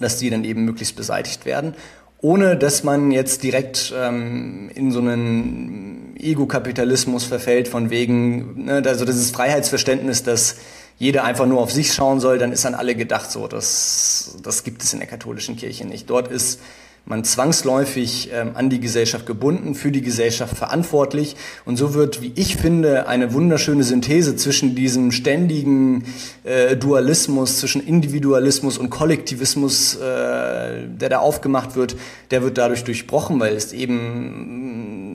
dass 0.00 0.18
die 0.18 0.30
dann 0.30 0.44
eben 0.44 0.64
möglichst 0.64 0.96
beseitigt 0.96 1.44
werden 1.44 1.74
ohne 2.20 2.56
dass 2.56 2.82
man 2.82 3.10
jetzt 3.10 3.42
direkt 3.42 3.94
ähm, 3.96 4.70
in 4.74 4.90
so 4.90 4.98
einen 4.98 6.16
Ego-Kapitalismus 6.18 7.24
verfällt, 7.24 7.68
von 7.68 7.90
wegen, 7.90 8.64
ne, 8.64 8.82
also 8.84 9.04
dieses 9.04 9.30
Freiheitsverständnis, 9.30 10.24
dass 10.24 10.56
jeder 10.98 11.22
einfach 11.22 11.46
nur 11.46 11.60
auf 11.60 11.70
sich 11.70 11.94
schauen 11.94 12.18
soll, 12.18 12.38
dann 12.38 12.50
ist 12.50 12.66
an 12.66 12.74
alle 12.74 12.96
gedacht 12.96 13.30
so. 13.30 13.46
Das, 13.46 14.36
das 14.42 14.64
gibt 14.64 14.82
es 14.82 14.92
in 14.92 14.98
der 14.98 15.06
katholischen 15.06 15.56
Kirche 15.56 15.86
nicht. 15.86 16.10
Dort 16.10 16.28
ist 16.28 16.60
man 17.06 17.24
zwangsläufig 17.24 18.30
ähm, 18.32 18.50
an 18.54 18.68
die 18.68 18.80
Gesellschaft 18.80 19.24
gebunden, 19.26 19.74
für 19.74 19.90
die 19.90 20.02
Gesellschaft 20.02 20.56
verantwortlich. 20.56 21.36
Und 21.64 21.76
so 21.76 21.94
wird, 21.94 22.20
wie 22.20 22.32
ich 22.34 22.56
finde, 22.56 23.08
eine 23.08 23.32
wunderschöne 23.32 23.82
Synthese 23.82 24.36
zwischen 24.36 24.74
diesem 24.74 25.10
ständigen 25.10 26.04
äh, 26.44 26.76
Dualismus, 26.76 27.58
zwischen 27.58 27.86
Individualismus 27.86 28.76
und 28.76 28.90
Kollektivismus, 28.90 29.96
äh, 29.96 30.00
der 30.00 31.08
da 31.08 31.18
aufgemacht 31.18 31.76
wird, 31.76 31.96
der 32.30 32.42
wird 32.42 32.58
dadurch 32.58 32.84
durchbrochen, 32.84 33.40
weil 33.40 33.56
es 33.56 33.72
eben 33.72 35.07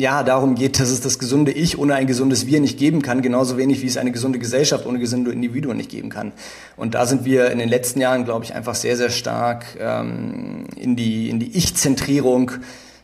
ja 0.00 0.22
darum 0.22 0.54
geht, 0.54 0.80
dass 0.80 0.90
es 0.90 1.00
das 1.00 1.18
gesunde 1.18 1.52
Ich 1.52 1.78
ohne 1.78 1.94
ein 1.94 2.06
gesundes 2.06 2.46
Wir 2.46 2.60
nicht 2.60 2.78
geben 2.78 3.02
kann, 3.02 3.22
genauso 3.22 3.56
wenig 3.56 3.82
wie 3.82 3.86
es 3.86 3.96
eine 3.96 4.12
gesunde 4.12 4.38
Gesellschaft 4.38 4.86
ohne 4.86 4.98
gesunde 4.98 5.32
Individuen 5.32 5.76
nicht 5.76 5.90
geben 5.90 6.08
kann. 6.08 6.32
Und 6.76 6.94
da 6.94 7.06
sind 7.06 7.24
wir 7.24 7.50
in 7.50 7.58
den 7.58 7.68
letzten 7.68 8.00
Jahren, 8.00 8.24
glaube 8.24 8.44
ich, 8.44 8.54
einfach 8.54 8.74
sehr, 8.74 8.96
sehr 8.96 9.10
stark 9.10 9.64
ähm, 9.78 10.66
in 10.76 10.96
die, 10.96 11.30
in 11.30 11.40
die 11.40 11.56
Ich-Zentrierung 11.56 12.52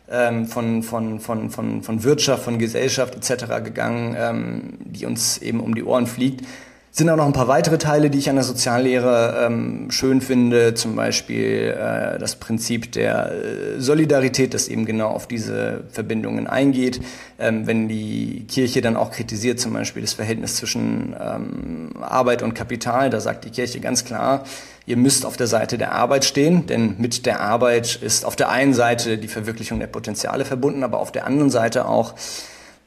ähm, 0.09 0.47
von, 0.47 0.83
von, 0.83 1.19
von, 1.19 1.49
von, 1.49 1.83
von 1.83 2.03
Wirtschaft, 2.03 2.43
von 2.43 2.59
Gesellschaft 2.59 3.15
etc. 3.15 3.63
gegangen, 3.63 4.15
ähm, 4.17 4.61
die 4.85 5.05
uns 5.05 5.37
eben 5.39 5.59
um 5.59 5.75
die 5.75 5.83
Ohren 5.83 6.07
fliegt 6.07 6.45
sind 6.91 7.09
auch 7.09 7.15
noch 7.15 7.25
ein 7.25 7.33
paar 7.33 7.47
weitere 7.47 7.77
Teile, 7.77 8.09
die 8.09 8.17
ich 8.17 8.29
an 8.29 8.35
der 8.35 8.43
Soziallehre 8.43 9.45
ähm, 9.45 9.91
schön 9.91 10.21
finde, 10.21 10.73
zum 10.73 10.95
Beispiel 10.95 11.75
äh, 11.77 12.17
das 12.17 12.37
Prinzip 12.37 12.91
der 12.91 13.31
äh, 13.31 13.79
Solidarität, 13.79 14.53
das 14.53 14.67
eben 14.67 14.85
genau 14.85 15.09
auf 15.09 15.27
diese 15.27 15.83
Verbindungen 15.91 16.47
eingeht. 16.47 16.99
Ähm, 17.37 17.67
wenn 17.67 17.87
die 17.87 18.45
Kirche 18.47 18.81
dann 18.81 18.95
auch 18.95 19.11
kritisiert, 19.11 19.59
zum 19.59 19.73
Beispiel 19.73 20.01
das 20.01 20.13
Verhältnis 20.13 20.55
zwischen 20.55 21.15
ähm, 21.19 21.91
Arbeit 22.01 22.41
und 22.41 22.55
Kapital, 22.55 23.11
da 23.11 23.19
sagt 23.19 23.45
die 23.45 23.51
Kirche 23.51 23.79
ganz 23.79 24.03
klar, 24.03 24.43
ihr 24.87 24.97
müsst 24.97 25.27
auf 25.27 25.37
der 25.37 25.47
Seite 25.47 25.77
der 25.77 25.91
Arbeit 25.91 26.25
stehen, 26.25 26.65
denn 26.65 26.95
mit 26.97 27.27
der 27.27 27.41
Arbeit 27.41 27.99
ist 28.01 28.25
auf 28.25 28.35
der 28.35 28.49
einen 28.49 28.73
Seite 28.73 29.19
die 29.19 29.27
Verwirklichung 29.27 29.79
der 29.79 29.87
Potenziale 29.87 30.43
verbunden, 30.43 30.83
aber 30.83 30.99
auf 30.99 31.11
der 31.11 31.27
anderen 31.27 31.51
Seite 31.51 31.87
auch 31.87 32.15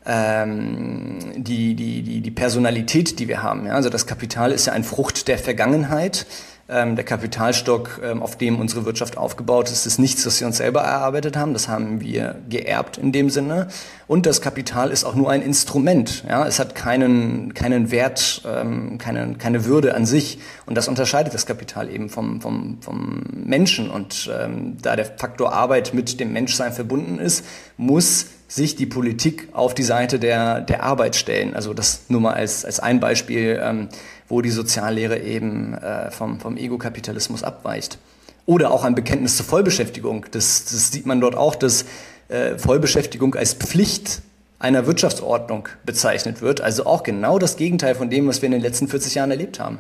ähm, 0.06 1.18
die, 1.36 1.74
die, 1.74 2.02
die, 2.02 2.20
die 2.20 2.30
Personalität, 2.30 3.18
die 3.18 3.28
wir 3.28 3.42
haben. 3.42 3.66
Ja? 3.66 3.74
Also 3.74 3.88
das 3.88 4.06
Kapital 4.06 4.52
ist 4.52 4.66
ja 4.66 4.72
ein 4.72 4.84
Frucht 4.84 5.28
der 5.28 5.38
Vergangenheit. 5.38 6.26
Ähm, 6.68 6.94
der 6.96 7.04
Kapitalstock, 7.04 8.00
ähm, 8.02 8.22
auf 8.22 8.38
dem 8.38 8.58
unsere 8.58 8.86
Wirtschaft 8.86 9.18
aufgebaut 9.18 9.70
ist, 9.70 9.84
ist 9.84 9.98
nichts, 9.98 10.24
was 10.24 10.40
wir 10.40 10.46
uns 10.46 10.56
selber 10.56 10.80
erarbeitet 10.80 11.36
haben. 11.36 11.52
Das 11.52 11.68
haben 11.68 12.00
wir 12.00 12.36
geerbt 12.48 12.98
in 12.98 13.12
dem 13.12 13.30
Sinne. 13.30 13.68
Und 14.06 14.26
das 14.26 14.40
Kapital 14.40 14.90
ist 14.90 15.04
auch 15.04 15.14
nur 15.14 15.30
ein 15.30 15.42
Instrument. 15.42 16.24
Ja? 16.28 16.46
Es 16.46 16.58
hat 16.58 16.74
keinen, 16.74 17.52
keinen 17.52 17.90
Wert, 17.90 18.42
ähm, 18.46 18.96
keine, 18.98 19.34
keine 19.34 19.64
Würde 19.64 19.94
an 19.94 20.06
sich. 20.06 20.38
Und 20.64 20.76
das 20.76 20.88
unterscheidet 20.88 21.34
das 21.34 21.46
Kapital 21.46 21.90
eben 21.90 22.08
vom, 22.08 22.40
vom, 22.40 22.78
vom 22.80 23.22
Menschen. 23.32 23.90
Und 23.90 24.30
ähm, 24.32 24.78
da 24.80 24.96
der 24.96 25.04
Faktor 25.04 25.52
Arbeit 25.52 25.94
mit 25.94 26.20
dem 26.20 26.32
Menschsein 26.32 26.72
verbunden 26.72 27.18
ist, 27.18 27.44
muss 27.76 28.26
sich 28.54 28.76
die 28.76 28.84
Politik 28.84 29.48
auf 29.52 29.72
die 29.72 29.82
Seite 29.82 30.18
der, 30.18 30.60
der 30.60 30.82
Arbeit 30.82 31.16
stellen. 31.16 31.54
Also 31.54 31.72
das 31.72 32.02
nur 32.08 32.20
mal 32.20 32.34
als, 32.34 32.66
als 32.66 32.80
ein 32.80 33.00
Beispiel, 33.00 33.58
ähm, 33.62 33.88
wo 34.28 34.42
die 34.42 34.50
Soziallehre 34.50 35.20
eben 35.20 35.74
äh, 35.74 36.10
vom, 36.10 36.38
vom 36.38 36.58
Ego-Kapitalismus 36.58 37.42
abweicht. 37.42 37.98
Oder 38.44 38.70
auch 38.70 38.84
ein 38.84 38.94
Bekenntnis 38.94 39.38
zur 39.38 39.46
Vollbeschäftigung. 39.46 40.26
Das, 40.32 40.66
das 40.66 40.90
sieht 40.90 41.06
man 41.06 41.20
dort 41.20 41.34
auch, 41.34 41.54
dass 41.54 41.86
äh, 42.28 42.58
Vollbeschäftigung 42.58 43.34
als 43.36 43.54
Pflicht 43.54 44.20
einer 44.58 44.86
Wirtschaftsordnung 44.86 45.68
bezeichnet 45.86 46.42
wird. 46.42 46.60
Also 46.60 46.84
auch 46.84 47.04
genau 47.04 47.38
das 47.38 47.56
Gegenteil 47.56 47.94
von 47.94 48.10
dem, 48.10 48.28
was 48.28 48.42
wir 48.42 48.46
in 48.46 48.52
den 48.52 48.60
letzten 48.60 48.86
40 48.86 49.14
Jahren 49.14 49.30
erlebt 49.30 49.60
haben. 49.60 49.78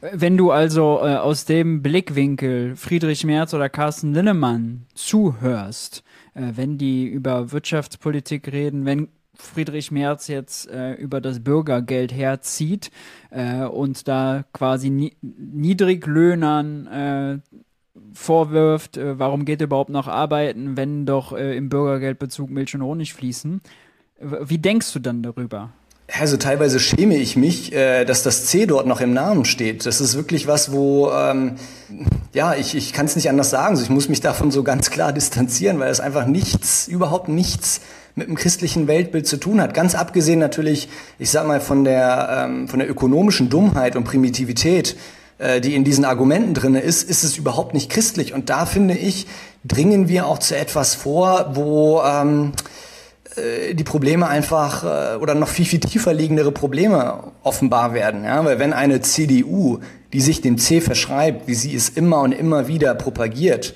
Wenn 0.00 0.36
du 0.36 0.52
also 0.52 1.00
äh, 1.02 1.16
aus 1.16 1.44
dem 1.44 1.82
Blickwinkel 1.82 2.76
Friedrich 2.76 3.24
Merz 3.24 3.52
oder 3.52 3.68
Carsten 3.68 4.14
Linnemann 4.14 4.86
zuhörst, 4.94 6.04
wenn 6.34 6.78
die 6.78 7.06
über 7.06 7.52
Wirtschaftspolitik 7.52 8.50
reden, 8.52 8.84
wenn 8.84 9.08
Friedrich 9.34 9.90
Merz 9.90 10.28
jetzt 10.28 10.68
äh, 10.68 10.94
über 10.94 11.20
das 11.20 11.40
Bürgergeld 11.40 12.12
herzieht 12.12 12.90
äh, 13.30 13.64
und 13.64 14.06
da 14.06 14.44
quasi 14.52 14.90
ni 14.90 15.16
Niedriglöhnern 15.22 16.86
äh, 16.86 17.38
vorwirft, 18.12 18.96
äh, 18.96 19.18
warum 19.18 19.44
geht 19.44 19.60
überhaupt 19.60 19.90
noch 19.90 20.08
arbeiten, 20.08 20.76
wenn 20.76 21.06
doch 21.06 21.32
äh, 21.32 21.56
im 21.56 21.68
Bürgergeldbezug 21.68 22.50
Milch 22.50 22.74
und 22.74 22.82
Honig 22.82 23.14
fließen. 23.14 23.60
Wie 24.20 24.58
denkst 24.58 24.92
du 24.92 25.00
dann 25.00 25.22
darüber? 25.22 25.72
Also 26.18 26.36
teilweise 26.36 26.78
schäme 26.78 27.16
ich 27.16 27.36
mich, 27.36 27.72
äh, 27.72 28.04
dass 28.04 28.22
das 28.22 28.46
C 28.46 28.66
dort 28.66 28.86
noch 28.86 29.00
im 29.00 29.14
Namen 29.14 29.44
steht. 29.44 29.86
Das 29.86 30.00
ist 30.00 30.14
wirklich 30.14 30.46
was, 30.46 30.72
wo, 30.72 31.10
ähm, 31.10 31.56
ja, 32.34 32.54
ich, 32.54 32.74
ich 32.74 32.92
kann 32.92 33.06
es 33.06 33.16
nicht 33.16 33.30
anders 33.30 33.50
sagen. 33.50 33.78
ich 33.80 33.88
muss 33.88 34.08
mich 34.08 34.20
davon 34.20 34.50
so 34.50 34.62
ganz 34.62 34.90
klar 34.90 35.12
distanzieren, 35.12 35.78
weil 35.78 35.90
es 35.90 36.00
einfach 36.00 36.26
nichts, 36.26 36.86
überhaupt 36.86 37.28
nichts 37.28 37.80
mit 38.14 38.28
dem 38.28 38.34
christlichen 38.34 38.88
Weltbild 38.88 39.26
zu 39.26 39.38
tun 39.38 39.60
hat. 39.60 39.72
Ganz 39.72 39.94
abgesehen 39.94 40.38
natürlich, 40.38 40.90
ich 41.18 41.30
sag 41.30 41.46
mal, 41.46 41.60
von 41.60 41.84
der, 41.84 42.44
ähm, 42.44 42.68
von 42.68 42.78
der 42.78 42.90
ökonomischen 42.90 43.48
Dummheit 43.48 43.96
und 43.96 44.04
Primitivität, 44.04 44.96
äh, 45.38 45.62
die 45.62 45.74
in 45.74 45.82
diesen 45.82 46.04
Argumenten 46.04 46.52
drinne 46.52 46.80
ist, 46.80 47.08
ist 47.08 47.24
es 47.24 47.38
überhaupt 47.38 47.72
nicht 47.72 47.90
christlich. 47.90 48.34
Und 48.34 48.50
da 48.50 48.66
finde 48.66 48.94
ich, 48.94 49.26
dringen 49.64 50.08
wir 50.08 50.26
auch 50.26 50.38
zu 50.38 50.58
etwas 50.58 50.94
vor, 50.94 51.52
wo, 51.54 52.02
ähm, 52.02 52.52
äh, 52.52 52.91
die 53.74 53.84
Probleme 53.84 54.28
einfach 54.28 54.84
äh, 54.84 55.16
oder 55.16 55.34
noch 55.34 55.48
viel, 55.48 55.64
viel 55.64 55.80
tiefer 55.80 56.12
liegendere 56.12 56.52
Probleme 56.52 57.32
offenbar 57.42 57.94
werden. 57.94 58.24
Ja? 58.24 58.44
Weil 58.44 58.58
wenn 58.58 58.72
eine 58.72 59.00
CDU, 59.00 59.78
die 60.12 60.20
sich 60.20 60.40
dem 60.40 60.58
C 60.58 60.80
verschreibt, 60.80 61.48
wie 61.48 61.54
sie 61.54 61.74
es 61.74 61.88
immer 61.88 62.20
und 62.20 62.32
immer 62.32 62.68
wieder 62.68 62.94
propagiert, 62.94 63.74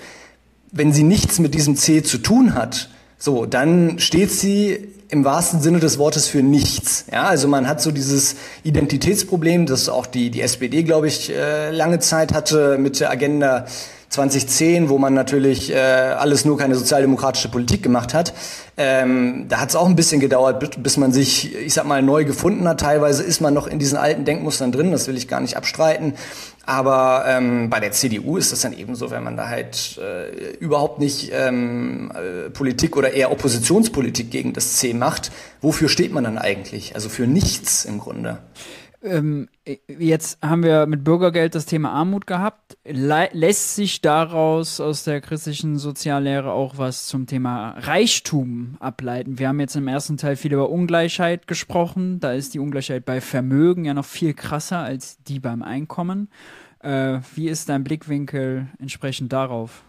wenn 0.72 0.92
sie 0.92 1.02
nichts 1.02 1.38
mit 1.38 1.54
diesem 1.54 1.76
C 1.76 2.02
zu 2.02 2.18
tun 2.18 2.54
hat, 2.54 2.90
so, 3.18 3.46
dann 3.46 3.98
steht 3.98 4.30
sie 4.30 4.92
im 5.08 5.24
wahrsten 5.24 5.60
Sinne 5.60 5.78
des 5.78 5.98
Wortes 5.98 6.26
für 6.26 6.42
nichts. 6.42 7.06
Ja, 7.10 7.24
also 7.24 7.48
man 7.48 7.68
hat 7.68 7.80
so 7.80 7.92
dieses 7.92 8.36
Identitätsproblem, 8.64 9.66
das 9.66 9.88
auch 9.88 10.06
die, 10.06 10.30
die 10.30 10.42
SPD, 10.42 10.82
glaube 10.82 11.08
ich, 11.08 11.30
äh, 11.30 11.70
lange 11.70 12.00
Zeit 12.00 12.34
hatte 12.34 12.76
mit 12.78 13.00
der 13.00 13.10
Agenda 13.10 13.66
2010, 14.08 14.88
wo 14.88 14.98
man 14.98 15.14
natürlich 15.14 15.72
äh, 15.72 15.76
alles 15.76 16.44
nur 16.44 16.56
keine 16.56 16.74
sozialdemokratische 16.74 17.48
Politik 17.48 17.82
gemacht 17.82 18.14
hat. 18.14 18.32
Ähm, 18.76 19.46
da 19.48 19.60
hat 19.60 19.70
es 19.70 19.76
auch 19.76 19.86
ein 19.86 19.96
bisschen 19.96 20.20
gedauert, 20.20 20.82
bis 20.82 20.96
man 20.96 21.12
sich, 21.12 21.54
ich 21.54 21.74
sag 21.74 21.86
mal, 21.86 22.02
neu 22.02 22.24
gefunden 22.24 22.68
hat. 22.68 22.80
Teilweise 22.80 23.22
ist 23.22 23.40
man 23.40 23.54
noch 23.54 23.66
in 23.66 23.78
diesen 23.78 23.98
alten 23.98 24.24
Denkmustern 24.24 24.72
drin, 24.72 24.92
das 24.92 25.06
will 25.08 25.16
ich 25.16 25.28
gar 25.28 25.40
nicht 25.40 25.56
abstreiten. 25.56 26.14
Aber 26.66 27.24
ähm, 27.28 27.70
bei 27.70 27.78
der 27.78 27.92
CDU 27.92 28.36
ist 28.36 28.50
das 28.50 28.60
dann 28.60 28.72
eben 28.72 28.96
so, 28.96 29.12
wenn 29.12 29.22
man 29.22 29.36
da 29.36 29.48
halt 29.48 30.00
äh, 30.02 30.56
überhaupt 30.56 30.98
nicht 30.98 31.30
ähm, 31.32 32.10
äh, 32.12 32.50
Politik 32.50 32.96
oder 32.96 33.12
eher 33.12 33.30
Oppositionspolitik 33.30 34.30
gegen 34.32 34.52
das 34.52 34.74
C 34.74 34.92
macht, 34.92 35.30
wofür 35.60 35.88
steht 35.88 36.12
man 36.12 36.24
dann 36.24 36.38
eigentlich? 36.38 36.96
Also 36.96 37.08
für 37.08 37.28
nichts 37.28 37.84
im 37.84 38.00
Grunde. 38.00 38.38
Ähm, 39.02 39.48
jetzt 39.86 40.38
haben 40.42 40.62
wir 40.62 40.86
mit 40.86 41.04
Bürgergeld 41.04 41.54
das 41.54 41.66
Thema 41.66 41.90
Armut 41.90 42.26
gehabt. 42.26 42.76
Le 42.84 43.28
lässt 43.32 43.74
sich 43.74 44.00
daraus 44.00 44.80
aus 44.80 45.04
der 45.04 45.20
christlichen 45.20 45.78
Soziallehre 45.78 46.50
auch 46.50 46.78
was 46.78 47.06
zum 47.06 47.26
Thema 47.26 47.70
Reichtum 47.78 48.76
ableiten? 48.80 49.38
Wir 49.38 49.48
haben 49.48 49.60
jetzt 49.60 49.76
im 49.76 49.88
ersten 49.88 50.16
Teil 50.16 50.36
viel 50.36 50.52
über 50.52 50.70
Ungleichheit 50.70 51.46
gesprochen. 51.46 52.20
Da 52.20 52.32
ist 52.32 52.54
die 52.54 52.58
Ungleichheit 52.58 53.04
bei 53.04 53.20
Vermögen 53.20 53.84
ja 53.84 53.94
noch 53.94 54.04
viel 54.04 54.34
krasser 54.34 54.78
als 54.78 55.18
die 55.24 55.40
beim 55.40 55.62
Einkommen. 55.62 56.28
Äh, 56.80 57.20
wie 57.34 57.48
ist 57.48 57.68
dein 57.68 57.84
Blickwinkel 57.84 58.68
entsprechend 58.78 59.32
darauf? 59.32 59.82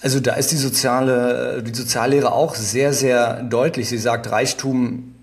Also 0.00 0.20
da 0.20 0.34
ist 0.34 0.52
die 0.52 0.56
soziale, 0.56 1.62
die 1.62 1.74
Soziallehre 1.74 2.32
auch 2.32 2.54
sehr, 2.54 2.92
sehr 2.92 3.42
deutlich. 3.42 3.88
Sie 3.88 3.98
sagt, 3.98 4.30
Reichtum 4.30 5.14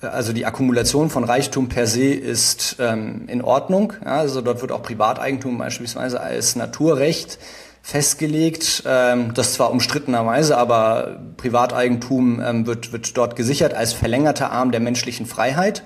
also 0.00 0.32
die 0.32 0.46
Akkumulation 0.46 1.10
von 1.10 1.24
Reichtum 1.24 1.68
per 1.68 1.86
se 1.86 2.12
ist 2.12 2.76
ähm, 2.78 3.24
in 3.26 3.42
Ordnung. 3.42 3.94
Ja, 4.04 4.18
also 4.18 4.40
dort 4.40 4.60
wird 4.60 4.70
auch 4.70 4.82
Privateigentum 4.82 5.58
beispielsweise 5.58 6.20
als 6.20 6.54
Naturrecht 6.54 7.38
festgelegt. 7.82 8.84
Ähm, 8.86 9.34
das 9.34 9.54
zwar 9.54 9.70
umstrittenerweise, 9.70 10.56
aber 10.56 11.18
Privateigentum 11.36 12.40
ähm, 12.40 12.66
wird, 12.66 12.92
wird 12.92 13.16
dort 13.16 13.34
gesichert 13.34 13.74
als 13.74 13.92
verlängerter 13.92 14.52
Arm 14.52 14.70
der 14.70 14.80
menschlichen 14.80 15.26
Freiheit. 15.26 15.82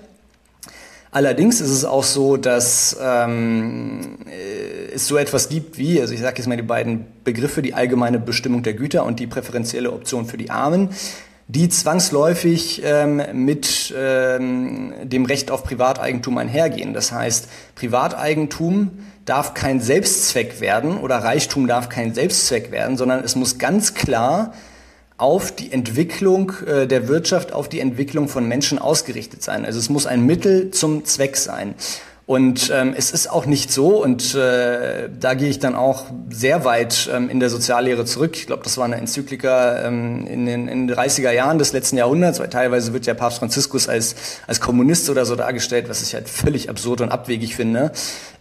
Allerdings 1.11 1.61
ist 1.61 1.71
es 1.71 1.85
auch 1.85 2.05
so, 2.05 2.39
dass 2.39 2.97
ähm, 3.01 4.19
äh, 4.27 4.95
es 4.95 5.07
so 5.07 5.17
etwas 5.17 5.51
gibt 5.51 5.77
wie, 5.77 6.01
also 6.01 6.13
ich 6.15 6.21
sage 6.21 6.39
jetzt 6.39 6.47
mal 6.47 6.57
die 6.57 6.63
beiden 6.63 7.07
Begriffe, 7.23 7.61
die 7.61 7.75
allgemeine 7.75 8.19
Bestimmung 8.19 8.63
der 8.63 8.75
Güter 8.75 9.05
und 9.05 9.21
die 9.21 9.27
präferenzielle 9.27 9.93
Option 9.93 10.25
für 10.27 10.39
die 10.39 10.51
Armen 10.51 10.91
die 11.55 11.69
zwangsläufig 11.69 12.81
ähm, 12.83 13.23
mit 13.35 13.93
ähm, 13.95 14.95
dem 15.03 15.27
Recht 15.27 15.51
auf 15.51 15.65
Privateigentum 15.65 16.39
einhergehen. 16.39 16.95
Das 16.95 17.13
heißt, 17.13 17.49
Privateigentum 17.75 18.91
darf 19.27 19.53
kein 19.53 19.79
Selbstzweck 19.79 20.61
werden 20.61 20.97
oder 20.97 21.17
Reichtum 21.19 21.67
darf 21.67 21.91
kein 21.91 22.15
Selbstzweck 22.15 22.71
werden, 22.71 22.97
sondern 22.97 23.23
es 23.23 23.37
muss 23.37 23.59
ganz 23.59 23.93
klar 23.93 24.55
auf 25.19 25.53
die 25.53 25.71
Entwicklung 25.73 26.53
äh, 26.67 26.87
der 26.87 27.07
Wirtschaft, 27.07 27.53
auf 27.53 27.69
die 27.69 27.81
Entwicklung 27.81 28.29
von 28.29 28.49
Menschen 28.49 28.79
ausgerichtet 28.79 29.43
sein. 29.43 29.67
Also 29.67 29.79
es 29.79 29.91
muss 29.91 30.07
ein 30.07 30.25
Mittel 30.25 30.71
zum 30.71 31.05
Zweck 31.05 31.37
sein. 31.37 31.75
Und 32.25 32.71
ähm, 32.73 32.95
es 32.97 33.11
ist 33.11 33.29
auch 33.29 33.47
nicht 33.47 33.73
so, 33.73 34.01
und 34.03 34.35
äh, 34.37 35.09
da 35.19 35.35
gehe 35.35 35.49
ich 35.49 35.59
dann 35.59 35.75
auch 35.75 36.05
sehr 36.31 36.65
weit 36.65 37.11
ähm, 37.13 37.29
in 37.29 37.41
der 37.41 37.51
Soziallehre 37.51 38.05
zurück. 38.05 38.37
Ich 38.37 38.47
glaube, 38.47 38.63
das 38.63 38.79
war 38.79 38.85
eine 38.85 38.97
Enzyklika 38.97 39.85
ähm, 39.85 40.27
in, 40.29 40.47
den, 40.47 40.69
in 40.69 40.87
den 40.87 40.97
30er 40.97 41.33
Jahren 41.33 41.59
des 41.59 41.73
letzten 41.73 41.97
Jahrhunderts, 41.97 42.39
weil 42.39 42.49
teilweise 42.49 42.93
wird 42.93 43.07
ja 43.07 43.15
Papst 43.15 43.41
Franziskus 43.41 43.89
als, 43.89 44.15
als 44.47 44.61
Kommunist 44.61 45.11
oder 45.11 45.25
so 45.25 45.35
dargestellt, 45.35 45.89
was 45.89 46.01
ich 46.01 46.15
halt 46.15 46.29
völlig 46.29 46.71
absurd 46.71 47.01
und 47.01 47.11
abwegig 47.11 47.57
finde. 47.57 47.91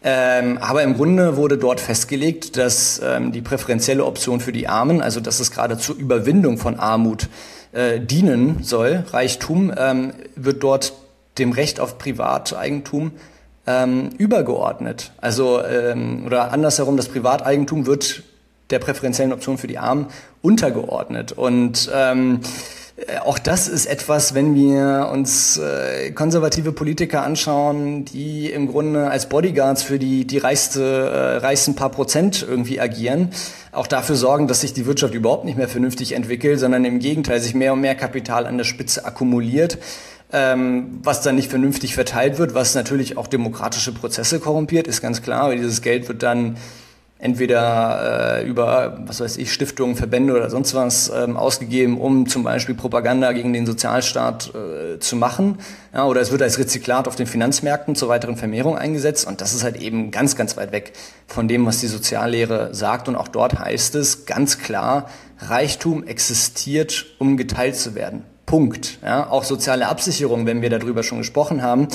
Ähm, 0.03 0.59
aber 0.59 0.83
im 0.83 0.95
Grunde 0.95 1.35
wurde 1.35 1.57
dort 1.57 1.79
festgelegt, 1.79 2.57
dass 2.57 3.01
ähm, 3.03 3.31
die 3.31 3.41
präferenzielle 3.41 4.05
Option 4.05 4.41
für 4.41 4.51
die 4.51 4.67
Armen, 4.67 5.01
also 5.01 5.19
dass 5.19 5.39
es 5.39 5.49
gerade 5.49 5.79
zur 5.79 5.95
Überwindung 5.95 6.59
von 6.59 6.79
Armut 6.79 7.29
äh, 7.71 7.99
dienen 7.99 8.59
soll, 8.61 9.05
Reichtum, 9.09 9.73
ähm, 9.75 10.13
wird 10.35 10.61
dort 10.61 10.93
dem 11.39 11.51
Recht 11.51 11.79
auf 11.79 11.97
Privateigentum 11.97 13.11
ähm, 13.67 14.09
übergeordnet. 14.17 15.11
Also 15.21 15.63
ähm, 15.63 16.23
oder 16.25 16.51
andersherum, 16.51 16.97
das 16.97 17.09
Privateigentum 17.09 17.85
wird 17.85 18.23
der 18.69 18.79
präferenziellen 18.79 19.33
Option 19.33 19.57
für 19.57 19.67
die 19.67 19.77
Armen 19.77 20.07
untergeordnet. 20.41 21.33
Und 21.33 21.91
ähm, 21.93 22.39
äh, 22.95 23.19
auch 23.19 23.39
das 23.39 23.67
ist 23.67 23.85
etwas, 23.85 24.33
wenn 24.33 24.55
wir 24.55 25.09
uns 25.11 25.57
äh, 25.57 26.11
konservative 26.11 26.71
Politiker 26.71 27.23
anschauen, 27.23 28.05
die 28.05 28.49
im 28.49 28.67
Grunde 28.67 29.09
als 29.09 29.29
Bodyguards 29.29 29.83
für 29.83 29.99
die, 29.99 30.25
die 30.25 30.37
reichste, 30.37 30.83
äh, 30.83 31.37
reichsten 31.37 31.75
paar 31.75 31.89
Prozent 31.89 32.45
irgendwie 32.47 32.79
agieren, 32.79 33.29
auch 33.71 33.87
dafür 33.87 34.15
sorgen, 34.15 34.47
dass 34.47 34.61
sich 34.61 34.73
die 34.73 34.85
Wirtschaft 34.85 35.13
überhaupt 35.13 35.45
nicht 35.45 35.57
mehr 35.57 35.69
vernünftig 35.69 36.13
entwickelt, 36.13 36.59
sondern 36.59 36.85
im 36.85 36.99
Gegenteil 36.99 37.39
sich 37.39 37.53
mehr 37.53 37.73
und 37.73 37.81
mehr 37.81 37.95
Kapital 37.95 38.45
an 38.45 38.57
der 38.57 38.65
Spitze 38.65 39.05
akkumuliert 39.05 39.77
ähm, 40.33 40.99
was 41.03 41.21
dann 41.21 41.35
nicht 41.35 41.49
vernünftig 41.49 41.95
verteilt 41.95 42.37
wird, 42.37 42.53
was 42.53 42.75
natürlich 42.75 43.17
auch 43.17 43.27
demokratische 43.27 43.91
Prozesse 43.91 44.39
korrumpiert, 44.39 44.87
ist 44.87 45.01
ganz 45.01 45.21
klar, 45.21 45.49
weil 45.49 45.57
dieses 45.57 45.81
Geld 45.81 46.07
wird 46.07 46.23
dann 46.23 46.57
entweder 47.21 48.39
äh, 48.39 48.47
über, 48.47 48.97
was 49.05 49.19
weiß 49.19 49.37
ich, 49.37 49.53
Stiftungen, 49.53 49.95
Verbände 49.95 50.33
oder 50.33 50.49
sonst 50.49 50.73
was 50.73 51.11
ähm, 51.15 51.37
ausgegeben, 51.37 52.01
um 52.01 52.27
zum 52.27 52.43
Beispiel 52.43 52.73
Propaganda 52.73 53.31
gegen 53.31 53.53
den 53.53 53.67
Sozialstaat 53.67 54.53
äh, 54.55 54.99
zu 54.99 55.15
machen. 55.15 55.59
Ja, 55.93 56.05
oder 56.07 56.19
es 56.19 56.31
wird 56.31 56.41
als 56.41 56.57
Rezyklat 56.57 57.07
auf 57.07 57.15
den 57.15 57.27
Finanzmärkten 57.27 57.95
zur 57.95 58.09
weiteren 58.09 58.37
Vermehrung 58.37 58.75
eingesetzt. 58.75 59.27
Und 59.27 59.39
das 59.39 59.53
ist 59.53 59.63
halt 59.63 59.77
eben 59.77 60.09
ganz, 60.09 60.35
ganz 60.35 60.57
weit 60.57 60.71
weg 60.71 60.93
von 61.27 61.47
dem, 61.47 61.63
was 61.67 61.79
die 61.79 61.87
Soziallehre 61.87 62.73
sagt. 62.73 63.07
Und 63.07 63.15
auch 63.15 63.27
dort 63.27 63.59
heißt 63.59 63.93
es 63.93 64.25
ganz 64.25 64.57
klar, 64.57 65.07
Reichtum 65.37 66.03
existiert, 66.03 67.05
um 67.19 67.37
geteilt 67.37 67.75
zu 67.75 67.93
werden. 67.93 68.23
Punkt. 68.45 68.97
Ja, 69.03 69.29
auch 69.29 69.43
soziale 69.43 69.87
Absicherung, 69.87 70.45
wenn 70.45 70.61
wir 70.61 70.69
darüber 70.69 71.03
schon 71.03 71.19
gesprochen 71.19 71.61
haben. 71.61 71.87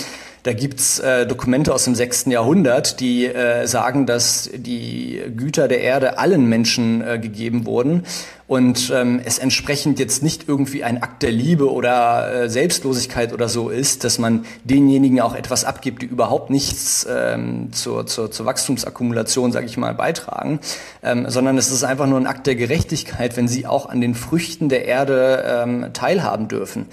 Da 0.42 0.52
gibt's 0.52 1.00
äh, 1.00 1.26
Dokumente 1.26 1.74
aus 1.74 1.84
dem 1.84 1.94
6. 1.94 2.26
Jahrhundert, 2.26 3.00
die 3.00 3.26
äh, 3.26 3.66
sagen, 3.66 4.06
dass 4.06 4.48
die 4.54 5.20
Güter 5.36 5.66
der 5.68 5.80
Erde 5.80 6.18
allen 6.18 6.46
Menschen 6.46 7.06
äh, 7.06 7.18
gegeben 7.18 7.66
wurden 7.66 8.04
und 8.48 8.92
ähm, 8.94 9.20
es 9.24 9.38
entsprechend 9.38 9.98
jetzt 9.98 10.22
nicht 10.22 10.48
irgendwie 10.48 10.84
ein 10.84 11.02
Akt 11.02 11.22
der 11.24 11.32
Liebe 11.32 11.72
oder 11.72 12.44
äh, 12.44 12.48
Selbstlosigkeit 12.48 13.32
oder 13.32 13.48
so 13.48 13.70
ist, 13.70 14.04
dass 14.04 14.18
man 14.18 14.44
denjenigen 14.62 15.20
auch 15.20 15.34
etwas 15.34 15.64
abgibt, 15.64 16.02
die 16.02 16.06
überhaupt 16.06 16.50
nichts 16.50 17.06
ähm, 17.10 17.72
zur, 17.72 18.06
zur, 18.06 18.30
zur 18.30 18.46
Wachstumsakkumulation, 18.46 19.50
sage 19.50 19.66
ich 19.66 19.76
mal, 19.76 19.94
beitragen, 19.94 20.60
ähm, 21.02 21.28
sondern 21.28 21.58
es 21.58 21.72
ist 21.72 21.82
einfach 21.82 22.06
nur 22.06 22.20
ein 22.20 22.28
Akt 22.28 22.46
der 22.46 22.54
Gerechtigkeit, 22.54 23.36
wenn 23.36 23.48
sie 23.48 23.66
auch 23.66 23.88
an 23.88 24.00
den 24.00 24.14
Früchten 24.14 24.68
der 24.68 24.84
Erde 24.84 25.44
ähm, 25.64 25.86
teilhaben 25.92 26.46
dürfen. 26.46 26.86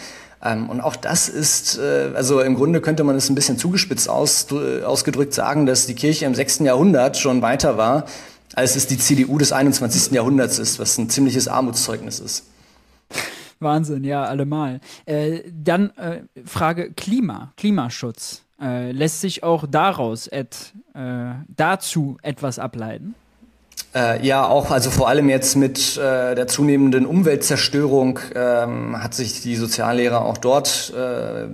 Ähm, 0.43 0.70
und 0.72 0.82
auch 0.82 0.95
das 0.95 1.30
ist, 1.30 1.78
äh, 1.78 2.10
also 2.16 2.41
im 2.41 2.56
Grunde 2.56 2.82
könnte 2.82 3.04
man 3.04 3.16
es 3.16 3.30
ein 3.30 3.36
bisschen 3.36 3.60
zugespitzt 3.60 4.10
aus, 4.10 4.47
ausgedrückt 4.84 5.36
sagen, 5.36 5.68
dass 5.68 5.86
die 5.86 5.93
Kirche 5.93 6.26
im 6.26 6.34
6. 6.34 6.60
Jahrhundert 6.60 7.18
schon 7.18 7.43
weiter 7.43 7.78
war 7.78 8.06
als 8.54 8.76
es 8.76 8.88
die 8.88 8.97
CDU 8.97 9.38
des 9.38 9.51
21. 9.51 10.12
Jahrhunderts 10.14 10.60
ist, 10.60 10.80
was 10.80 10.97
ein 10.97 11.10
ziemliches 11.10 11.47
Armutszeugnis 11.47 12.20
ist. 12.20 12.45
Wahnsinn, 13.60 14.04
ja, 14.04 14.24
allemal. 14.24 14.82
Äh, 15.06 15.41
dann 15.51 15.91
äh, 15.91 16.24
Frage 16.45 16.91
Klima, 16.91 17.54
Klimaschutz. 17.58 18.43
Äh, 18.62 18.91
lässt 18.91 19.22
sich 19.22 19.43
auch 19.43 19.66
daraus 19.70 20.28
et, 20.28 20.74
äh, 20.93 21.34
dazu 21.47 22.18
etwas 22.22 22.60
ableiten? 22.60 23.16
Äh, 23.95 24.26
ja, 24.26 24.47
auch, 24.47 24.71
also 24.71 24.89
vor 24.89 25.07
allem 25.07 25.30
jetzt 25.30 25.55
mit 25.55 25.97
äh, 25.97 26.34
der 26.34 26.47
zunehmenden 26.47 27.05
Umweltzerstörung 27.05 28.19
ähm, 28.34 29.01
hat 29.03 29.13
sich 29.13 29.41
die 29.41 29.55
Soziallehre 29.55 30.21
auch 30.21 30.38
dort 30.38 30.91
äh, 30.97 31.47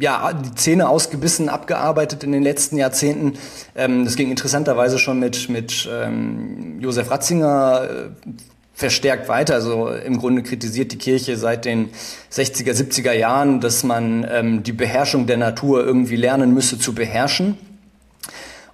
ja, 0.00 0.32
die 0.32 0.54
Zähne 0.54 0.88
ausgebissen, 0.88 1.48
abgearbeitet 1.48 2.24
in 2.24 2.32
den 2.32 2.42
letzten 2.42 2.76
Jahrzehnten. 2.76 3.34
Ähm, 3.74 4.04
das 4.04 4.16
ging 4.16 4.30
interessanterweise 4.30 4.98
schon 4.98 5.18
mit, 5.18 5.48
mit 5.48 5.88
ähm, 5.92 6.78
Josef 6.80 7.10
Ratzinger 7.10 7.82
äh, 7.82 8.30
verstärkt 8.72 9.28
weiter. 9.28 9.54
Also 9.54 9.88
im 9.88 10.18
Grunde 10.18 10.42
kritisiert 10.42 10.92
die 10.92 10.98
Kirche 10.98 11.36
seit 11.36 11.64
den 11.64 11.90
60er, 12.32 12.72
70er 12.72 13.12
Jahren, 13.12 13.60
dass 13.60 13.82
man 13.82 14.26
ähm, 14.30 14.62
die 14.62 14.72
Beherrschung 14.72 15.26
der 15.26 15.36
Natur 15.36 15.84
irgendwie 15.84 16.16
lernen 16.16 16.54
müsse 16.54 16.78
zu 16.78 16.94
beherrschen. 16.94 17.58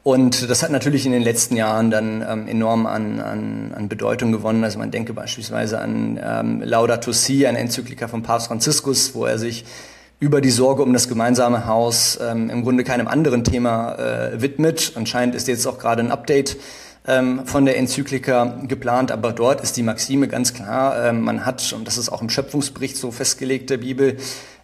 Und 0.05 0.51
das 0.51 0.63
hat 0.63 0.71
natürlich 0.71 1.07
in 1.07 1.13
den 1.13 1.23
letzten 1.23 1.57
Jahren 1.57 1.91
dann 1.91 2.23
ähm, 2.29 2.47
enorm 2.47 2.85
an, 2.85 3.21
an, 3.21 3.73
an 3.75 3.89
Bedeutung 3.89 4.33
gewonnen. 4.33 4.63
Also 4.63 4.79
man 4.79 4.91
denke 4.91 5.15
beispielsweise 5.15 5.81
an 5.81 6.21
ähm, 6.23 6.63
Laudato 6.63 7.11
Si, 7.11 7.47
eine 7.47 7.59
Enzyklika 7.59 8.07
von 8.07 8.23
Papst 8.23 8.49
Franziskus, 8.49 9.15
wo 9.15 9.25
er 9.25 9.39
sich 9.39 9.65
über 10.21 10.43
die 10.43 10.51
Sorge 10.51 10.83
um 10.83 10.93
das 10.93 11.09
gemeinsame 11.09 11.67
Haus 11.67 12.19
ähm, 12.23 12.51
im 12.51 12.63
Grunde 12.65 12.85
keinem 12.85 13.09
anderen 13.09 13.45
Thema 13.45 13.95
äh, 13.95 14.43
widmet. 14.43 14.93
Anscheinend 14.95 15.35
ist 15.35 15.49
jetzt 15.49 15.67
auch 15.67 15.79
gerade 15.79 16.03
ein 16.03 16.11
Update 16.11 16.59
ähm, 17.07 17.47
von 17.47 17.65
der 17.65 17.79
Enzyklika 17.79 18.59
geplant, 18.69 19.11
aber 19.11 19.33
dort 19.33 19.63
ist 19.63 19.77
die 19.79 19.83
Maxime 19.83 20.29
ganz 20.29 20.53
klar, 20.53 21.03
ähm, 21.03 21.23
man 21.23 21.47
hat, 21.47 21.73
und 21.73 21.87
das 21.87 21.97
ist 21.97 22.11
auch 22.11 22.21
im 22.21 22.29
Schöpfungsbericht 22.29 22.97
so 22.99 23.11
festgelegt 23.11 23.71
der 23.71 23.79
Bibel, 23.79 24.19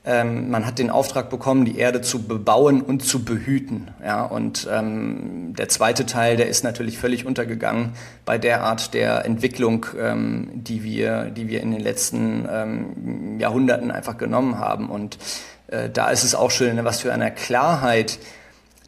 ähm, 0.05 0.51
man 0.51 0.65
hat 0.65 0.79
den 0.79 0.89
Auftrag 0.89 1.29
bekommen, 1.29 1.67
die 1.67 1.77
Erde 1.77 2.01
zu 2.01 2.23
bebauen 2.23 2.81
und 2.81 3.05
zu 3.05 3.23
behüten. 3.23 3.91
Ja, 4.03 4.25
und 4.25 4.67
ähm, 4.71 5.55
der 5.59 5.69
zweite 5.69 6.07
Teil, 6.07 6.37
der 6.37 6.49
ist 6.49 6.65
natürlich 6.65 6.99
völlig 6.99 7.27
untergegangen 7.27 7.93
bei 8.25 8.39
der 8.39 8.63
Art 8.63 8.95
der 8.95 9.27
Entwicklung, 9.27 9.87
ähm, 9.99 10.49
die, 10.55 10.83
wir, 10.85 11.25
die 11.25 11.49
wir 11.49 11.61
in 11.61 11.71
den 11.73 11.81
letzten 11.81 12.49
ähm, 12.51 13.39
Jahrhunderten 13.39 13.91
einfach 13.91 14.17
genommen 14.17 14.59
haben. 14.59 14.89
Und 14.89 15.19
äh, 15.67 15.91
da 15.91 16.11
ist 16.11 16.25
es 16.25 16.35
auch 16.35 16.51
schön, 16.51 16.83
was 16.83 17.01
für 17.01 17.13
eine 17.13 17.31
Klarheit 17.31 18.19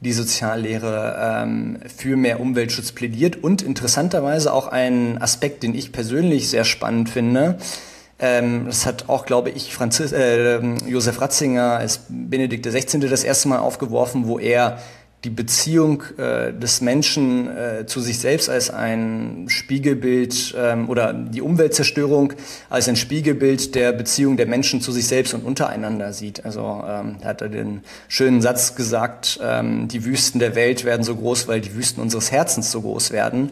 die 0.00 0.12
Soziallehre 0.12 1.42
ähm, 1.44 1.78
für 1.94 2.16
mehr 2.16 2.40
Umweltschutz 2.40 2.90
plädiert 2.92 3.36
und 3.36 3.62
interessanterweise 3.62 4.52
auch 4.52 4.66
ein 4.66 5.20
Aspekt, 5.20 5.62
den 5.62 5.74
ich 5.74 5.92
persönlich 5.92 6.48
sehr 6.48 6.64
spannend 6.64 7.08
finde. 7.08 7.58
Ähm, 8.22 8.66
das 8.66 8.86
hat 8.86 9.08
auch, 9.08 9.26
glaube 9.26 9.50
ich, 9.50 9.74
Franzis 9.74 10.12
äh, 10.12 10.60
Josef 10.86 11.20
Ratzinger 11.20 11.76
als 11.76 12.02
Benedikt 12.08 12.64
XVI. 12.64 13.00
das 13.00 13.24
erste 13.24 13.48
Mal 13.48 13.58
aufgeworfen, 13.58 14.28
wo 14.28 14.38
er 14.38 14.78
die 15.24 15.30
Beziehung 15.30 16.02
äh, 16.18 16.52
des 16.52 16.80
Menschen 16.80 17.48
äh, 17.48 17.86
zu 17.86 18.00
sich 18.00 18.18
selbst 18.18 18.48
als 18.48 18.70
ein 18.70 19.46
Spiegelbild 19.48 20.54
ähm, 20.56 20.88
oder 20.88 21.12
die 21.12 21.42
Umweltzerstörung 21.42 22.32
als 22.70 22.88
ein 22.88 22.96
Spiegelbild 22.96 23.74
der 23.74 23.92
Beziehung 23.92 24.36
der 24.36 24.46
Menschen 24.46 24.80
zu 24.80 24.90
sich 24.90 25.06
selbst 25.06 25.34
und 25.34 25.44
untereinander 25.44 26.12
sieht. 26.12 26.44
Also 26.44 26.82
ähm, 26.88 27.18
er 27.20 27.28
hat 27.28 27.40
den 27.40 27.82
schönen 28.08 28.42
Satz 28.42 28.74
gesagt, 28.74 29.38
ähm, 29.42 29.86
die 29.86 30.04
Wüsten 30.04 30.40
der 30.40 30.56
Welt 30.56 30.84
werden 30.84 31.04
so 31.04 31.14
groß, 31.14 31.46
weil 31.46 31.60
die 31.60 31.74
Wüsten 31.74 32.00
unseres 32.00 32.32
Herzens 32.32 32.72
so 32.72 32.82
groß 32.82 33.12
werden. 33.12 33.50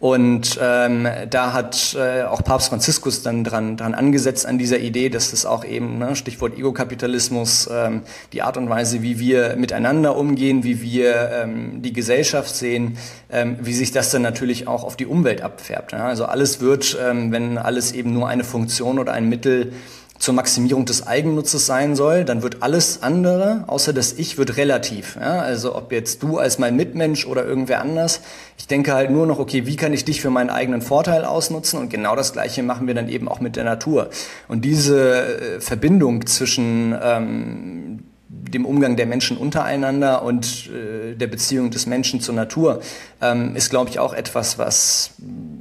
Und 0.00 0.58
ähm, 0.62 1.06
da 1.28 1.52
hat 1.52 1.94
äh, 1.94 2.22
auch 2.22 2.42
Papst 2.42 2.70
Franziskus 2.70 3.22
dann 3.22 3.44
dran, 3.44 3.76
dran 3.76 3.92
angesetzt 3.92 4.46
an 4.46 4.56
dieser 4.56 4.78
Idee, 4.78 5.10
dass 5.10 5.34
es 5.34 5.44
auch 5.44 5.62
eben, 5.62 5.98
ne, 5.98 6.16
Stichwort 6.16 6.56
Egokapitalismus, 6.56 7.68
ähm, 7.70 8.00
die 8.32 8.40
Art 8.40 8.56
und 8.56 8.70
Weise, 8.70 9.02
wie 9.02 9.18
wir 9.18 9.56
miteinander 9.56 10.16
umgehen, 10.16 10.64
wie 10.64 10.80
wir 10.80 11.30
ähm, 11.32 11.82
die 11.82 11.92
Gesellschaft 11.92 12.54
sehen, 12.54 12.96
ähm, 13.30 13.58
wie 13.60 13.74
sich 13.74 13.92
das 13.92 14.10
dann 14.10 14.22
natürlich 14.22 14.66
auch 14.66 14.84
auf 14.84 14.96
die 14.96 15.04
Umwelt 15.04 15.42
abfärbt. 15.42 15.92
Ja? 15.92 16.06
Also 16.06 16.24
alles 16.24 16.62
wird, 16.62 16.96
ähm, 16.98 17.30
wenn 17.30 17.58
alles 17.58 17.92
eben 17.92 18.14
nur 18.14 18.26
eine 18.26 18.44
Funktion 18.44 18.98
oder 18.98 19.12
ein 19.12 19.28
Mittel 19.28 19.74
zur 20.20 20.34
Maximierung 20.34 20.84
des 20.84 21.06
Eigennutzes 21.06 21.64
sein 21.64 21.96
soll, 21.96 22.26
dann 22.26 22.42
wird 22.42 22.62
alles 22.62 23.02
andere, 23.02 23.64
außer 23.66 23.94
das 23.94 24.12
Ich, 24.12 24.36
wird 24.36 24.58
relativ. 24.58 25.16
Ja? 25.16 25.40
Also 25.40 25.74
ob 25.74 25.92
jetzt 25.92 26.22
du 26.22 26.36
als 26.36 26.58
mein 26.58 26.76
Mitmensch 26.76 27.26
oder 27.26 27.44
irgendwer 27.46 27.80
anders. 27.80 28.20
Ich 28.58 28.66
denke 28.66 28.92
halt 28.92 29.10
nur 29.10 29.26
noch, 29.26 29.38
okay, 29.38 29.66
wie 29.66 29.76
kann 29.76 29.94
ich 29.94 30.04
dich 30.04 30.20
für 30.20 30.28
meinen 30.28 30.50
eigenen 30.50 30.82
Vorteil 30.82 31.24
ausnutzen? 31.24 31.80
Und 31.80 31.88
genau 31.88 32.14
das 32.16 32.34
Gleiche 32.34 32.62
machen 32.62 32.86
wir 32.86 32.94
dann 32.94 33.08
eben 33.08 33.28
auch 33.28 33.40
mit 33.40 33.56
der 33.56 33.64
Natur. 33.64 34.10
Und 34.46 34.66
diese 34.66 35.56
äh, 35.56 35.60
Verbindung 35.60 36.26
zwischen 36.26 36.94
ähm, 37.02 38.00
dem 38.30 38.64
Umgang 38.64 38.96
der 38.96 39.06
Menschen 39.06 39.36
untereinander 39.36 40.22
und 40.22 40.70
äh, 40.70 41.14
der 41.16 41.26
Beziehung 41.26 41.70
des 41.70 41.86
Menschen 41.86 42.20
zur 42.20 42.34
Natur 42.34 42.80
ähm, 43.20 43.56
ist, 43.56 43.70
glaube 43.70 43.90
ich, 43.90 43.98
auch 43.98 44.14
etwas, 44.14 44.56
was 44.58 45.14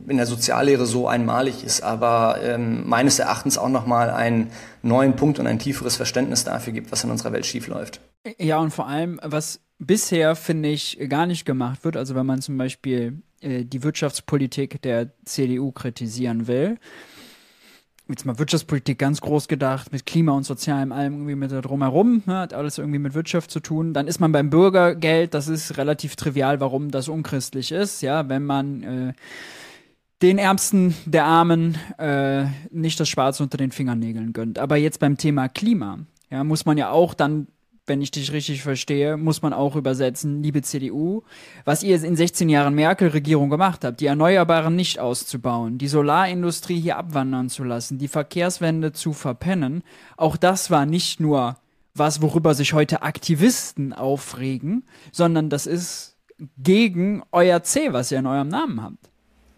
in 0.08 0.18
der 0.18 0.26
Soziallehre 0.28 0.86
so 0.86 1.08
einmalig 1.08 1.64
ist, 1.64 1.82
aber 1.82 2.40
ähm, 2.44 2.88
meines 2.88 3.18
Erachtens 3.20 3.58
auch 3.58 3.70
nochmal 3.70 4.12
einen 4.12 4.52
neuen 4.84 5.16
Punkt 5.16 5.40
und 5.40 5.48
ein 5.48 5.60
tieferes 5.60 5.96
Verständnis 5.96 6.44
dafür 6.44 6.74
gibt, 6.74 6.92
was 6.92 7.04
in 7.04 7.12
unserer 7.12 7.32
Welt 7.32 7.46
schiefläuft. 7.46 8.02
Ja, 8.38 8.60
und 8.60 8.72
vor 8.72 8.88
allem, 8.88 9.20
was 9.24 9.62
bisher, 9.80 10.36
finde 10.36 10.70
ich, 10.70 11.00
gar 11.10 11.26
nicht 11.26 11.46
gemacht 11.46 11.84
wird, 11.84 11.98
also 11.98 12.14
wenn 12.16 12.26
man 12.26 12.42
zum 12.42 12.58
Beispiel 12.58 13.22
äh, 13.42 13.66
die 13.66 13.84
Wirtschaftspolitik 13.84 14.82
der 14.82 15.12
CDU 15.26 15.72
kritisieren 15.72 16.48
will, 16.48 16.78
jetzt 18.10 18.26
mal 18.26 18.39
Wirtschaftspolitik 18.39 18.97
ganz 18.97 19.22
groß 19.22 19.47
gedacht, 19.47 19.91
mit 19.91 20.05
Klima 20.05 20.32
und 20.34 20.43
Sozialem, 20.43 20.91
allem 20.91 21.14
irgendwie 21.14 21.36
mit 21.36 21.51
drumherum, 21.51 22.24
ne, 22.26 22.39
hat 22.39 22.53
alles 22.53 22.78
irgendwie 22.78 22.99
mit 22.99 23.14
Wirtschaft 23.14 23.51
zu 23.51 23.60
tun. 23.60 23.93
Dann 23.93 24.07
ist 24.07 24.20
man 24.20 24.32
beim 24.32 24.49
Bürgergeld, 24.49 25.34
das 25.34 25.47
ist 25.47 25.78
relativ 25.78 26.16
trivial, 26.16 26.60
warum 26.60 26.91
das 26.91 27.07
unchristlich 27.07 27.72
ist, 27.72 28.01
ja, 28.01 28.28
wenn 28.28 28.43
man 28.45 28.84
äh, 28.84 29.14
den 30.22 30.38
Ärmsten 30.38 30.95
der 31.05 31.26
Armen 31.26 31.78
äh, 31.97 32.45
nicht 32.72 32.99
das 32.99 33.07
Schwarze 33.07 33.43
unter 33.43 33.57
den 33.57 33.72
Fingernägeln 33.72 34.34
gönnt. 34.34 34.60
Aber 34.60 34.76
jetzt 34.76 34.99
beim 34.99 35.18
Thema 35.18 35.47
Klima, 35.47 35.99
ja, 36.30 36.43
muss 36.43 36.66
man 36.66 36.78
ja 36.78 36.89
auch 36.89 37.14
dann 37.14 37.47
wenn 37.90 38.02
ich 38.02 38.12
dich 38.12 38.32
richtig 38.32 38.62
verstehe, 38.62 39.18
muss 39.18 39.42
man 39.42 39.52
auch 39.52 39.76
übersetzen, 39.76 40.42
liebe 40.42 40.62
CDU, 40.62 41.24
was 41.66 41.84
ihr 41.84 42.02
in 42.02 42.16
16 42.16 42.48
Jahren 42.48 42.76
Merkel-Regierung 42.76 43.50
gemacht 43.50 43.84
habt, 43.84 44.00
die 44.00 44.06
Erneuerbaren 44.06 44.76
nicht 44.76 45.00
auszubauen, 45.00 45.78
die 45.78 45.88
Solarindustrie 45.88 46.80
hier 46.80 46.98
abwandern 46.98 47.50
zu 47.50 47.64
lassen, 47.64 47.98
die 47.98 48.08
Verkehrswende 48.08 48.94
zu 48.94 49.12
verpennen, 49.12 49.84
auch 50.16 50.38
das 50.38 50.72
war 50.72 50.86
nicht 50.86 51.20
nur 51.20 51.58
was, 51.96 52.22
worüber 52.22 52.54
sich 52.54 52.74
heute 52.74 53.02
Aktivisten 53.02 53.92
aufregen, 53.92 54.86
sondern 55.12 55.50
das 55.50 55.66
ist 55.66 56.16
gegen 56.58 57.24
euer 57.32 57.64
C, 57.64 57.92
was 57.92 58.12
ihr 58.12 58.20
in 58.20 58.28
eurem 58.28 58.48
Namen 58.48 58.82
habt. 58.82 59.10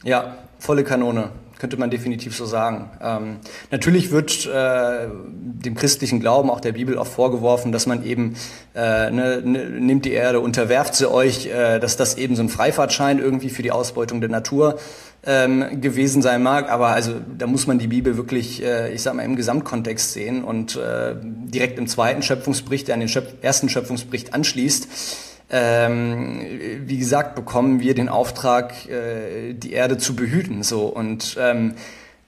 Ja, 0.03 0.37
volle 0.57 0.83
Kanone 0.83 1.31
könnte 1.61 1.77
man 1.77 1.91
definitiv 1.91 2.35
so 2.35 2.47
sagen. 2.47 2.89
Ähm, 3.03 3.37
natürlich 3.69 4.09
wird 4.09 4.47
äh, 4.47 5.07
dem 5.11 5.75
christlichen 5.75 6.19
Glauben, 6.19 6.49
auch 6.49 6.59
der 6.59 6.71
Bibel, 6.71 6.97
oft 6.97 7.13
vorgeworfen, 7.13 7.71
dass 7.71 7.85
man 7.85 8.03
eben 8.03 8.35
äh, 8.73 9.11
ne, 9.11 9.43
ne, 9.45 9.69
nimmt 9.69 10.05
die 10.05 10.11
Erde, 10.11 10.39
unterwerft 10.39 10.95
sie 10.95 11.09
euch, 11.09 11.45
äh, 11.45 11.77
dass 11.77 11.97
das 11.97 12.17
eben 12.17 12.35
so 12.35 12.41
ein 12.41 12.49
Freifahrtschein 12.49 13.19
irgendwie 13.19 13.51
für 13.51 13.61
die 13.61 13.69
Ausbeutung 13.69 14.21
der 14.21 14.31
Natur 14.31 14.79
ähm, 15.23 15.79
gewesen 15.81 16.23
sein 16.23 16.41
mag. 16.41 16.67
Aber 16.71 16.87
also 16.87 17.13
da 17.37 17.45
muss 17.45 17.67
man 17.67 17.77
die 17.77 17.87
Bibel 17.87 18.17
wirklich, 18.17 18.63
äh, 18.63 18.91
ich 18.91 19.03
sag 19.03 19.13
mal, 19.13 19.21
im 19.21 19.35
Gesamtkontext 19.35 20.13
sehen 20.13 20.43
und 20.43 20.77
äh, 20.77 21.13
direkt 21.21 21.77
im 21.77 21.85
zweiten 21.85 22.23
Schöpfungsbericht, 22.23 22.87
der 22.87 22.95
an 22.95 23.01
den 23.01 23.09
Schöpf 23.09 23.35
ersten 23.43 23.69
Schöpfungsbericht 23.69 24.33
anschließt 24.33 24.87
ähm, 25.51 26.41
wie 26.85 26.97
gesagt, 26.97 27.35
bekommen 27.35 27.81
wir 27.81 27.93
den 27.93 28.07
Auftrag, 28.07 28.73
äh, 28.89 29.53
die 29.53 29.73
Erde 29.73 29.97
zu 29.97 30.15
behüten. 30.15 30.63
So 30.63 30.85
und 30.85 31.37
ähm, 31.39 31.73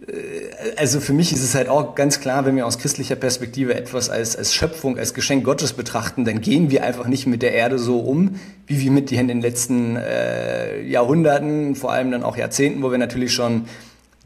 äh, 0.07 0.75
also 0.77 0.99
für 0.99 1.13
mich 1.13 1.31
ist 1.31 1.41
es 1.41 1.55
halt 1.55 1.69
auch 1.69 1.95
ganz 1.95 2.19
klar, 2.19 2.45
wenn 2.45 2.55
wir 2.55 2.67
aus 2.67 2.77
christlicher 2.77 3.15
Perspektive 3.15 3.75
etwas 3.75 4.09
als, 4.09 4.35
als 4.35 4.53
Schöpfung, 4.53 4.97
als 4.97 5.13
Geschenk 5.13 5.45
Gottes 5.45 5.73
betrachten, 5.73 6.25
dann 6.25 6.41
gehen 6.41 6.69
wir 6.69 6.83
einfach 6.83 7.07
nicht 7.07 7.25
mit 7.25 7.41
der 7.41 7.53
Erde 7.53 7.79
so 7.79 7.99
um, 7.99 8.39
wie 8.67 8.81
wir 8.81 8.91
mit 8.91 9.11
ihr 9.11 9.21
in 9.21 9.29
den 9.29 9.41
letzten 9.41 9.95
äh, 9.95 10.81
Jahrhunderten, 10.81 11.75
vor 11.75 11.93
allem 11.93 12.11
dann 12.11 12.23
auch 12.23 12.35
Jahrzehnten, 12.35 12.83
wo 12.83 12.91
wir 12.91 12.97
natürlich 12.97 13.33
schon 13.33 13.65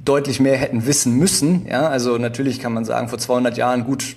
deutlich 0.04 0.40
mehr 0.40 0.58
hätten 0.58 0.86
wissen 0.86 1.16
müssen. 1.18 1.68
Ja, 1.70 1.88
also 1.88 2.18
natürlich 2.18 2.60
kann 2.60 2.74
man 2.74 2.86
sagen, 2.86 3.10
vor 3.10 3.20
200 3.20 3.58
Jahren 3.58 3.84
gut 3.84 4.16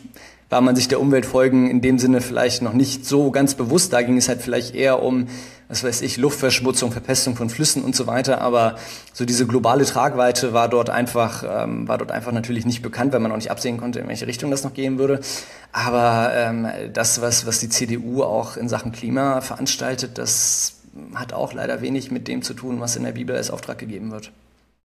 war 0.50 0.60
man 0.60 0.74
sich 0.74 0.88
der 0.88 1.00
Umweltfolgen 1.00 1.70
in 1.70 1.80
dem 1.80 1.98
Sinne 1.98 2.20
vielleicht 2.20 2.60
noch 2.60 2.72
nicht 2.72 3.06
so 3.06 3.30
ganz 3.30 3.54
bewusst. 3.54 3.92
Da 3.92 4.02
ging 4.02 4.16
es 4.16 4.28
halt 4.28 4.42
vielleicht 4.42 4.74
eher 4.74 5.00
um, 5.00 5.28
was 5.68 5.84
weiß 5.84 6.02
ich, 6.02 6.16
Luftverschmutzung, 6.16 6.90
Verpestung 6.90 7.36
von 7.36 7.48
Flüssen 7.48 7.84
und 7.84 7.94
so 7.94 8.08
weiter. 8.08 8.40
Aber 8.40 8.74
so 9.12 9.24
diese 9.24 9.46
globale 9.46 9.84
Tragweite 9.84 10.52
war 10.52 10.68
dort 10.68 10.90
einfach, 10.90 11.44
ähm, 11.48 11.86
war 11.86 11.98
dort 11.98 12.10
einfach 12.10 12.32
natürlich 12.32 12.66
nicht 12.66 12.82
bekannt, 12.82 13.12
weil 13.12 13.20
man 13.20 13.30
auch 13.30 13.36
nicht 13.36 13.52
absehen 13.52 13.76
konnte, 13.76 14.00
in 14.00 14.08
welche 14.08 14.26
Richtung 14.26 14.50
das 14.50 14.64
noch 14.64 14.74
gehen 14.74 14.98
würde. 14.98 15.20
Aber 15.70 16.32
ähm, 16.34 16.66
das, 16.92 17.20
was, 17.22 17.46
was 17.46 17.60
die 17.60 17.68
CDU 17.68 18.24
auch 18.24 18.56
in 18.56 18.68
Sachen 18.68 18.90
Klima 18.90 19.40
veranstaltet, 19.42 20.18
das 20.18 20.80
hat 21.14 21.32
auch 21.32 21.52
leider 21.52 21.80
wenig 21.80 22.10
mit 22.10 22.26
dem 22.26 22.42
zu 22.42 22.54
tun, 22.54 22.80
was 22.80 22.96
in 22.96 23.04
der 23.04 23.12
Bibel 23.12 23.36
als 23.36 23.50
Auftrag 23.50 23.78
gegeben 23.78 24.10
wird. 24.10 24.32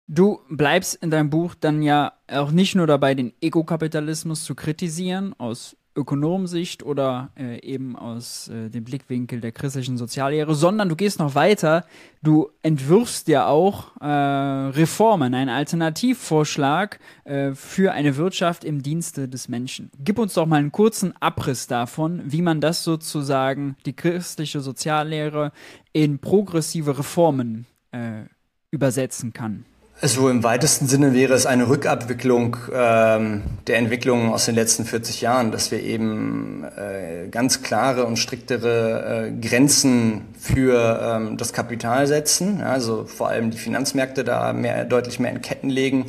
Du 0.06 0.40
bleibst 0.50 0.96
in 0.96 1.10
deinem 1.10 1.30
Buch 1.30 1.54
dann 1.54 1.82
ja 1.82 2.12
auch 2.28 2.50
nicht 2.50 2.74
nur 2.74 2.86
dabei, 2.86 3.14
den 3.14 3.32
Egokapitalismus 3.40 4.44
zu 4.44 4.54
kritisieren, 4.54 5.34
aus 5.38 5.76
Ökonomsicht 5.96 6.82
oder 6.82 7.30
äh, 7.38 7.60
eben 7.62 7.96
aus 7.96 8.48
äh, 8.48 8.68
dem 8.68 8.84
Blickwinkel 8.84 9.40
der 9.40 9.52
christlichen 9.52 9.96
Soziallehre, 9.96 10.54
sondern 10.54 10.88
du 10.88 10.96
gehst 10.96 11.20
noch 11.20 11.34
weiter. 11.34 11.86
Du 12.22 12.50
entwirfst 12.62 13.28
ja 13.28 13.46
auch 13.46 13.96
äh, 14.00 14.06
Reformen, 14.06 15.34
einen 15.34 15.50
Alternativvorschlag 15.50 16.98
äh, 17.24 17.52
für 17.52 17.92
eine 17.92 18.16
Wirtschaft 18.16 18.64
im 18.64 18.82
Dienste 18.82 19.28
des 19.28 19.48
Menschen. 19.48 19.90
Gib 19.98 20.18
uns 20.18 20.34
doch 20.34 20.46
mal 20.46 20.56
einen 20.56 20.72
kurzen 20.72 21.14
Abriss 21.20 21.66
davon, 21.66 22.22
wie 22.24 22.42
man 22.42 22.60
das 22.60 22.82
sozusagen, 22.82 23.76
die 23.86 23.94
christliche 23.94 24.60
Soziallehre, 24.60 25.52
in 25.92 26.18
progressive 26.18 26.98
Reformen 26.98 27.66
äh, 27.92 28.24
übersetzen 28.72 29.32
kann. 29.32 29.64
Also 30.00 30.28
im 30.28 30.42
weitesten 30.42 30.88
Sinne 30.88 31.14
wäre 31.14 31.34
es 31.34 31.46
eine 31.46 31.68
Rückabwicklung 31.68 32.56
ähm, 32.72 33.42
der 33.68 33.78
Entwicklungen 33.78 34.32
aus 34.32 34.44
den 34.44 34.56
letzten 34.56 34.84
40 34.84 35.20
Jahren, 35.20 35.52
dass 35.52 35.70
wir 35.70 35.80
eben 35.80 36.64
äh, 36.76 37.28
ganz 37.28 37.62
klare 37.62 38.04
und 38.04 38.18
striktere 38.18 39.28
äh, 39.28 39.30
Grenzen 39.40 40.22
für 40.38 41.00
ähm, 41.00 41.36
das 41.36 41.52
Kapital 41.52 42.08
setzen, 42.08 42.58
ja, 42.58 42.66
also 42.66 43.04
vor 43.04 43.28
allem 43.28 43.50
die 43.52 43.56
Finanzmärkte 43.56 44.24
da 44.24 44.52
mehr, 44.52 44.84
deutlich 44.84 45.20
mehr 45.20 45.30
in 45.30 45.40
Ketten 45.42 45.70
legen, 45.70 46.06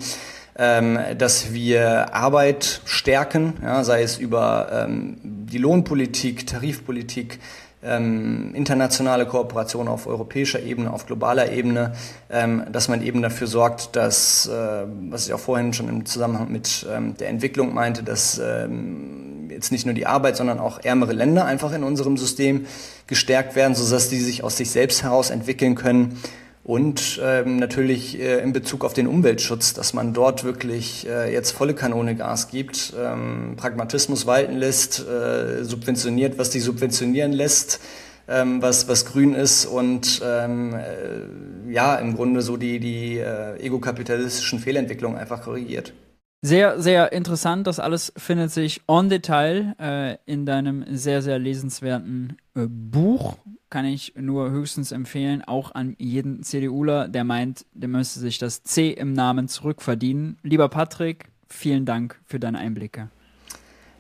ähm, 0.58 0.98
dass 1.18 1.54
wir 1.54 2.14
Arbeit 2.14 2.82
stärken, 2.86 3.54
ja, 3.62 3.84
sei 3.84 4.02
es 4.02 4.18
über 4.18 4.70
ähm, 4.72 5.18
die 5.22 5.60
Lohnpolitik, 5.60 6.48
Tarifpolitik, 6.48 7.40
ähm, 7.86 8.54
internationale 8.54 9.26
Kooperation 9.26 9.88
auf 9.88 10.08
europäischer 10.08 10.62
Ebene, 10.62 10.92
auf 10.92 11.06
globaler 11.06 11.52
Ebene, 11.52 11.94
ähm, 12.30 12.64
dass 12.72 12.88
man 12.88 13.02
eben 13.02 13.22
dafür 13.22 13.48
sorgt, 13.48 13.96
dass, 13.96 14.48
äh, 14.48 14.86
was 15.10 15.28
ich 15.28 15.34
auch 15.34 15.40
vorhin 15.40 15.74
schon 15.74 15.88
im 15.90 16.06
Zusammenhang 16.06 16.52
mit 16.52 16.86
ähm, 16.92 17.16
der 17.18 17.30
Entwicklung 17.30 17.74
meinte, 17.74 18.04
dass 18.04 18.40
ähm, 18.44 19.50
jetzt 19.50 19.72
nicht 19.72 19.86
nur 19.86 19.96
die 19.96 20.08
Arbeit, 20.08 20.38
sondern 20.38 20.60
auch 20.60 20.80
ärmere 20.84 21.14
Länder 21.14 21.46
einfach 21.46 21.72
in 21.74 21.84
unserem 21.84 22.18
System 22.18 22.66
gestärkt 23.08 23.56
werden, 23.56 23.76
sodass 23.76 24.10
die 24.10 24.20
sich 24.20 24.44
aus 24.44 24.58
sich 24.58 24.72
selbst 24.72 25.04
heraus 25.04 25.30
entwickeln 25.30 25.76
können 25.76 26.20
und 26.66 27.22
ähm, 27.24 27.58
natürlich 27.58 28.20
äh, 28.20 28.40
in 28.40 28.52
Bezug 28.52 28.84
auf 28.84 28.94
den 28.94 29.06
Umweltschutz, 29.06 29.76
dass 29.76 29.94
man 29.94 30.14
dort 30.14 30.44
wirklich 30.44 31.08
äh, 31.08 31.32
jetzt 31.32 31.52
volle 31.52 31.76
Kanone 31.76 32.16
Gas 32.16 32.48
gibt, 32.48 32.92
ähm, 33.00 33.54
Pragmatismus 33.56 34.26
walten 34.26 34.56
lässt, 34.56 35.00
äh, 35.08 35.64
subventioniert, 35.64 36.40
was 36.40 36.50
die 36.50 36.60
subventionieren 36.60 37.34
lässt, 37.34 37.82
ähm, 38.28 38.64
was, 38.64 38.88
was 38.88 39.06
grün 39.06 39.36
ist 39.36 39.68
und 39.68 40.24
ähm, 40.26 40.74
äh, 40.74 41.72
ja, 41.72 41.98
im 41.98 42.16
Grunde 42.16 42.42
so 42.42 42.58
die, 42.58 42.80
die 42.80 43.20
äh, 43.20 43.60
egokapitalistischen 43.60 44.58
Fehlentwicklungen 44.58 45.20
einfach 45.20 45.44
korrigiert. 45.44 45.94
Sehr, 46.42 46.82
sehr 46.82 47.12
interessant. 47.12 47.68
Das 47.68 47.80
alles 47.80 48.12
findet 48.18 48.52
sich 48.52 48.82
on 48.88 49.10
Detail 49.10 49.76
äh, 49.80 50.18
in 50.26 50.48
deinem 50.48 50.84
sehr, 50.90 51.22
sehr 51.22 51.38
lesenswerten 51.38 52.38
äh, 52.56 52.66
Buch. 52.68 53.38
Kann 53.76 53.84
ich 53.84 54.14
nur 54.16 54.52
höchstens 54.52 54.94
empfehlen, 54.94 55.44
auch 55.46 55.76
an 55.76 55.98
jeden 56.00 56.44
CDUler, 56.44 57.10
der 57.10 57.26
meint, 57.26 57.66
der 57.74 57.90
müsste 57.90 58.22
sich 58.22 58.38
das 58.38 58.64
C 58.64 58.92
im 58.92 59.12
Namen 59.12 59.50
zurückverdienen. 59.50 60.38
Lieber 60.44 60.70
Patrick, 60.70 61.26
vielen 61.50 61.84
Dank 61.84 62.18
für 62.26 62.40
deine 62.40 62.58
Einblicke. 62.58 63.10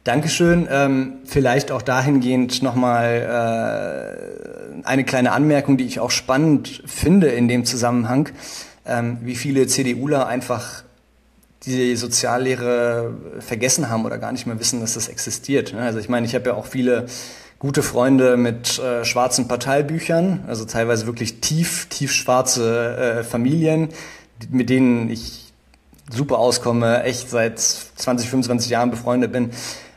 Dankeschön. 0.05 0.65
Ähm, 0.71 1.15
vielleicht 1.25 1.73
auch 1.73 1.81
dahingehend 1.81 2.63
nochmal 2.63 4.79
äh, 4.81 4.87
eine 4.87 5.03
kleine 5.03 5.33
Anmerkung, 5.33 5.75
die 5.75 5.83
ich 5.83 5.99
auch 5.99 6.11
spannend 6.11 6.81
finde 6.85 7.27
in 7.27 7.49
dem 7.49 7.65
Zusammenhang, 7.65 8.29
ähm, 8.85 9.17
wie 9.23 9.35
viele 9.35 9.67
CDUler 9.67 10.25
einfach 10.25 10.83
die 11.65 11.97
Soziallehre 11.97 13.13
vergessen 13.39 13.89
haben 13.89 14.05
oder 14.05 14.19
gar 14.19 14.31
nicht 14.31 14.47
mehr 14.47 14.57
wissen, 14.57 14.79
dass 14.79 14.93
das 14.93 15.09
existiert. 15.09 15.73
Ne? 15.73 15.81
Also 15.81 15.99
ich 15.99 16.07
meine, 16.07 16.25
ich 16.25 16.33
habe 16.33 16.51
ja 16.51 16.53
auch 16.53 16.65
viele 16.65 17.07
gute 17.59 17.83
Freunde 17.83 18.37
mit 18.37 18.79
äh, 18.79 19.05
schwarzen 19.05 19.47
Parteibüchern, 19.47 20.43
also 20.47 20.65
teilweise 20.65 21.05
wirklich 21.05 21.39
tief, 21.39 21.87
tief 21.89 22.11
schwarze 22.11 22.97
äh, 22.97 23.23
Familien, 23.23 23.89
mit 24.49 24.69
denen 24.69 25.09
ich 25.09 25.53
super 26.11 26.37
auskomme, 26.37 27.03
echt 27.03 27.29
seit 27.29 27.59
20, 27.59 28.29
25 28.29 28.69
Jahren 28.69 28.91
befreundet 28.91 29.31
bin. 29.31 29.51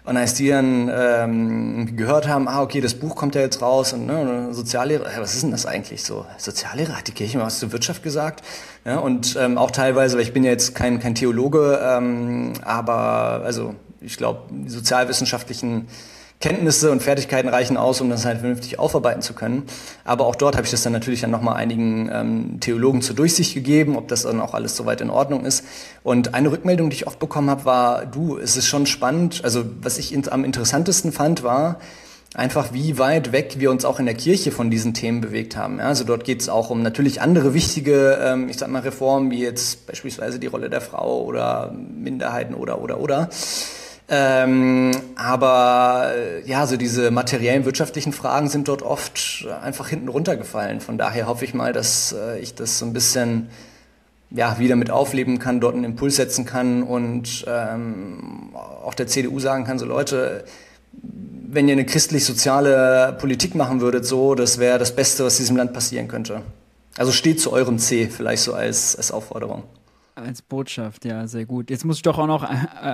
Und 0.04 0.16
als 0.16 0.32
die 0.32 0.48
dann 0.48 0.90
ähm, 0.90 1.94
gehört 1.94 2.28
haben, 2.28 2.48
ah, 2.48 2.62
okay, 2.62 2.80
das 2.80 2.94
Buch 2.94 3.14
kommt 3.14 3.34
ja 3.34 3.42
jetzt 3.42 3.60
raus 3.60 3.92
und 3.92 4.06
ne, 4.06 4.48
Soziallehre, 4.52 5.04
was 5.18 5.34
ist 5.34 5.42
denn 5.42 5.50
das 5.50 5.66
eigentlich 5.66 6.02
so? 6.02 6.24
Soziallehre, 6.38 6.96
hat 6.96 7.08
die 7.08 7.12
Kirche 7.12 7.36
mal 7.36 7.44
was 7.44 7.58
zur 7.58 7.72
Wirtschaft 7.72 8.02
gesagt? 8.02 8.42
Ja, 8.86 9.00
und 9.00 9.36
ähm, 9.38 9.58
auch 9.58 9.70
teilweise, 9.70 10.16
weil 10.16 10.22
ich 10.22 10.32
bin 10.32 10.44
ja 10.44 10.50
jetzt 10.50 10.74
kein, 10.74 10.98
kein 10.98 11.14
Theologe, 11.14 11.78
ähm, 11.82 12.54
aber 12.62 13.42
also 13.44 13.74
ich 14.00 14.16
glaube, 14.16 14.44
sozialwissenschaftlichen 14.66 15.88
Kenntnisse 16.40 16.92
und 16.92 17.02
Fertigkeiten 17.02 17.48
reichen 17.48 17.76
aus, 17.76 18.00
um 18.00 18.10
das 18.10 18.24
halt 18.24 18.38
vernünftig 18.38 18.78
aufarbeiten 18.78 19.22
zu 19.22 19.34
können. 19.34 19.64
Aber 20.04 20.26
auch 20.26 20.36
dort 20.36 20.54
habe 20.56 20.64
ich 20.64 20.70
das 20.70 20.82
dann 20.82 20.92
natürlich 20.92 21.20
dann 21.20 21.32
nochmal 21.32 21.56
einigen 21.56 22.08
ähm, 22.12 22.60
Theologen 22.60 23.02
zur 23.02 23.16
Durchsicht 23.16 23.54
gegeben, 23.54 23.96
ob 23.96 24.06
das 24.06 24.22
dann 24.22 24.40
auch 24.40 24.54
alles 24.54 24.76
soweit 24.76 25.00
in 25.00 25.10
Ordnung 25.10 25.44
ist. 25.44 25.64
Und 26.04 26.34
eine 26.34 26.52
Rückmeldung, 26.52 26.90
die 26.90 26.96
ich 26.96 27.06
oft 27.08 27.18
bekommen 27.18 27.50
habe, 27.50 27.64
war, 27.64 28.06
du, 28.06 28.38
es 28.38 28.56
ist 28.56 28.66
schon 28.66 28.86
spannend. 28.86 29.40
Also 29.42 29.64
was 29.82 29.98
ich 29.98 30.12
in, 30.12 30.28
am 30.28 30.44
interessantesten 30.44 31.10
fand, 31.10 31.42
war, 31.42 31.80
einfach 32.34 32.72
wie 32.72 32.98
weit 32.98 33.32
weg 33.32 33.56
wir 33.58 33.70
uns 33.70 33.84
auch 33.84 33.98
in 33.98 34.06
der 34.06 34.14
Kirche 34.14 34.52
von 34.52 34.70
diesen 34.70 34.94
Themen 34.94 35.20
bewegt 35.20 35.56
haben. 35.56 35.78
Ja, 35.78 35.86
also 35.86 36.04
dort 36.04 36.22
geht 36.22 36.40
es 36.40 36.48
auch 36.48 36.70
um 36.70 36.82
natürlich 36.82 37.20
andere 37.20 37.52
wichtige, 37.52 38.18
ähm, 38.22 38.48
ich 38.48 38.58
sag 38.58 38.68
mal, 38.68 38.82
Reformen, 38.82 39.32
wie 39.32 39.42
jetzt 39.42 39.88
beispielsweise 39.88 40.38
die 40.38 40.46
Rolle 40.46 40.70
der 40.70 40.82
Frau 40.82 41.24
oder 41.24 41.72
Minderheiten 41.72 42.54
oder 42.54 42.80
oder 42.80 43.00
oder. 43.00 43.28
Ähm, 44.10 44.92
aber 45.16 46.12
äh, 46.16 46.48
ja, 46.48 46.66
so 46.66 46.78
diese 46.78 47.10
materiellen 47.10 47.66
wirtschaftlichen 47.66 48.14
Fragen 48.14 48.48
sind 48.48 48.68
dort 48.68 48.82
oft 48.82 49.46
einfach 49.62 49.88
hinten 49.88 50.08
runtergefallen. 50.08 50.80
Von 50.80 50.96
daher 50.96 51.26
hoffe 51.26 51.44
ich 51.44 51.52
mal, 51.52 51.74
dass 51.74 52.12
äh, 52.12 52.38
ich 52.38 52.54
das 52.54 52.78
so 52.78 52.86
ein 52.86 52.94
bisschen 52.94 53.48
ja, 54.30 54.58
wieder 54.58 54.76
mit 54.76 54.90
aufleben 54.90 55.38
kann, 55.38 55.60
dort 55.60 55.74
einen 55.74 55.84
Impuls 55.84 56.16
setzen 56.16 56.44
kann 56.44 56.82
und 56.82 57.44
ähm, 57.46 58.50
auch 58.54 58.94
der 58.94 59.06
CDU 59.06 59.40
sagen 59.40 59.64
kann, 59.64 59.78
so 59.78 59.86
Leute, 59.86 60.44
wenn 60.92 61.68
ihr 61.68 61.72
eine 61.72 61.86
christlich-soziale 61.86 63.16
Politik 63.18 63.54
machen 63.54 63.80
würdet, 63.80 64.04
so, 64.04 64.34
das 64.34 64.58
wäre 64.58 64.78
das 64.78 64.94
Beste, 64.94 65.24
was 65.24 65.36
diesem 65.36 65.56
Land 65.56 65.72
passieren 65.72 66.08
könnte. 66.08 66.42
Also 66.96 67.12
steht 67.12 67.40
zu 67.40 67.52
eurem 67.52 67.78
C, 67.78 68.08
vielleicht 68.08 68.42
so 68.42 68.54
als, 68.54 68.96
als 68.96 69.12
Aufforderung. 69.12 69.62
Als 70.18 70.42
Botschaft, 70.42 71.04
ja, 71.04 71.28
sehr 71.28 71.46
gut. 71.46 71.70
Jetzt 71.70 71.84
muss 71.84 71.98
ich 71.98 72.02
doch 72.02 72.18
auch 72.18 72.26
noch 72.26 72.42
äh, 72.42 72.46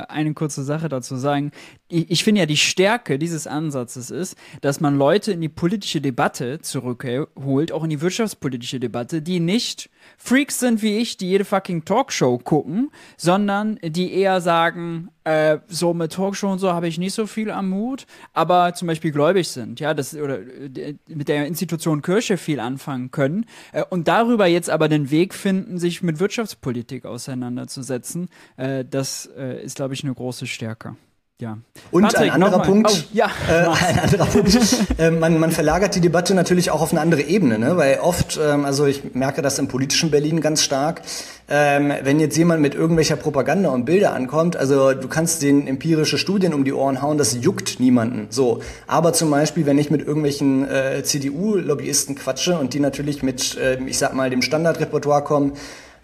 eine 0.08 0.34
kurze 0.34 0.62
Sache 0.62 0.90
dazu 0.90 1.16
sagen. 1.16 1.52
Ich, 1.88 2.10
ich 2.10 2.22
finde 2.22 2.40
ja, 2.40 2.46
die 2.46 2.58
Stärke 2.58 3.18
dieses 3.18 3.46
Ansatzes 3.46 4.10
ist, 4.10 4.36
dass 4.60 4.80
man 4.80 4.98
Leute 4.98 5.32
in 5.32 5.40
die 5.40 5.48
politische 5.48 6.02
Debatte 6.02 6.60
zurückholt, 6.60 7.72
auch 7.72 7.82
in 7.84 7.90
die 7.90 8.02
wirtschaftspolitische 8.02 8.78
Debatte, 8.78 9.22
die 9.22 9.40
nicht 9.40 9.88
Freaks 10.16 10.60
sind 10.60 10.82
wie 10.82 10.98
ich, 10.98 11.16
die 11.16 11.28
jede 11.28 11.44
fucking 11.44 11.84
Talkshow 11.84 12.38
gucken, 12.38 12.90
sondern 13.16 13.78
die 13.82 14.12
eher 14.12 14.40
sagen, 14.40 15.10
äh, 15.24 15.58
so 15.68 15.94
mit 15.94 16.12
Talkshow 16.12 16.52
und 16.52 16.58
so 16.58 16.72
habe 16.72 16.88
ich 16.88 16.98
nicht 16.98 17.14
so 17.14 17.26
viel 17.26 17.50
am 17.50 17.70
Mut, 17.70 18.06
aber 18.32 18.74
zum 18.74 18.88
Beispiel 18.88 19.10
gläubig 19.10 19.48
sind, 19.48 19.80
ja, 19.80 19.94
das 19.94 20.14
oder 20.14 20.40
äh, 20.40 20.94
mit 21.08 21.28
der 21.28 21.46
Institution 21.46 22.02
Kirche 22.02 22.36
viel 22.36 22.60
anfangen 22.60 23.10
können 23.10 23.46
äh, 23.72 23.84
und 23.88 24.08
darüber 24.08 24.46
jetzt 24.46 24.70
aber 24.70 24.88
den 24.88 25.10
Weg 25.10 25.34
finden, 25.34 25.78
sich 25.78 26.02
mit 26.02 26.20
Wirtschaftspolitik 26.20 27.04
auseinanderzusetzen, 27.04 28.28
äh, 28.56 28.84
das 28.84 29.26
äh, 29.36 29.62
ist, 29.62 29.76
glaube 29.76 29.94
ich, 29.94 30.04
eine 30.04 30.14
große 30.14 30.46
Stärke. 30.46 30.96
Ja. 31.40 31.58
Und 31.90 32.04
Patrick, 32.04 32.32
ein 32.32 32.42
anderer 32.42 32.62
Punkt, 32.62 32.88
oh, 32.92 33.08
ja, 33.12 33.28
äh, 33.50 33.66
ein 33.86 33.98
anderer 33.98 34.26
Punkt 34.26 34.56
äh, 34.98 35.10
man, 35.10 35.40
man 35.40 35.50
verlagert 35.50 35.96
die 35.96 36.00
Debatte 36.00 36.32
natürlich 36.32 36.70
auch 36.70 36.80
auf 36.80 36.92
eine 36.92 37.00
andere 37.00 37.22
Ebene, 37.22 37.58
ne? 37.58 37.76
weil 37.76 37.98
oft, 37.98 38.38
ähm, 38.40 38.64
also 38.64 38.86
ich 38.86 39.14
merke 39.14 39.42
das 39.42 39.58
im 39.58 39.66
politischen 39.66 40.12
Berlin 40.12 40.40
ganz 40.40 40.62
stark, 40.62 41.02
ähm, 41.48 41.92
wenn 42.04 42.20
jetzt 42.20 42.36
jemand 42.36 42.62
mit 42.62 42.76
irgendwelcher 42.76 43.16
Propaganda 43.16 43.70
und 43.70 43.84
Bilder 43.84 44.14
ankommt, 44.14 44.56
also 44.56 44.94
du 44.94 45.08
kannst 45.08 45.42
den 45.42 45.66
empirische 45.66 46.18
Studien 46.18 46.54
um 46.54 46.64
die 46.64 46.72
Ohren 46.72 47.02
hauen, 47.02 47.18
das 47.18 47.36
juckt 47.40 47.80
niemanden. 47.80 48.28
So, 48.30 48.60
aber 48.86 49.12
zum 49.12 49.32
Beispiel, 49.32 49.66
wenn 49.66 49.76
ich 49.76 49.90
mit 49.90 50.06
irgendwelchen 50.06 50.68
äh, 50.70 51.02
CDU-Lobbyisten 51.02 52.14
quatsche 52.14 52.56
und 52.56 52.74
die 52.74 52.80
natürlich 52.80 53.24
mit, 53.24 53.58
äh, 53.58 53.82
ich 53.84 53.98
sag 53.98 54.14
mal, 54.14 54.30
dem 54.30 54.40
Standardrepertoire 54.40 55.24
kommen, 55.24 55.54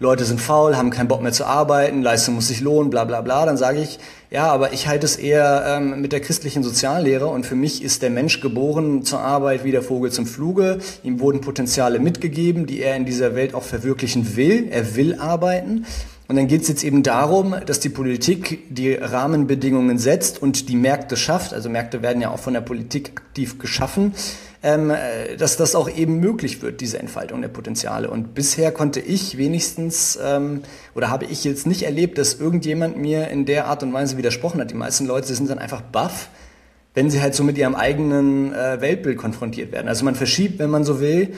Leute 0.01 0.25
sind 0.25 0.41
faul, 0.41 0.77
haben 0.77 0.89
keinen 0.89 1.07
Bock 1.07 1.21
mehr 1.21 1.31
zu 1.31 1.45
arbeiten, 1.45 2.01
Leistung 2.01 2.33
muss 2.33 2.47
sich 2.47 2.59
lohnen, 2.59 2.89
bla 2.89 3.03
bla 3.03 3.21
bla, 3.21 3.45
dann 3.45 3.55
sage 3.55 3.81
ich, 3.81 3.99
ja, 4.31 4.47
aber 4.47 4.73
ich 4.73 4.87
halte 4.87 5.05
es 5.05 5.15
eher 5.15 5.63
ähm, 5.67 6.01
mit 6.01 6.11
der 6.11 6.21
christlichen 6.21 6.63
Soziallehre 6.63 7.27
und 7.27 7.45
für 7.45 7.53
mich 7.53 7.83
ist 7.83 8.01
der 8.01 8.09
Mensch 8.09 8.41
geboren 8.41 9.03
zur 9.03 9.19
Arbeit 9.19 9.63
wie 9.63 9.71
der 9.71 9.83
Vogel 9.83 10.11
zum 10.11 10.25
Fluge. 10.25 10.79
Ihm 11.03 11.19
wurden 11.19 11.41
Potenziale 11.41 11.99
mitgegeben, 11.99 12.65
die 12.65 12.81
er 12.81 12.95
in 12.95 13.05
dieser 13.05 13.35
Welt 13.35 13.53
auch 13.53 13.61
verwirklichen 13.61 14.35
will. 14.35 14.69
Er 14.71 14.95
will 14.95 15.19
arbeiten. 15.19 15.85
Und 16.27 16.35
dann 16.37 16.47
geht 16.47 16.63
es 16.63 16.69
jetzt 16.69 16.83
eben 16.83 17.03
darum, 17.03 17.55
dass 17.65 17.79
die 17.79 17.89
Politik 17.89 18.73
die 18.73 18.93
Rahmenbedingungen 18.93 19.99
setzt 19.99 20.41
und 20.41 20.69
die 20.69 20.77
Märkte 20.77 21.15
schafft. 21.15 21.53
Also 21.53 21.69
Märkte 21.69 22.01
werden 22.01 22.21
ja 22.21 22.31
auch 22.31 22.39
von 22.39 22.53
der 22.53 22.61
Politik 22.61 23.11
aktiv 23.17 23.59
geschaffen 23.59 24.13
ähm, 24.63 24.91
äh, 24.91 25.37
dass 25.37 25.57
das 25.57 25.75
auch 25.75 25.89
eben 25.89 26.19
möglich 26.19 26.61
wird, 26.61 26.81
diese 26.81 26.99
Entfaltung 26.99 27.41
der 27.41 27.49
Potenziale. 27.49 28.09
Und 28.09 28.35
bisher 28.35 28.71
konnte 28.71 28.99
ich 28.99 29.37
wenigstens 29.37 30.19
ähm, 30.23 30.61
oder 30.95 31.09
habe 31.09 31.25
ich 31.25 31.43
jetzt 31.43 31.65
nicht 31.65 31.83
erlebt, 31.83 32.17
dass 32.17 32.35
irgendjemand 32.35 32.97
mir 32.97 33.29
in 33.29 33.45
der 33.45 33.65
Art 33.65 33.81
und 33.83 33.91
Weise 33.93 34.17
widersprochen 34.17 34.61
hat. 34.61 34.71
Die 34.71 34.75
meisten 34.75 35.07
Leute 35.07 35.33
sind 35.33 35.49
dann 35.49 35.59
einfach 35.59 35.81
baff, 35.81 36.29
wenn 36.93 37.09
sie 37.09 37.21
halt 37.21 37.33
so 37.33 37.43
mit 37.43 37.57
ihrem 37.57 37.73
eigenen 37.73 38.53
äh, 38.53 38.79
Weltbild 38.81 39.17
konfrontiert 39.17 39.71
werden. 39.71 39.87
Also 39.87 40.05
man 40.05 40.15
verschiebt, 40.15 40.59
wenn 40.59 40.69
man 40.69 40.83
so 40.83 40.99
will, 40.99 41.33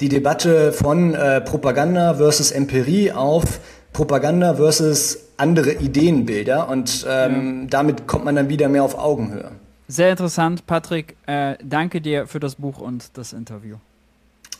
die 0.00 0.08
Debatte 0.08 0.72
von 0.72 1.14
äh, 1.14 1.40
Propaganda 1.40 2.14
versus 2.14 2.50
Empirie 2.50 3.12
auf 3.12 3.60
Propaganda 3.92 4.54
versus 4.54 5.18
andere 5.36 5.74
Ideenbilder 5.74 6.68
und 6.68 7.06
ähm, 7.08 7.60
ja. 7.62 7.66
damit 7.70 8.08
kommt 8.08 8.24
man 8.24 8.34
dann 8.34 8.48
wieder 8.48 8.68
mehr 8.68 8.82
auf 8.82 8.98
Augenhöhe. 8.98 9.52
Sehr 9.86 10.10
interessant, 10.10 10.66
Patrick. 10.66 11.16
Äh, 11.26 11.56
danke 11.62 12.00
dir 12.00 12.26
für 12.26 12.40
das 12.40 12.56
Buch 12.56 12.78
und 12.78 13.16
das 13.18 13.32
Interview. 13.32 13.76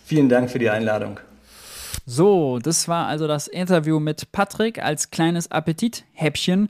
Vielen 0.05 0.29
Dank 0.29 0.51
für 0.51 0.59
die 0.59 0.68
Einladung. 0.68 1.18
So, 2.07 2.59
das 2.59 2.89
war 2.89 3.07
also 3.07 3.27
das 3.27 3.49
Interview 3.49 3.99
mit 3.99 4.31
Patrick 4.33 4.83
als 4.83 5.11
kleines 5.11 5.51
Appetithäppchen. 5.51 6.68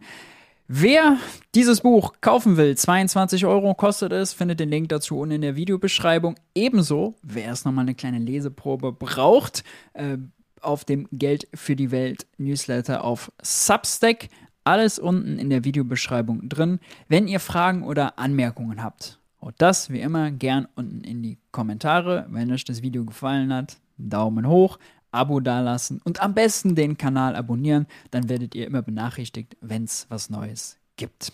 Wer 0.69 1.19
dieses 1.55 1.81
Buch 1.81 2.15
kaufen 2.21 2.57
will, 2.57 2.77
22 2.77 3.45
Euro 3.45 3.75
kostet 3.75 4.13
es, 4.13 4.33
findet 4.33 4.61
den 4.61 4.71
Link 4.71 4.89
dazu 4.89 5.19
unten 5.19 5.35
in 5.35 5.43
der 5.43 5.57
Videobeschreibung. 5.57 6.37
Ebenso, 6.55 7.17
wer 7.23 7.51
es 7.51 7.65
nochmal 7.65 7.83
eine 7.83 7.95
kleine 7.95 8.19
Leseprobe 8.19 8.93
braucht, 8.93 9.65
äh, 9.93 10.17
auf 10.61 10.85
dem 10.85 11.07
Geld 11.13 11.49
für 11.53 11.77
die 11.77 11.91
Welt 11.91 12.27
Newsletter 12.39 13.05
auf 13.05 13.31
Substack. 13.43 14.29
Alles 14.65 14.99
unten 14.99 15.39
in 15.39 15.51
der 15.51 15.65
Videobeschreibung 15.65 16.49
drin. 16.49 16.81
Wenn 17.09 17.29
ihr 17.29 17.41
Fragen 17.41 17.85
oder 17.85 18.19
Anmerkungen 18.19 18.83
habt, 18.83 19.19
haut 19.41 19.55
das 19.59 19.91
wie 19.91 20.01
immer 20.01 20.31
gern 20.31 20.67
unten 20.75 21.03
in 21.03 21.23
die 21.23 21.39
Kommentare. 21.53 22.27
Wenn 22.31 22.51
euch 22.51 22.65
das 22.65 22.83
Video 22.83 23.05
gefallen 23.05 23.53
hat, 23.53 23.77
Daumen 23.99 24.49
hoch, 24.49 24.79
Abo 25.13 25.39
dalassen 25.41 26.01
und 26.03 26.21
am 26.21 26.35
besten 26.35 26.75
den 26.75 26.97
Kanal 26.97 27.37
abonnieren. 27.37 27.87
Dann 28.11 28.29
werdet 28.29 28.55
ihr 28.55 28.67
immer 28.67 28.83
benachrichtigt, 28.83 29.57
wenn 29.61 29.85
es 29.85 30.07
was 30.09 30.31
Neues 30.31 30.79
gibt. 30.97 31.33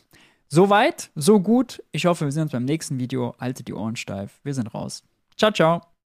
Soweit, 0.49 1.11
so 1.15 1.41
gut. 1.41 1.83
Ich 1.93 2.07
hoffe, 2.07 2.25
wir 2.25 2.33
sehen 2.33 2.43
uns 2.43 2.53
beim 2.53 2.65
nächsten 2.65 2.99
Video. 2.99 3.37
Haltet 3.39 3.69
die 3.69 3.75
Ohren 3.75 3.97
steif. 3.97 4.41
Wir 4.43 4.55
sind 4.55 4.75
raus. 4.75 5.05
Ciao, 5.37 5.53
ciao. 5.53 6.00